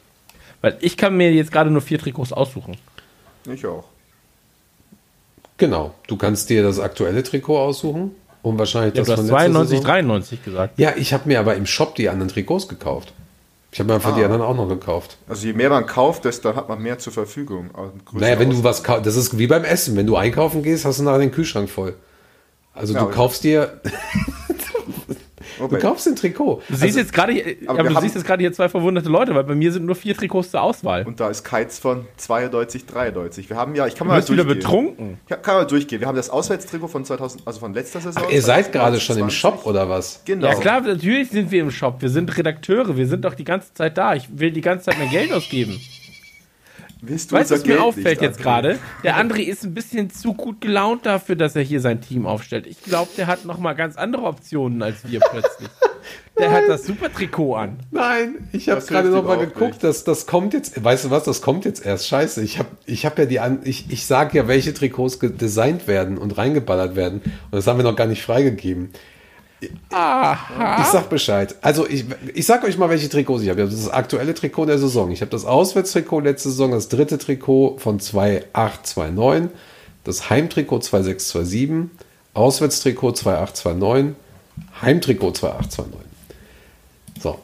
Weil 0.61 0.77
ich 0.81 0.97
kann 0.97 1.15
mir 1.17 1.31
jetzt 1.31 1.51
gerade 1.51 1.71
nur 1.71 1.81
vier 1.81 1.97
Trikots 1.99 2.31
aussuchen. 2.33 2.77
Ich 3.51 3.65
auch. 3.65 3.85
Genau. 5.57 5.93
Du 6.07 6.15
kannst 6.17 6.49
dir 6.49 6.63
das 6.63 6.79
aktuelle 6.79 7.23
Trikot 7.23 7.57
aussuchen. 7.57 8.11
Und 8.41 8.57
wahrscheinlich 8.57 8.93
Ja, 8.95 9.01
das 9.01 9.07
du 9.07 9.13
hast 9.13 9.19
von 9.19 9.25
letzter 9.27 9.43
92, 9.51 9.69
Saison. 9.79 9.85
93 9.91 10.45
gesagt. 10.45 10.79
Ja, 10.79 10.93
ich 10.95 11.11
habe 11.13 11.23
mir 11.27 11.39
aber 11.39 11.55
im 11.55 11.65
Shop 11.65 11.95
die 11.95 12.07
anderen 12.07 12.29
Trikots 12.29 12.67
gekauft. 12.69 13.13
Ich 13.71 13.79
habe 13.79 13.87
mir 13.89 13.95
einfach 13.95 14.15
die 14.15 14.21
Ah. 14.21 14.25
anderen 14.25 14.41
auch 14.41 14.55
noch 14.55 14.67
gekauft. 14.69 15.17
Also 15.27 15.45
je 15.45 15.53
mehr 15.53 15.69
man 15.69 15.85
kauft, 15.85 16.25
desto 16.25 16.55
hat 16.55 16.69
man 16.69 16.81
mehr 16.81 16.97
zur 16.99 17.13
Verfügung. 17.13 17.69
Also 17.75 17.91
Naja, 18.13 18.39
wenn 18.39 18.49
du 18.49 18.57
Aus- 18.57 18.63
was 18.63 18.83
kaufst, 18.83 19.05
das 19.05 19.15
ist 19.15 19.37
wie 19.37 19.47
beim 19.47 19.63
Essen. 19.63 19.95
Wenn 19.95 20.07
du 20.07 20.15
einkaufen 20.15 20.63
gehst, 20.63 20.85
hast 20.85 20.99
du 20.99 21.03
nachher 21.03 21.19
den 21.19 21.31
Kühlschrank 21.31 21.69
voll. 21.69 21.95
Also 22.79 22.93
Ja, 22.93 23.01
du 23.05 23.09
kaufst 23.11 23.43
dir, 23.43 23.79
du 25.59 25.77
kaufst 25.77 26.05
den 26.07 26.15
Trikot. 26.15 26.61
Du 26.69 26.75
siehst 26.75 26.97
jetzt 26.97 27.11
gerade, 27.13 27.33
hier- 27.33 27.57
aber 27.67 27.79
aber, 27.79 27.89
du 27.89 27.95
haben- 27.95 28.03
siehst 28.03 28.15
jetzt 28.15 28.25
gerade 28.25 28.41
hier 28.41 28.53
zwei 28.53 28.69
verwunderte 28.69 29.09
Leute, 29.09 29.35
weil 29.35 29.43
bei 29.43 29.55
mir 29.55 29.71
sind 29.71 29.85
nur 29.85 29.95
vier 29.95 30.15
Trikots 30.15 30.51
zur 30.51 30.61
Auswahl. 30.61 31.05
Und 31.05 31.19
da 31.19 31.29
ist 31.29 31.43
Kites 31.43 31.79
von 31.79 32.07
92, 32.17 32.85
93. 32.85 33.49
Wir 33.49 33.57
haben 33.57 33.75
ja, 33.75 33.85
ich 33.87 33.95
kann 33.95 34.07
Du 34.07 34.13
mal 34.13 34.17
bist 34.17 34.31
wieder 34.31 34.43
durchgehen. 34.45 34.59
betrunken. 34.63 35.19
Ich 35.29 35.41
kann 35.41 35.55
mal 35.55 35.65
durchgehen. 35.67 35.99
Wir 35.99 36.07
haben 36.07 36.15
das 36.15 36.29
Auswärtstrikot 36.29 36.87
von 36.87 37.03
2000, 37.05 37.45
also 37.45 37.59
von 37.59 37.73
letzter 37.73 37.99
Saison. 38.01 38.23
Ach, 38.25 38.31
ihr 38.31 38.41
seid 38.41 38.71
gerade 38.71 38.99
schon 38.99 39.17
im 39.17 39.29
2020. 39.29 39.37
Shop 39.39 39.65
oder 39.65 39.89
was? 39.89 40.21
Genau. 40.25 40.47
Ja 40.47 40.55
klar, 40.55 40.81
natürlich 40.81 41.29
sind 41.29 41.51
wir 41.51 41.61
im 41.61 41.71
Shop. 41.71 42.01
Wir 42.01 42.09
sind 42.09 42.35
Redakteure. 42.37 42.95
Wir 42.95 43.07
sind 43.07 43.25
doch 43.25 43.33
die 43.33 43.43
ganze 43.43 43.73
Zeit 43.73 43.97
da. 43.97 44.15
Ich 44.15 44.27
will 44.31 44.51
die 44.51 44.61
ganze 44.61 44.85
Zeit 44.85 44.97
mein 44.97 45.09
Geld 45.09 45.33
ausgeben. 45.33 45.79
Willst 47.01 47.31
du 47.31 47.35
Weißt 47.35 47.51
du, 47.51 47.55
was 47.55 47.65
mir 47.65 47.81
auffällt 47.81 48.05
nicht 48.05 48.21
jetzt 48.21 48.41
gerade? 48.41 48.77
Der 49.03 49.17
André 49.17 49.41
ist 49.41 49.63
ein 49.63 49.73
bisschen 49.73 50.09
zu 50.09 50.33
gut 50.33 50.59
gelaunt 50.59 51.05
dafür, 51.05 51.35
dass 51.37 51.55
er 51.55 51.61
hier 51.61 51.79
sein 51.79 52.01
Team 52.01 52.25
aufstellt. 52.25 52.67
Ich 52.67 52.81
glaube, 52.83 53.09
der 53.15 53.27
hat 53.27 53.45
noch 53.45 53.57
mal 53.57 53.73
ganz 53.73 53.95
andere 53.95 54.23
Optionen 54.23 54.81
als 54.81 55.09
wir 55.09 55.19
plötzlich. 55.19 55.69
Der 56.39 56.51
hat 56.51 56.63
das 56.69 56.85
super 56.85 57.11
Trikot 57.11 57.55
an. 57.55 57.79
Nein, 57.91 58.47
ich 58.53 58.69
habe 58.69 58.79
Das 58.79 58.87
gerade 58.87 59.09
hilft 59.09 59.17
noch 59.17 59.27
mal 59.27 59.35
überhaupt 59.35 59.53
geguckt, 59.55 59.83
dass 59.83 60.05
das 60.05 60.25
kommt 60.25 60.53
jetzt. 60.53 60.81
Weißt 60.81 61.05
du 61.05 61.09
was? 61.09 61.25
Das 61.25 61.41
kommt 61.41 61.65
jetzt 61.65 61.85
erst. 61.85 62.07
Scheiße. 62.07 62.41
Ich 62.41 62.59
habe, 62.59 62.69
ich 62.85 63.05
habe 63.05 63.23
ja 63.23 63.27
die 63.27 63.39
an. 63.41 63.59
Ich, 63.65 63.91
ich 63.91 64.05
sage 64.05 64.37
ja, 64.37 64.47
welche 64.47 64.73
Trikots 64.73 65.19
designt 65.19 65.87
werden 65.87 66.17
und 66.17 66.37
reingeballert 66.37 66.95
werden. 66.95 67.21
Und 67.21 67.51
das 67.51 67.67
haben 67.67 67.77
wir 67.77 67.83
noch 67.83 67.97
gar 67.97 68.07
nicht 68.07 68.23
freigegeben. 68.23 68.91
Ich 69.61 70.85
sag 70.91 71.09
Bescheid. 71.09 71.55
Also 71.61 71.87
ich, 71.87 72.05
ich 72.33 72.45
sag 72.45 72.63
euch 72.63 72.77
mal, 72.77 72.89
welche 72.89 73.09
Trikots 73.09 73.43
ich 73.43 73.49
habe. 73.49 73.61
Das 73.61 73.73
ist 73.73 73.87
das 73.87 73.93
aktuelle 73.93 74.33
Trikot 74.33 74.65
der 74.65 74.77
Saison. 74.77 75.11
Ich 75.11 75.21
habe 75.21 75.31
das 75.31 75.43
Auswärtstrikot 75.45 76.21
letzte 76.21 76.49
Saison, 76.49 76.71
das 76.71 76.87
dritte 76.87 77.17
Trikot 77.17 77.77
von 77.77 77.99
2829, 77.99 79.49
das 80.05 80.29
Heimtrikot 80.29 80.79
2627, 80.79 81.89
Auswärtstrikot 82.33 83.11
2829, 83.13 84.15
Heimtrikot 84.81 85.31
2829. 85.33 86.09
So, 87.21 87.39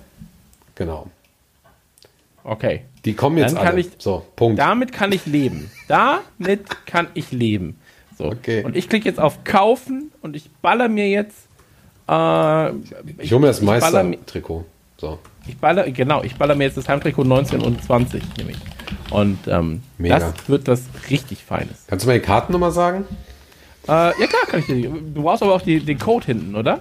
genau. 0.75 1.07
Okay. 2.43 2.81
Die 3.03 3.13
kommen 3.13 3.37
jetzt 3.37 3.51
Dann 3.55 3.57
kann 3.63 3.67
alle. 3.73 3.81
ich- 3.81 3.89
so, 3.97 4.25
Punkt. 4.35 4.57
Damit 4.59 4.93
kann 4.93 5.11
ich 5.11 5.25
leben. 5.25 5.69
Damit 5.87 6.85
kann 6.85 7.07
ich 7.13 7.31
leben. 7.31 7.77
So. 8.17 8.25
Okay. 8.25 8.63
Und 8.63 8.75
ich 8.77 8.87
klicke 8.87 9.09
jetzt 9.09 9.19
auf 9.19 9.43
Kaufen 9.43 10.11
und 10.21 10.35
ich 10.35 10.49
baller 10.61 10.87
mir 10.87 11.09
jetzt. 11.09 11.44
Äh, 12.07 12.69
ich 13.19 13.31
hole 13.31 13.41
mir 13.41 13.47
das 13.47 13.61
mir- 13.61 13.67
Meister-Trikot. 13.67 14.65
So. 14.97 15.19
Ich 15.47 15.57
baller, 15.57 15.89
genau, 15.91 16.23
ich 16.23 16.35
baller 16.35 16.55
mir 16.55 16.63
jetzt 16.65 16.77
das 16.77 16.87
Heimtrikot 16.87 17.23
19 17.23 17.61
und 17.61 17.83
20, 17.83 18.23
nämlich. 18.37 18.57
Und 19.11 19.39
ähm, 19.47 19.81
das 19.99 20.33
wird 20.47 20.67
das 20.67 20.83
richtig 21.09 21.43
Feines. 21.43 21.85
Kannst 21.87 22.05
du 22.05 22.09
mal 22.09 22.15
die 22.19 22.25
Kartennummer 22.25 22.71
sagen? 22.71 23.05
Äh, 23.87 23.91
ja, 23.91 24.27
klar, 24.27 24.45
kann 24.47 24.61
ich 24.61 24.65
dir. 24.65 24.89
Du 24.89 25.21
brauchst 25.21 25.43
aber 25.43 25.53
auch 25.53 25.61
die, 25.61 25.79
den 25.79 25.99
Code 25.99 26.25
hinten, 26.25 26.55
oder? 26.55 26.79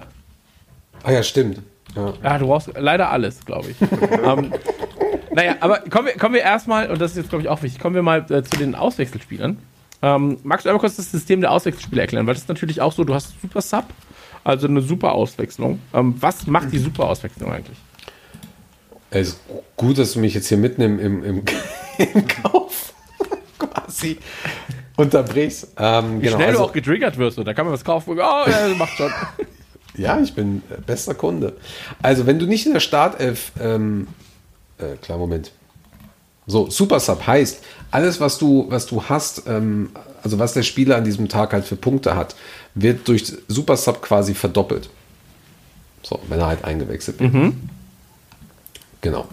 Ah 1.03 1.11
ja, 1.11 1.21
stimmt. 1.21 1.61
Ja. 1.95 2.13
Ja, 2.23 2.37
du 2.39 2.47
brauchst 2.47 2.71
leider 2.75 3.11
alles, 3.11 3.45
glaube 3.45 3.69
ich. 3.69 3.77
ähm, 4.23 4.53
naja, 5.33 5.55
aber 5.59 5.79
kommen 5.79 6.07
wir, 6.07 6.13
kommen 6.17 6.33
wir 6.33 6.41
erstmal, 6.41 6.89
und 6.89 6.99
das 6.99 7.11
ist 7.11 7.17
jetzt, 7.17 7.29
glaube 7.29 7.43
ich, 7.43 7.49
auch 7.49 7.61
wichtig, 7.61 7.79
kommen 7.79 7.95
wir 7.95 8.01
mal 8.01 8.25
äh, 8.31 8.43
zu 8.43 8.57
den 8.57 8.73
Auswechselspielern. 8.73 9.57
Ähm, 10.01 10.37
magst 10.43 10.65
du 10.65 10.69
einmal 10.69 10.79
kurz 10.79 10.95
das 10.95 11.11
System 11.11 11.41
der 11.41 11.51
Auswechselspieler 11.51 12.01
erklären? 12.01 12.25
Weil 12.25 12.33
das 12.33 12.43
ist 12.43 12.49
natürlich 12.49 12.81
auch 12.81 12.91
so, 12.91 13.03
du 13.03 13.13
hast 13.13 13.39
Super 13.41 13.61
Sub, 13.61 13.85
also 14.45 14.67
eine 14.67 14.81
super 14.81 15.11
Auswechslung. 15.13 15.81
Ähm, 15.93 16.15
was 16.19 16.47
macht 16.47 16.71
die 16.71 16.77
super 16.77 17.09
Auswechslung 17.09 17.51
eigentlich? 17.51 17.77
Es 19.09 19.29
ist 19.29 19.39
gut, 19.75 19.97
dass 19.97 20.13
du 20.13 20.19
mich 20.19 20.33
jetzt 20.33 20.47
hier 20.47 20.57
mitten 20.57 20.81
im, 20.81 20.99
im, 20.99 21.23
im, 21.23 21.43
im 21.97 22.27
Kauf 22.27 22.93
quasi 23.57 24.17
unterbrichst. 24.95 25.73
Ähm, 25.77 26.21
Wie 26.21 26.25
genau, 26.25 26.37
schnell 26.37 26.49
also, 26.49 26.59
du 26.59 26.65
auch 26.65 26.73
getriggert 26.73 27.17
wirst, 27.17 27.37
da 27.39 27.53
kann 27.53 27.65
man 27.65 27.73
was 27.73 27.83
kaufen. 27.83 28.13
Oh, 28.13 28.15
ja, 28.17 28.69
das 28.69 28.77
macht 28.77 28.93
schon. 28.95 29.11
Ja, 29.97 30.19
ich 30.19 30.33
bin 30.33 30.61
äh, 30.69 30.81
bester 30.85 31.13
Kunde. 31.13 31.55
Also, 32.01 32.25
wenn 32.25 32.37
du 32.37 32.47
nicht 32.47 32.65
in 32.65 32.73
der 32.73 32.81
Startelf, 32.81 33.53
ähm, 33.61 34.07
äh, 34.77 34.97
klar, 34.97 35.17
Moment. 35.17 35.53
So, 36.47 36.69
Super 36.69 36.99
Sub 36.99 37.25
heißt, 37.25 37.63
alles, 37.91 38.19
was 38.19 38.37
du, 38.37 38.65
was 38.67 38.87
du 38.87 39.03
hast, 39.03 39.47
ähm, 39.47 39.91
also 40.21 40.37
was 40.37 40.51
der 40.51 40.63
Spieler 40.63 40.97
an 40.97 41.05
diesem 41.05 41.29
Tag 41.29 41.53
halt 41.53 41.63
für 41.63 41.77
Punkte 41.77 42.17
hat, 42.17 42.35
wird 42.75 43.07
durch 43.07 43.33
Super 43.47 43.77
Sub 43.77 44.01
quasi 44.01 44.33
verdoppelt. 44.33 44.89
So, 46.03 46.19
wenn 46.27 46.39
er 46.39 46.47
halt 46.47 46.63
eingewechselt 46.63 47.19
wird. 47.19 47.53
Genau, 49.01 49.27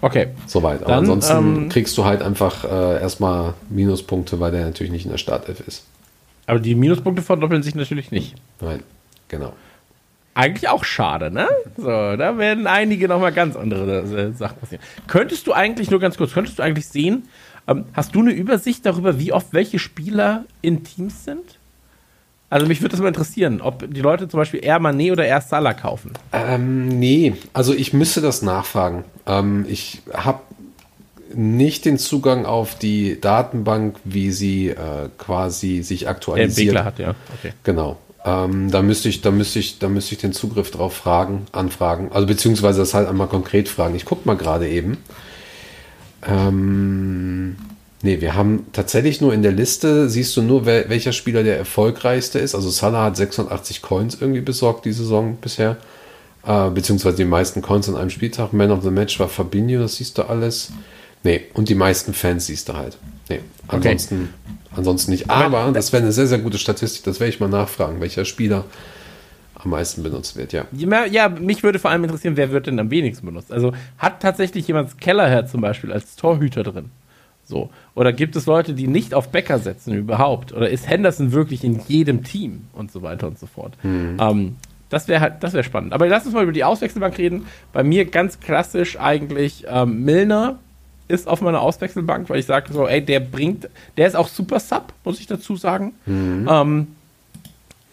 Okay. 0.00 0.28
soweit. 0.46 0.82
Aber 0.82 0.90
Dann, 0.90 0.98
ansonsten 1.00 1.56
ähm, 1.56 1.68
kriegst 1.68 1.96
du 1.98 2.04
halt 2.04 2.22
einfach 2.22 2.64
äh, 2.64 3.00
erstmal 3.00 3.54
Minuspunkte, 3.68 4.40
weil 4.40 4.52
der 4.52 4.64
natürlich 4.64 4.92
nicht 4.92 5.04
in 5.04 5.10
der 5.10 5.18
Startelf 5.18 5.60
ist. 5.60 5.84
Aber 6.46 6.60
die 6.60 6.74
Minuspunkte 6.74 7.22
verdoppeln 7.22 7.62
sich 7.62 7.74
natürlich 7.74 8.10
nicht. 8.10 8.34
Nein, 8.60 8.82
genau. 9.28 9.52
Eigentlich 10.34 10.68
auch 10.68 10.84
schade, 10.84 11.30
ne? 11.30 11.48
So, 11.76 11.84
da 11.86 12.36
werden 12.38 12.66
einige 12.66 13.08
nochmal 13.08 13.32
ganz 13.32 13.56
andere 13.56 14.02
äh, 14.02 14.32
Sachen 14.32 14.58
passieren. 14.58 14.84
Könntest 15.06 15.46
du 15.46 15.52
eigentlich, 15.52 15.90
nur 15.90 15.98
ganz 15.98 16.16
kurz, 16.18 16.32
könntest 16.32 16.58
du 16.58 16.62
eigentlich 16.62 16.86
sehen, 16.86 17.28
ähm, 17.66 17.86
hast 17.94 18.14
du 18.14 18.20
eine 18.20 18.32
Übersicht 18.32 18.84
darüber, 18.84 19.18
wie 19.18 19.32
oft 19.32 19.52
welche 19.52 19.78
Spieler 19.78 20.44
in 20.60 20.84
Teams 20.84 21.24
sind? 21.24 21.58
Also 22.48 22.66
mich 22.66 22.80
würde 22.80 22.92
das 22.92 23.00
mal 23.00 23.08
interessieren, 23.08 23.60
ob 23.60 23.92
die 23.92 24.00
Leute 24.00 24.28
zum 24.28 24.38
Beispiel 24.38 24.64
eher 24.64 24.80
Mané 24.80 25.10
oder 25.12 25.26
eher 25.26 25.40
Salah 25.40 25.74
kaufen. 25.74 26.12
Ähm, 26.32 26.88
nee, 26.88 27.34
also 27.52 27.74
ich 27.74 27.92
müsste 27.92 28.20
das 28.20 28.42
nachfragen. 28.42 29.04
Ähm, 29.26 29.66
ich 29.68 30.02
habe 30.12 30.40
nicht 31.34 31.84
den 31.84 31.98
Zugang 31.98 32.46
auf 32.46 32.78
die 32.78 33.20
Datenbank, 33.20 33.96
wie 34.04 34.30
sie 34.30 34.68
äh, 34.68 35.08
quasi 35.18 35.82
sich 35.82 36.00
Der 36.00 36.10
aktualisiert. 36.10 36.68
Entwickler 36.76 36.84
hat, 36.84 36.98
ja. 37.00 37.14
Okay. 37.38 37.52
Genau. 37.64 37.98
Ähm, 38.24 38.70
da 38.70 38.82
müsste 38.82 39.08
ich, 39.08 39.22
da 39.22 39.30
müsste 39.32 39.58
ich, 39.58 39.78
da 39.78 39.88
müsste 39.88 40.14
ich 40.14 40.20
den 40.20 40.32
Zugriff 40.32 40.70
drauf 40.70 40.94
fragen, 40.94 41.46
anfragen. 41.52 42.10
Also 42.12 42.26
beziehungsweise 42.26 42.78
das 42.80 42.94
halt 42.94 43.08
einmal 43.08 43.28
konkret 43.28 43.68
fragen. 43.68 43.94
Ich 43.96 44.04
guck 44.04 44.24
mal 44.24 44.36
gerade 44.36 44.68
eben. 44.68 44.98
Ähm, 46.26 47.56
nee, 48.06 48.20
wir 48.20 48.34
haben 48.34 48.66
tatsächlich 48.72 49.20
nur 49.20 49.34
in 49.34 49.42
der 49.42 49.52
Liste, 49.52 50.08
siehst 50.08 50.36
du 50.36 50.42
nur, 50.42 50.64
wer, 50.64 50.88
welcher 50.88 51.12
Spieler 51.12 51.42
der 51.42 51.58
erfolgreichste 51.58 52.38
ist. 52.38 52.54
Also 52.54 52.70
Salah 52.70 53.04
hat 53.04 53.16
86 53.16 53.82
Coins 53.82 54.16
irgendwie 54.20 54.40
besorgt 54.40 54.84
die 54.84 54.92
Saison 54.92 55.36
bisher. 55.40 55.76
Äh, 56.46 56.70
beziehungsweise 56.70 57.16
die 57.16 57.24
meisten 57.24 57.60
Coins 57.60 57.88
an 57.88 57.96
einem 57.96 58.10
Spieltag. 58.10 58.52
Man 58.52 58.70
of 58.70 58.82
the 58.82 58.90
Match 58.90 59.18
war 59.18 59.28
Fabinho, 59.28 59.80
das 59.80 59.96
siehst 59.96 60.16
du 60.16 60.22
alles. 60.22 60.70
Nee, 61.24 61.42
und 61.54 61.68
die 61.68 61.74
meisten 61.74 62.14
Fans 62.14 62.46
siehst 62.46 62.68
du 62.68 62.74
halt. 62.74 62.96
Nee, 63.28 63.40
ansonsten, 63.66 64.32
ansonsten 64.74 65.10
nicht. 65.10 65.28
Aber 65.28 65.72
das 65.72 65.92
wäre 65.92 66.04
eine 66.04 66.12
sehr, 66.12 66.28
sehr 66.28 66.38
gute 66.38 66.58
Statistik. 66.58 67.02
Das 67.02 67.18
werde 67.18 67.30
ich 67.30 67.40
mal 67.40 67.48
nachfragen, 67.48 68.00
welcher 68.00 68.24
Spieler 68.24 68.64
am 69.56 69.70
meisten 69.70 70.04
benutzt 70.04 70.36
wird, 70.36 70.52
ja. 70.52 70.66
Ja, 70.70 71.06
ja, 71.06 71.28
mich 71.28 71.64
würde 71.64 71.80
vor 71.80 71.90
allem 71.90 72.04
interessieren, 72.04 72.36
wer 72.36 72.52
wird 72.52 72.68
denn 72.68 72.78
am 72.78 72.90
wenigsten 72.90 73.26
benutzt? 73.26 73.50
Also 73.50 73.72
hat 73.98 74.22
tatsächlich 74.22 74.68
jemand 74.68 75.00
Kellerherr 75.00 75.46
zum 75.46 75.62
Beispiel 75.62 75.92
als 75.92 76.14
Torhüter 76.14 76.62
drin? 76.62 76.90
So. 77.46 77.70
Oder 77.94 78.12
gibt 78.12 78.36
es 78.36 78.46
Leute, 78.46 78.74
die 78.74 78.88
nicht 78.88 79.14
auf 79.14 79.30
Bäcker 79.30 79.58
setzen 79.58 79.94
überhaupt? 79.94 80.52
Oder 80.52 80.68
ist 80.68 80.88
Henderson 80.88 81.32
wirklich 81.32 81.64
in 81.64 81.80
jedem 81.86 82.24
Team 82.24 82.64
und 82.72 82.90
so 82.90 83.02
weiter 83.02 83.28
und 83.28 83.38
so 83.38 83.46
fort? 83.46 83.74
Ähm, 84.18 84.56
das 84.88 85.08
wäre 85.08 85.20
halt, 85.20 85.42
das 85.42 85.52
wäre 85.52 85.64
spannend. 85.64 85.92
Aber 85.92 86.06
lass 86.08 86.26
uns 86.26 86.34
mal 86.34 86.42
über 86.42 86.52
die 86.52 86.64
Auswechselbank 86.64 87.16
reden. 87.18 87.46
Bei 87.72 87.82
mir 87.82 88.04
ganz 88.04 88.40
klassisch 88.40 88.98
eigentlich 88.98 89.64
ähm, 89.68 90.04
Milner 90.04 90.58
ist 91.08 91.28
auf 91.28 91.40
meiner 91.40 91.60
Auswechselbank, 91.60 92.28
weil 92.28 92.40
ich 92.40 92.46
sage 92.46 92.72
so, 92.72 92.86
ey, 92.88 93.04
der 93.04 93.20
bringt, 93.20 93.68
der 93.96 94.08
ist 94.08 94.16
auch 94.16 94.28
super 94.28 94.58
Sub, 94.58 94.92
muss 95.04 95.20
ich 95.20 95.26
dazu 95.26 95.56
sagen. 95.56 95.94
Ähm, 96.48 96.88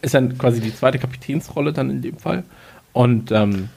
ist 0.01 0.15
dann 0.15 0.37
quasi 0.37 0.61
die 0.61 0.75
zweite 0.75 0.97
Kapitänsrolle 0.97 1.73
dann 1.73 1.91
in 1.91 2.01
dem 2.01 2.17
Fall. 2.17 2.43
Und 2.91 3.31
ähm, 3.31 3.69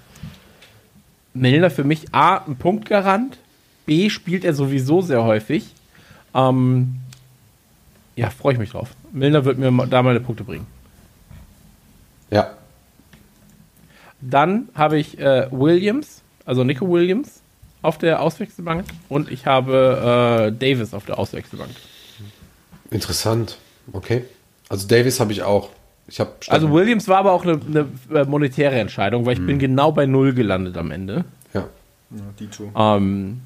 Milner 1.34 1.70
für 1.70 1.84
mich 1.84 2.14
A, 2.14 2.38
ein 2.38 2.56
Punktgarant, 2.56 3.38
B, 3.86 4.10
spielt 4.10 4.44
er 4.44 4.52
sowieso 4.54 5.00
sehr 5.00 5.22
häufig. 5.24 5.72
Ähm, 6.34 6.96
ja, 8.16 8.30
freue 8.30 8.54
ich 8.54 8.58
mich 8.58 8.70
drauf. 8.70 8.90
Milner 9.12 9.44
wird 9.44 9.58
mir 9.58 9.70
da 9.86 10.02
meine 10.02 10.20
Punkte 10.20 10.44
bringen. 10.44 10.66
Ja, 12.30 12.50
Dann 14.20 14.68
habe 14.74 14.98
ich 14.98 15.18
äh, 15.18 15.46
Williams, 15.52 16.22
also 16.44 16.64
Nico 16.64 16.88
Williams 16.90 17.40
auf 17.82 17.98
der 17.98 18.20
Auswechselbank 18.20 18.84
und 19.08 19.30
ich 19.30 19.46
habe 19.46 20.50
äh, 20.52 20.58
Davis 20.58 20.92
auf 20.92 21.04
der 21.06 21.18
Auswechselbank. 21.18 21.70
interessant. 22.90 23.58
Okay. 23.92 24.24
Also 24.68 24.88
Davis 24.88 25.20
habe 25.20 25.30
ich 25.32 25.42
auch. 25.44 25.68
Ich 26.08 26.18
habe 26.18 26.32
Also 26.48 26.72
Williams 26.72 27.06
war 27.08 27.18
aber 27.18 27.32
auch 27.32 27.44
eine, 27.44 27.60
eine 27.64 27.86
äh, 28.20 28.24
monetäre 28.24 28.74
Entscheidung, 28.80 29.24
weil 29.26 29.34
ich 29.34 29.38
Hm. 29.38 29.46
bin 29.46 29.58
genau 29.60 29.92
bei 29.92 30.06
Null 30.06 30.32
gelandet 30.34 30.76
am 30.76 30.90
Ende. 30.90 31.24
ja. 31.54 31.68
Ja, 32.10 32.22
die 32.38 32.46
two. 32.46 32.70
Ähm, 32.76 33.40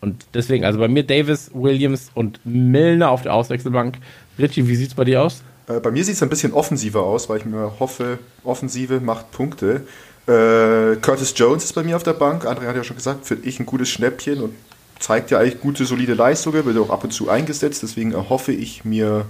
und 0.00 0.26
deswegen, 0.34 0.64
also 0.64 0.78
bei 0.78 0.88
mir 0.88 1.04
Davis, 1.04 1.50
Williams 1.54 2.10
und 2.14 2.40
Milner 2.44 3.10
auf 3.10 3.22
der 3.22 3.34
Auswechselbank. 3.34 3.98
Richie, 4.38 4.68
wie 4.68 4.76
sieht's 4.76 4.94
bei 4.94 5.04
dir 5.04 5.22
aus? 5.22 5.42
Äh, 5.68 5.80
bei 5.80 5.90
mir 5.90 6.04
sieht 6.04 6.14
es 6.16 6.22
ein 6.22 6.28
bisschen 6.28 6.52
offensiver 6.52 7.02
aus, 7.02 7.28
weil 7.28 7.38
ich 7.38 7.44
mir 7.44 7.72
hoffe, 7.80 8.18
Offensive 8.44 9.00
macht 9.00 9.30
Punkte. 9.32 9.86
Äh, 10.26 10.96
Curtis 10.96 11.32
Jones 11.36 11.64
ist 11.64 11.72
bei 11.72 11.82
mir 11.82 11.96
auf 11.96 12.02
der 12.02 12.12
Bank. 12.12 12.46
André 12.46 12.66
hat 12.66 12.76
ja 12.76 12.84
schon 12.84 12.96
gesagt, 12.96 13.26
finde 13.26 13.48
ich 13.48 13.60
ein 13.60 13.66
gutes 13.66 13.88
Schnäppchen 13.88 14.42
und 14.42 14.54
zeigt 14.98 15.30
ja 15.30 15.38
eigentlich 15.38 15.60
gute, 15.60 15.84
solide 15.84 16.14
Leistungen, 16.14 16.64
wird 16.64 16.78
auch 16.78 16.90
ab 16.90 17.04
und 17.04 17.12
zu 17.12 17.28
eingesetzt. 17.28 17.82
Deswegen 17.82 18.12
erhoffe 18.12 18.52
ich 18.52 18.84
mir 18.84 19.26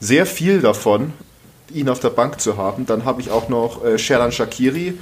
sehr 0.00 0.26
viel 0.26 0.60
davon, 0.60 1.12
ihn 1.72 1.88
auf 1.88 2.00
der 2.00 2.10
Bank 2.10 2.40
zu 2.40 2.56
haben. 2.56 2.86
Dann 2.86 3.04
habe 3.04 3.20
ich 3.20 3.30
auch 3.30 3.48
noch 3.48 3.84
äh, 3.84 3.98
Sherdan 3.98 4.32
Shakiri, 4.32 4.94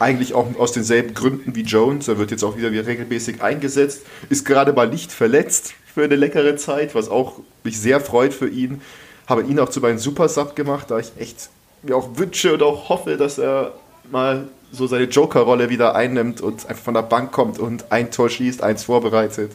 eigentlich 0.00 0.34
auch 0.34 0.46
aus 0.58 0.72
denselben 0.72 1.14
Gründen 1.14 1.54
wie 1.54 1.62
Jones. 1.62 2.08
Er 2.08 2.18
wird 2.18 2.30
jetzt 2.30 2.42
auch 2.42 2.56
wieder, 2.56 2.70
regelmäßig 2.70 3.42
eingesetzt, 3.42 4.02
ist 4.30 4.44
gerade 4.44 4.72
mal 4.72 4.88
nicht 4.88 5.12
verletzt 5.12 5.74
für 5.94 6.04
eine 6.04 6.16
leckere 6.16 6.56
Zeit, 6.56 6.94
was 6.94 7.08
auch 7.08 7.40
mich 7.64 7.78
sehr 7.78 8.00
freut 8.00 8.32
für 8.32 8.48
ihn. 8.48 8.80
Habe 9.26 9.42
ihn 9.42 9.60
auch 9.60 9.68
zu 9.68 9.80
meinem 9.80 9.98
Super 9.98 10.28
Sub 10.28 10.56
gemacht, 10.56 10.90
da 10.90 10.98
ich 10.98 11.12
echt 11.18 11.50
mir 11.82 11.96
auch 11.96 12.16
wünsche 12.16 12.54
und 12.54 12.62
auch 12.62 12.88
hoffe, 12.88 13.16
dass 13.16 13.38
er 13.38 13.74
mal 14.10 14.48
so 14.72 14.86
seine 14.86 15.04
Joker-Rolle 15.04 15.68
wieder 15.68 15.94
einnimmt 15.94 16.40
und 16.40 16.66
einfach 16.66 16.84
von 16.84 16.94
der 16.94 17.02
Bank 17.02 17.32
kommt 17.32 17.58
und 17.58 17.90
ein 17.90 18.10
Tor 18.10 18.30
schießt, 18.30 18.62
eins 18.62 18.84
vorbereitet 18.84 19.52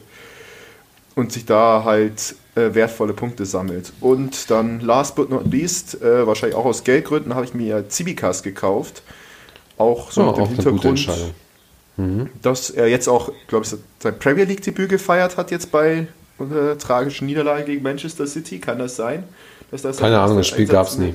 und 1.14 1.32
sich 1.32 1.46
da 1.46 1.82
halt 1.84 2.36
äh, 2.54 2.74
wertvolle 2.74 3.14
Punkte 3.14 3.46
sammelt. 3.46 3.92
Und 4.00 4.50
dann 4.50 4.80
last 4.80 5.16
but 5.16 5.30
not 5.30 5.50
least, 5.50 6.00
äh, 6.02 6.26
wahrscheinlich 6.26 6.56
auch 6.56 6.66
aus 6.66 6.84
Geldgründen, 6.84 7.34
habe 7.34 7.46
ich 7.46 7.54
mir 7.54 7.88
Zibikas 7.88 8.42
gekauft. 8.42 9.02
Auch 9.78 10.10
so 10.10 10.22
Ja, 10.22 10.26
mit 10.28 10.36
dem 10.38 10.46
Hintergrund, 10.46 10.84
Entscheidung. 10.84 12.30
dass 12.42 12.70
er 12.70 12.88
jetzt 12.88 13.08
auch, 13.08 13.30
glaube 13.48 13.64
ich, 13.64 13.74
sein 14.02 14.18
Premier 14.18 14.44
League-Debüt 14.44 14.88
gefeiert 14.88 15.36
hat 15.36 15.50
jetzt 15.50 15.70
bei 15.70 16.06
der 16.38 16.76
tragischen 16.78 17.26
Niederlage 17.26 17.64
gegen 17.64 17.82
Manchester 17.82 18.26
City. 18.26 18.58
Kann 18.58 18.78
das 18.78 18.96
sein? 18.96 19.24
Dass 19.70 19.82
das 19.82 19.96
Keine 19.98 20.18
Ahnung, 20.20 20.36
das 20.38 20.46
Spiel 20.46 20.66
gab 20.66 20.86
es 20.86 20.98
nie. 20.98 21.14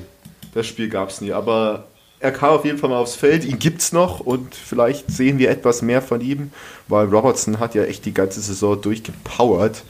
Das 0.54 0.66
Spiel 0.66 0.88
gab 0.88 1.08
es 1.08 1.20
nie, 1.20 1.32
aber 1.32 1.86
er 2.20 2.30
kam 2.32 2.50
auf 2.50 2.64
jeden 2.64 2.78
Fall 2.78 2.90
mal 2.90 2.98
aufs 2.98 3.16
Feld, 3.16 3.44
ihn 3.44 3.58
gibt's 3.58 3.92
noch 3.92 4.20
und 4.20 4.54
vielleicht 4.54 5.10
sehen 5.10 5.38
wir 5.38 5.50
etwas 5.50 5.82
mehr 5.82 6.02
von 6.02 6.20
ihm, 6.20 6.50
weil 6.88 7.06
Robertson 7.06 7.58
hat 7.58 7.74
ja 7.74 7.84
echt 7.84 8.04
die 8.04 8.12
ganze 8.14 8.40
Saison 8.40 8.80
durchgepowert 8.80 9.82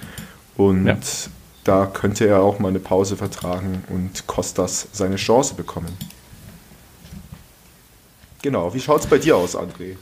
und 0.57 0.87
Ja. 0.87 0.97
da 1.65 1.87
könnte 1.87 2.27
er 2.27 2.41
auch 2.43 2.59
mal 2.59 2.69
eine 2.69 2.79
Pause 2.79 3.17
vertragen 3.17 3.85
und 3.89 4.27
Kostas 4.29 4.87
seine 4.93 5.17
Chance 5.17 5.55
bekommen. 5.55 5.89
Genau, 8.43 8.75
wie 8.75 8.81
schaut's 8.81 9.07
bei 9.07 9.19
dir 9.19 9.37
aus, 9.37 9.57
André? 9.57 9.97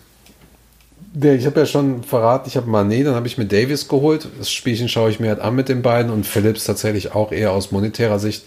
Ja, 1.21 1.33
ich 1.33 1.45
habe 1.45 1.61
ja 1.61 1.67
schon 1.67 2.03
verraten, 2.03 2.49
ich 2.49 2.57
habe 2.57 2.71
Mané, 2.71 3.05
dann 3.05 3.15
habe 3.15 3.27
ich 3.27 3.37
mir 3.37 3.45
Davis 3.45 3.89
geholt. 3.89 4.29
Das 4.39 4.51
Spielchen 4.51 4.89
schaue 4.89 5.11
ich 5.11 5.21
mir 5.21 5.29
halt 5.29 5.41
an 5.41 5.55
mit 5.55 5.69
den 5.69 5.83
beiden 5.83 6.11
und 6.11 6.27
Phillips 6.27 6.65
tatsächlich 6.65 7.15
auch 7.15 7.33
eher 7.33 7.53
aus 7.53 7.73
monetärer 7.73 8.19
Sicht. 8.19 8.45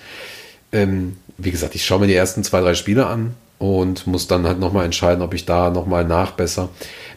Ähm, 0.71 1.17
wie 1.37 1.51
gesagt, 1.51 1.75
ich 1.75 1.85
schaue 1.85 1.99
mir 1.99 2.07
die 2.07 2.15
ersten 2.15 2.43
zwei, 2.43 2.61
drei 2.61 2.73
Spiele 2.73 3.05
an 3.05 3.35
und 3.59 4.07
muss 4.07 4.27
dann 4.27 4.47
halt 4.47 4.59
nochmal 4.59 4.85
entscheiden, 4.85 5.21
ob 5.21 5.33
ich 5.33 5.45
da 5.45 5.69
nochmal 5.69 6.05
nachbesser. 6.05 6.69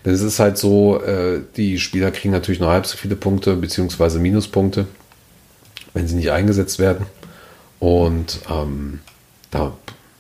Denn 0.05 0.13
es 0.13 0.21
ist 0.21 0.39
halt 0.39 0.59
so, 0.59 1.01
äh, 1.03 1.41
die 1.57 1.79
Spieler 1.79 2.11
kriegen 2.11 2.33
natürlich 2.33 2.61
nur 2.61 2.71
halb 2.71 2.87
so 2.87 2.97
viele 2.97 3.17
Punkte, 3.17 3.57
beziehungsweise 3.57 4.19
Minuspunkte, 4.19 4.87
wenn 5.95 6.07
sie 6.09 6.17
nicht 6.17 6.31
eingesetzt 6.31 6.79
werden. 6.79 7.07
Und 7.79 8.41
ähm, 8.51 9.01
da 9.51 9.73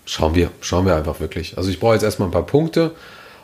schauen 0.07 0.35
wir, 0.35 0.51
schauen 0.61 0.87
wir 0.87 0.97
einfach 0.97 1.21
wirklich. 1.21 1.59
Also 1.59 1.69
ich 1.69 1.79
brauche 1.79 1.93
jetzt 1.95 2.03
erstmal 2.03 2.29
ein 2.29 2.33
paar 2.33 2.47
Punkte 2.47 2.93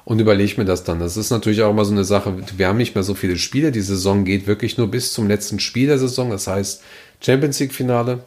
und 0.04 0.18
überlege 0.20 0.54
mir 0.60 0.64
das 0.64 0.84
dann. 0.84 0.98
Das 0.98 1.16
ist 1.16 1.30
natürlich 1.30 1.62
auch 1.62 1.70
immer 1.70 1.84
so 1.84 1.92
eine 1.92 2.04
Sache. 2.04 2.34
Wir 2.56 2.68
haben 2.68 2.78
nicht 2.78 2.94
mehr 2.94 3.04
so 3.04 3.14
viele 3.14 3.36
Spiele. 3.36 3.70
Die 3.72 3.80
Saison 3.82 4.24
geht 4.24 4.46
wirklich 4.46 4.78
nur 4.78 4.90
bis 4.90 5.12
zum 5.12 5.28
letzten 5.28 5.60
Spiel 5.60 5.88
der 5.88 5.98
Saison. 5.98 6.30
Das 6.30 6.46
heißt 6.46 6.82
Champions 7.20 7.60
League 7.60 7.74
Finale. 7.74 8.20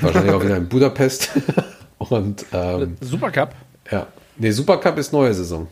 Wahrscheinlich 0.00 0.32
auch 0.32 0.42
wieder 0.42 0.56
in 0.56 0.68
Budapest. 0.68 1.30
Und 1.98 2.46
ähm, 2.52 2.96
Supercup? 3.00 3.54
ja, 3.90 4.06
nee, 4.38 4.50
Supercup 4.52 4.96
ist 4.98 5.12
neue 5.12 5.34
Saison. 5.34 5.66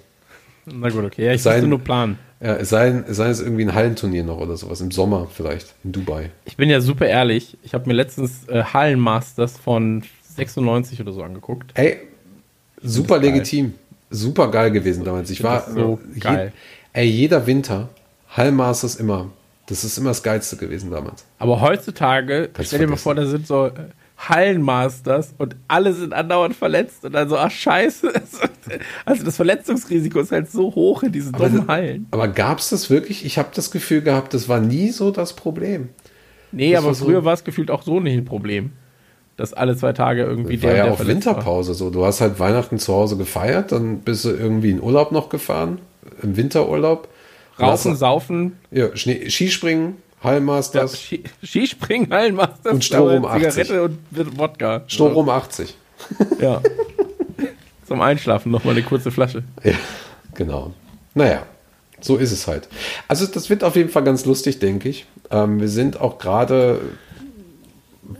Na 0.67 0.89
gut, 0.91 1.05
okay. 1.05 1.25
Ja, 1.27 1.33
ich 1.33 1.43
Sein- 1.43 1.69
nur 1.69 1.79
planen. 1.79 2.19
Ja, 2.41 2.57
es 2.57 2.69
sei, 2.69 2.89
es 3.09 3.17
sei 3.17 3.31
es 3.31 3.41
irgendwie 3.41 3.63
ein 3.65 3.73
Hallenturnier 3.75 4.23
noch 4.23 4.37
oder 4.39 4.57
sowas. 4.59 4.81
Im 4.83 4.91
Sommer 4.91 5.27
vielleicht. 5.33 5.75
In 5.85 5.93
Dubai. 5.93 6.31
Ich 6.45 6.57
bin 6.59 6.69
ja 6.69 6.83
super 6.83 7.07
ehrlich. 7.07 7.57
Ich 7.63 7.73
habe 7.73 7.87
mir 7.89 7.95
letztens 7.95 8.47
äh, 8.49 8.63
Hallenmasters 8.63 9.57
von 9.57 10.03
96 10.37 11.01
oder 11.01 11.13
so 11.13 11.23
angeguckt. 11.23 11.73
Ey, 11.75 11.99
super 12.83 13.19
legitim. 13.19 13.75
Super 14.11 14.51
geil 14.51 14.71
gewesen 14.71 15.05
damals. 15.05 15.31
Ich 15.31 15.39
find 15.39 15.49
war 15.49 15.69
so 15.71 15.99
je- 16.15 16.21
geil. 16.21 16.53
Ey, 16.93 17.07
jeder 17.09 17.47
Winter, 17.47 17.89
Hallmasters 18.37 18.97
immer. 18.97 19.31
Das 19.67 19.83
ist 19.83 19.99
immer 19.99 20.11
das 20.11 20.23
Geilste 20.23 20.57
gewesen 20.57 20.91
damals. 20.93 21.25
Aber 21.41 21.61
heutzutage, 21.61 22.49
Kannst 22.53 22.69
stell 22.69 22.81
dir 22.81 22.87
mal 22.87 22.97
vor, 22.97 23.17
da 23.17 23.27
sind 23.27 23.49
so 23.49 23.67
äh, 23.67 23.73
Hallenmasters 24.17 25.35
und 25.39 25.57
alle 25.67 25.93
sind 25.93 26.13
andauernd 26.13 26.55
verletzt 26.55 27.05
und 27.05 27.13
dann 27.13 27.29
so, 27.29 27.37
ach 27.37 27.51
scheiße. 27.51 28.13
Also 29.05 29.25
das 29.25 29.37
Verletzungsrisiko 29.37 30.19
ist 30.19 30.33
halt 30.33 30.51
so 30.51 30.75
hoch 30.75 31.05
in 31.05 31.13
diesen 31.13 31.33
dummen 31.33 31.69
Hallen. 31.69 32.07
Aber 32.11 32.27
gab 32.27 32.59
es 32.59 32.71
das 32.71 32.91
wirklich? 32.91 33.25
Ich 33.25 33.39
habe 33.39 33.51
das 33.55 33.71
Gefühl 33.71 34.01
gehabt, 34.03 34.35
das 34.35 34.49
war 34.49 34.59
nie 34.59 34.91
so 34.91 35.13
das 35.13 35.35
Problem. 35.37 35.91
Nee, 36.51 36.73
Das 36.73 36.79
aber 36.79 36.87
war 36.89 36.95
so- 36.95 37.05
früher 37.05 37.25
war 37.25 37.35
es 37.35 37.45
gefühlt 37.45 37.71
auch 37.71 37.83
so 37.83 38.01
nicht 38.01 38.17
ein 38.17 38.25
Problem. 38.25 38.73
Dass 39.37 39.53
alle 39.53 39.77
zwei 39.77 39.93
Tage 39.93 40.23
irgendwie 40.23 40.63
war 40.63 40.71
ja 40.71 40.85
der 40.85 40.93
auch 40.93 40.97
verletzt 40.97 41.27
war. 41.27 41.35
Winterpause 41.37 41.75
so. 41.75 41.91
Du 41.91 42.07
hast 42.07 42.21
halt 42.23 42.39
Weihnachten 42.39 42.79
zu 42.79 42.95
Hause 42.95 43.17
gefeiert, 43.19 43.71
dann 43.73 43.99
bist 44.01 44.25
du 44.25 44.31
irgendwie 44.31 44.71
in 44.71 44.81
Urlaub 44.83 45.13
noch 45.13 45.29
gefahren, 45.29 45.79
im 46.23 46.37
Winterurlaub. 46.37 47.09
Rauchen, 47.61 47.93
Hast- 47.93 47.99
saufen, 47.99 48.57
Ja, 48.71 48.95
Schnee, 48.97 49.29
Skispringen, 49.31 49.97
ja, 50.23 50.31
Hallmasters, 50.31 51.01
Ski- 51.01 51.25
Skispringen, 51.45 52.11
Hallenmasters, 52.13 52.73
Und 52.73 52.85
Strohrum 52.85 53.25
aber 53.27 53.49
Zigarette 53.49 53.83
und 53.83 53.99
Wodka. 54.39 54.83
Strohrum 54.87 55.29
80. 55.29 55.75
Ja. 56.41 56.61
Zum 57.87 58.01
Einschlafen 58.01 58.51
nochmal 58.51 58.75
eine 58.75 58.83
kurze 58.83 59.11
Flasche. 59.11 59.43
Ja, 59.63 59.73
genau. 60.35 60.73
Naja, 61.15 61.43
so 62.01 62.17
ist 62.17 62.33
es 62.33 62.47
halt. 62.47 62.69
Also 63.09 63.27
das 63.27 63.49
wird 63.49 63.63
auf 63.65 63.77
jeden 63.77 63.91
Fall 63.91 64.03
ganz 64.05 64.25
lustig, 64.25 64.59
denke 64.59 64.89
ich. 64.89 65.07
Ähm, 65.31 65.61
wir 65.61 65.69
sind 65.69 66.01
auch 66.01 66.19
gerade, 66.19 66.81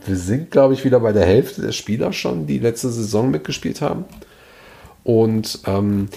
wir 0.05 0.15
sind, 0.15 0.51
glaube 0.51 0.73
ich, 0.73 0.83
wieder 0.85 0.99
bei 0.99 1.11
der 1.11 1.25
Hälfte 1.25 1.61
der 1.61 1.71
Spieler 1.71 2.13
schon, 2.13 2.47
die 2.47 2.59
letzte 2.59 2.89
Saison 2.89 3.31
mitgespielt 3.31 3.81
haben. 3.81 4.05
Und 5.03 5.59
ähm, 5.65 6.09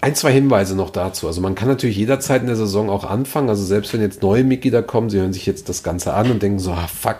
ein, 0.00 0.14
zwei 0.14 0.32
Hinweise 0.32 0.76
noch 0.76 0.90
dazu. 0.90 1.26
Also 1.26 1.40
man 1.40 1.54
kann 1.54 1.68
natürlich 1.68 1.96
jederzeit 1.96 2.40
in 2.40 2.46
der 2.46 2.56
Saison 2.56 2.88
auch 2.88 3.04
anfangen. 3.04 3.48
Also 3.48 3.64
selbst 3.64 3.92
wenn 3.92 4.00
jetzt 4.00 4.22
neue 4.22 4.44
Mitglieder 4.44 4.82
kommen, 4.82 5.10
sie 5.10 5.18
hören 5.18 5.32
sich 5.32 5.46
jetzt 5.46 5.68
das 5.68 5.82
Ganze 5.82 6.14
an 6.14 6.30
und 6.30 6.42
denken 6.42 6.58
so, 6.58 6.72
ah, 6.72 6.86
fuck, 6.86 7.18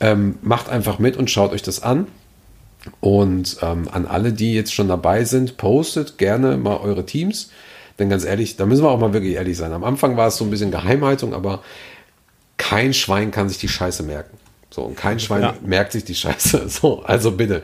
ähm, 0.00 0.38
macht 0.42 0.68
einfach 0.68 0.98
mit 0.98 1.16
und 1.16 1.30
schaut 1.30 1.52
euch 1.52 1.62
das 1.62 1.82
an. 1.82 2.06
Und 3.00 3.58
ähm, 3.62 3.88
an 3.90 4.06
alle, 4.06 4.32
die 4.32 4.54
jetzt 4.54 4.74
schon 4.74 4.88
dabei 4.88 5.24
sind, 5.24 5.56
postet 5.56 6.18
gerne 6.18 6.56
mal 6.56 6.76
eure 6.76 7.04
Teams. 7.04 7.50
Denn 7.98 8.10
ganz 8.10 8.24
ehrlich, 8.24 8.56
da 8.56 8.66
müssen 8.66 8.82
wir 8.82 8.90
auch 8.90 8.98
mal 8.98 9.12
wirklich 9.12 9.34
ehrlich 9.34 9.56
sein. 9.56 9.72
Am 9.72 9.84
Anfang 9.84 10.16
war 10.16 10.28
es 10.28 10.36
so 10.36 10.44
ein 10.44 10.50
bisschen 10.50 10.70
Geheimhaltung, 10.70 11.32
aber 11.32 11.62
kein 12.56 12.94
Schwein 12.94 13.30
kann 13.30 13.48
sich 13.48 13.58
die 13.58 13.68
Scheiße 13.68 14.02
merken. 14.02 14.36
So, 14.74 14.82
und 14.82 14.96
kein 14.96 15.20
Schwein 15.20 15.42
Ja. 15.42 15.54
merkt 15.64 15.92
sich 15.92 16.04
die 16.04 16.16
Scheiße. 16.16 16.64
So, 16.68 17.02
also 17.04 17.30
bitte. 17.32 17.62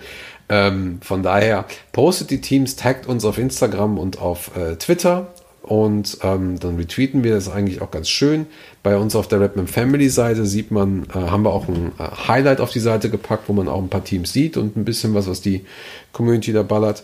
Ähm, 0.49 1.01
von 1.03 1.23
daher, 1.25 1.65
postet 1.93 2.31
die 2.31 2.41
Teams, 2.41 2.77
taggt 2.77 3.07
uns 3.07 3.25
auf 3.25 3.37
Instagram 3.39 3.99
und 3.99 4.21
auf 4.21 4.57
äh, 4.57 4.77
Twitter 4.77 5.29
und 5.63 6.19
ähm, 6.23 6.59
dann 6.61 6.77
retweeten 6.77 7.25
wir 7.25 7.35
das 7.35 7.49
eigentlich 7.49 7.83
auch 7.83 7.91
ganz 7.91 8.09
schön. 8.09 8.47
Bei 8.85 8.97
uns 8.97 9.17
auf 9.17 9.27
der 9.27 9.41
Redman 9.41 9.67
Family 9.67 10.09
Seite 10.09 10.47
sieht 10.47 10.71
man, 10.71 11.05
äh, 11.13 11.19
haben 11.19 11.43
wir 11.45 11.53
auch 11.53 11.67
ein 11.69 11.93
äh, 11.99 12.29
Highlight 12.29 12.61
auf 12.61 12.71
die 12.71 12.81
Seite 12.81 13.11
gepackt, 13.11 13.49
wo 13.49 13.53
man 13.55 13.67
auch 13.69 13.79
ein 13.83 13.89
paar 13.89 14.05
Teams 14.05 14.33
sieht 14.33 14.57
und 14.57 14.77
ein 14.77 14.85
bisschen 14.85 15.13
was, 15.15 15.29
was 15.29 15.41
die 15.41 15.65
Community 16.13 16.53
da 16.53 16.63
ballert. 16.63 17.03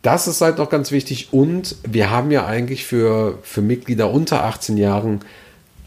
Das 0.00 0.26
ist 0.28 0.40
halt 0.40 0.56
noch 0.56 0.70
ganz 0.70 0.92
wichtig 0.92 1.28
und 1.32 1.76
wir 1.86 2.10
haben 2.10 2.30
ja 2.30 2.46
eigentlich 2.46 2.84
für, 2.86 3.38
für 3.42 3.60
Mitglieder 3.60 4.10
unter 4.10 4.44
18 4.44 4.78
Jahren 4.78 5.20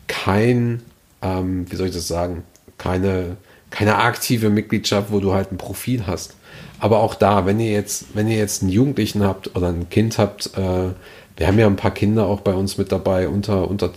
kein, 0.08 0.82
ähm, 1.24 1.66
wie 1.72 1.76
soll 1.76 1.88
ich 1.88 1.96
das 1.96 2.08
sagen, 2.08 2.44
keine, 2.80 3.38
keine 3.70 3.98
aktive 3.98 4.50
Mitgliedschaft, 4.50 5.12
wo 5.12 5.20
du 5.20 5.34
halt 5.34 5.52
ein 5.52 5.58
Profil 5.58 6.08
hast. 6.08 6.36
Aber 6.80 7.00
auch 7.00 7.14
da, 7.14 7.46
wenn 7.46 7.60
ihr 7.60 7.72
jetzt, 7.72 8.16
wenn 8.16 8.28
ihr 8.28 8.38
jetzt 8.38 8.64
einen 8.64 8.72
Jugendlichen 8.72 9.24
habt 9.24 9.56
oder 9.56 9.68
ein 9.68 9.90
Kind 9.90 10.18
habt, 10.18 10.58
äh, 10.58 10.90
wir 11.38 11.48
haben 11.48 11.60
ja 11.60 11.68
ein 11.68 11.76
paar 11.76 11.92
Kinder 11.92 12.26
auch 12.26 12.42
bei 12.42 12.54
uns 12.54 12.78
mit 12.78 12.92
dabei 12.92 13.28
unter, 13.28 13.70
unter 13.70 13.92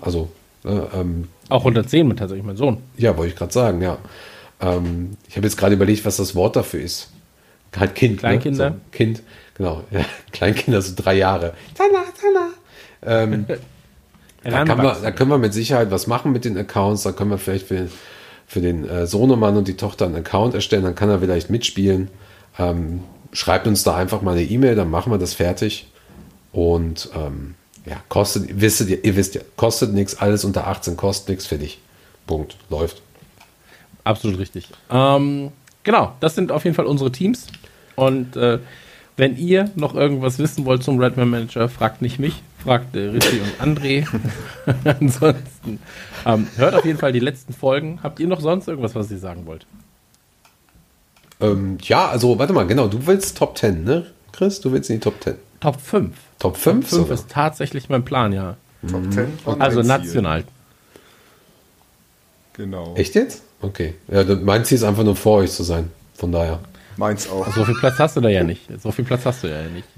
also, 0.00 0.30
äh, 0.64 0.68
ähm, 0.68 1.28
Auch 1.48 1.64
unter 1.64 1.86
10 1.86 2.08
mit 2.08 2.18
tatsächlich 2.18 2.44
mein 2.44 2.56
Sohn. 2.56 2.78
ja, 2.96 3.16
wollte 3.16 3.32
ich 3.32 3.38
gerade 3.38 3.52
sagen, 3.52 3.82
ja. 3.82 3.98
Ähm, 4.60 5.16
ich 5.28 5.36
habe 5.36 5.46
jetzt 5.46 5.56
gerade 5.56 5.74
überlegt, 5.74 6.04
was 6.04 6.16
das 6.16 6.34
Wort 6.34 6.56
dafür 6.56 6.80
ist. 6.80 7.10
Halt 7.76 7.94
Kind. 7.94 8.18
Kleinkinder? 8.18 8.70
Ne? 8.70 8.76
So, 8.76 8.96
kind, 8.96 9.22
genau. 9.54 9.84
Ja, 9.90 10.04
Kleinkinder, 10.32 10.82
so 10.82 10.92
drei 10.96 11.14
Jahre. 11.14 11.54
Tala, 11.74 12.04
tala. 12.20 13.22
Ähm, 13.24 13.46
da, 14.42 14.50
Heranwachsen. 14.50 15.02
da 15.02 15.10
können 15.10 15.30
wir 15.30 15.38
mit 15.38 15.52
Sicherheit 15.52 15.90
was 15.90 16.06
machen 16.06 16.32
mit 16.32 16.44
den 16.44 16.56
Accounts. 16.56 17.02
Da 17.02 17.12
können 17.12 17.30
wir 17.30 17.38
vielleicht 17.38 17.68
für, 17.68 17.88
für 18.46 18.60
den 18.60 18.88
äh, 18.88 19.06
Sohnemann 19.06 19.56
und 19.56 19.68
die 19.68 19.76
Tochter 19.76 20.06
einen 20.06 20.16
Account 20.16 20.54
erstellen. 20.54 20.84
Dann 20.84 20.94
kann 20.94 21.10
er 21.10 21.20
vielleicht 21.20 21.50
mitspielen. 21.50 22.08
Ähm, 22.58 23.02
schreibt 23.32 23.66
uns 23.66 23.82
da 23.82 23.96
einfach 23.96 24.22
mal 24.22 24.32
eine 24.32 24.42
E-Mail, 24.42 24.74
dann 24.74 24.90
machen 24.90 25.12
wir 25.12 25.18
das 25.18 25.34
fertig. 25.34 25.86
Und 26.52 27.10
ähm, 27.14 27.54
ja, 27.86 27.96
kostet, 28.08 28.60
wisst 28.60 28.80
ihr, 28.88 29.04
ihr 29.04 29.16
wisst 29.16 29.34
ja, 29.34 29.40
kostet 29.56 29.92
nichts, 29.92 30.16
alles 30.16 30.44
unter 30.44 30.66
18 30.66 30.96
kostet 30.96 31.28
nichts 31.28 31.46
für 31.46 31.58
dich. 31.58 31.78
Punkt. 32.26 32.56
Läuft. 32.68 33.02
Absolut 34.04 34.38
richtig. 34.38 34.68
Ähm, 34.90 35.52
genau, 35.84 36.12
das 36.20 36.34
sind 36.34 36.52
auf 36.52 36.64
jeden 36.64 36.74
Fall 36.74 36.86
unsere 36.86 37.12
Teams. 37.12 37.46
Und 37.96 38.36
äh, 38.36 38.58
wenn 39.16 39.36
ihr 39.36 39.70
noch 39.74 39.94
irgendwas 39.94 40.38
wissen 40.38 40.64
wollt 40.64 40.82
zum 40.82 40.98
Redman 40.98 41.28
Manager, 41.28 41.68
fragt 41.68 42.02
nicht 42.02 42.18
mich, 42.18 42.42
fragt 42.62 42.94
äh, 42.94 43.08
Ritchie 43.08 43.40
und 43.40 43.78
André. 43.78 44.06
Ansonsten 44.84 45.78
ähm, 46.26 46.46
hört 46.56 46.74
auf 46.74 46.84
jeden 46.84 46.98
Fall 46.98 47.12
die 47.12 47.20
letzten 47.20 47.52
Folgen. 47.52 48.00
Habt 48.02 48.20
ihr 48.20 48.26
noch 48.26 48.40
sonst 48.40 48.68
irgendwas, 48.68 48.94
was 48.94 49.10
ihr 49.10 49.18
sagen 49.18 49.46
wollt? 49.46 49.66
Ähm, 51.40 51.78
ja, 51.82 52.08
also 52.08 52.38
warte 52.38 52.52
mal, 52.52 52.66
genau, 52.66 52.88
du 52.88 53.06
willst 53.06 53.38
Top 53.38 53.56
10, 53.56 53.84
ne? 53.84 54.06
Chris, 54.32 54.60
du 54.60 54.72
willst 54.72 54.90
in 54.90 54.96
die 54.96 55.00
Top 55.00 55.22
10. 55.22 55.34
Top 55.60 55.80
5. 55.80 56.14
Top 56.38 56.56
5? 56.56 56.88
5 56.88 56.90
sogar. 56.90 57.14
ist 57.14 57.30
tatsächlich 57.30 57.88
mein 57.88 58.04
Plan, 58.04 58.32
ja. 58.32 58.56
Top 58.88 59.12
10 59.12 59.26
und 59.44 59.60
Also 59.60 59.80
ein 59.80 59.84
Ziel. 59.84 59.98
national. 59.98 60.44
Genau. 62.54 62.94
Echt 62.94 63.14
jetzt? 63.14 63.42
Okay. 63.62 63.94
Ja, 64.08 64.24
mein 64.24 64.64
Ziel 64.64 64.76
ist 64.76 64.84
einfach 64.84 65.04
nur 65.04 65.16
vor 65.16 65.38
euch 65.38 65.50
zu 65.52 65.62
sein. 65.62 65.90
Von 66.14 66.32
daher. 66.32 66.60
Meins 66.96 67.28
auch. 67.28 67.50
So 67.54 67.64
viel 67.64 67.74
Platz 67.74 67.98
hast 67.98 68.16
du 68.16 68.20
da 68.20 68.28
ja 68.28 68.42
nicht. 68.44 68.68
So 68.82 68.90
viel 68.92 69.04
Platz 69.04 69.24
hast 69.24 69.42
du 69.44 69.48
ja 69.48 69.62
nicht. 69.62 69.88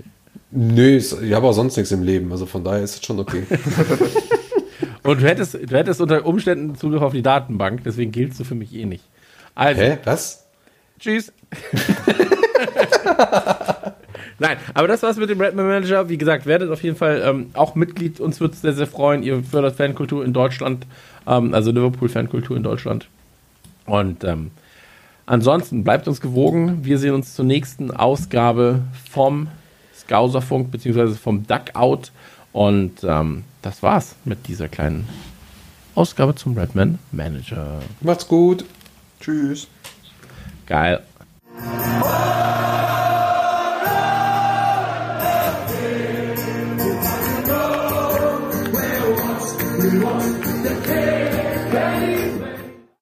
Nö, 0.50 0.96
ich 0.96 1.32
habe 1.32 1.46
auch 1.46 1.52
sonst 1.52 1.76
nichts 1.76 1.92
im 1.92 2.02
Leben. 2.02 2.30
Also 2.32 2.46
von 2.46 2.64
daher 2.64 2.82
ist 2.82 2.96
es 2.96 3.04
schon 3.04 3.18
okay. 3.18 3.44
Und 5.02 5.20
du 5.20 5.26
hättest, 5.26 5.54
du 5.54 5.76
hättest 5.76 6.00
unter 6.00 6.24
Umständen 6.26 6.76
Zugriff 6.76 7.02
auf 7.02 7.12
die 7.12 7.22
Datenbank, 7.22 7.82
deswegen 7.84 8.12
giltst 8.12 8.38
du 8.38 8.44
für 8.44 8.54
mich 8.54 8.72
eh 8.74 8.84
nicht. 8.84 9.04
Also, 9.54 9.82
Hä? 9.82 9.98
Was? 10.04 10.46
Tschüss. 11.00 11.32
Nein, 14.38 14.56
aber 14.74 14.88
das 14.88 15.02
war's 15.02 15.16
mit 15.16 15.28
dem 15.28 15.40
Redman 15.40 15.66
Manager. 15.66 16.08
Wie 16.08 16.18
gesagt, 16.18 16.46
werdet 16.46 16.70
auf 16.70 16.82
jeden 16.82 16.96
Fall 16.96 17.22
ähm, 17.24 17.50
auch 17.54 17.74
Mitglied. 17.74 18.20
Uns 18.20 18.40
würde 18.40 18.54
es 18.54 18.62
sehr, 18.62 18.72
sehr 18.72 18.86
freuen. 18.86 19.22
Ihr 19.22 19.42
fördert 19.42 19.76
Fankultur 19.76 20.24
in 20.24 20.32
Deutschland, 20.32 20.86
ähm, 21.26 21.52
also 21.54 21.70
Liverpool-Fankultur 21.70 22.56
in 22.56 22.62
Deutschland. 22.62 23.08
Und 23.86 24.22
ähm, 24.24 24.52
Ansonsten 25.26 25.84
bleibt 25.84 26.08
uns 26.08 26.20
gewogen. 26.20 26.84
Wir 26.84 26.98
sehen 26.98 27.14
uns 27.14 27.34
zur 27.34 27.44
nächsten 27.44 27.90
Ausgabe 27.90 28.82
vom 29.10 29.48
Skauserfunk 30.12 30.70
beziehungsweise 30.70 31.14
vom 31.14 31.46
Duckout. 31.46 32.12
Und 32.52 33.02
ähm, 33.02 33.44
das 33.62 33.82
war's 33.82 34.14
mit 34.26 34.46
dieser 34.46 34.68
kleinen 34.68 35.08
Ausgabe 35.94 36.34
zum 36.34 36.56
Redman 36.56 36.98
Manager. 37.12 37.80
Macht's 38.02 38.28
gut. 38.28 38.64
Tschüss. 39.20 39.68
Geil. 40.66 41.02
We 49.78 49.98
want 50.00 50.21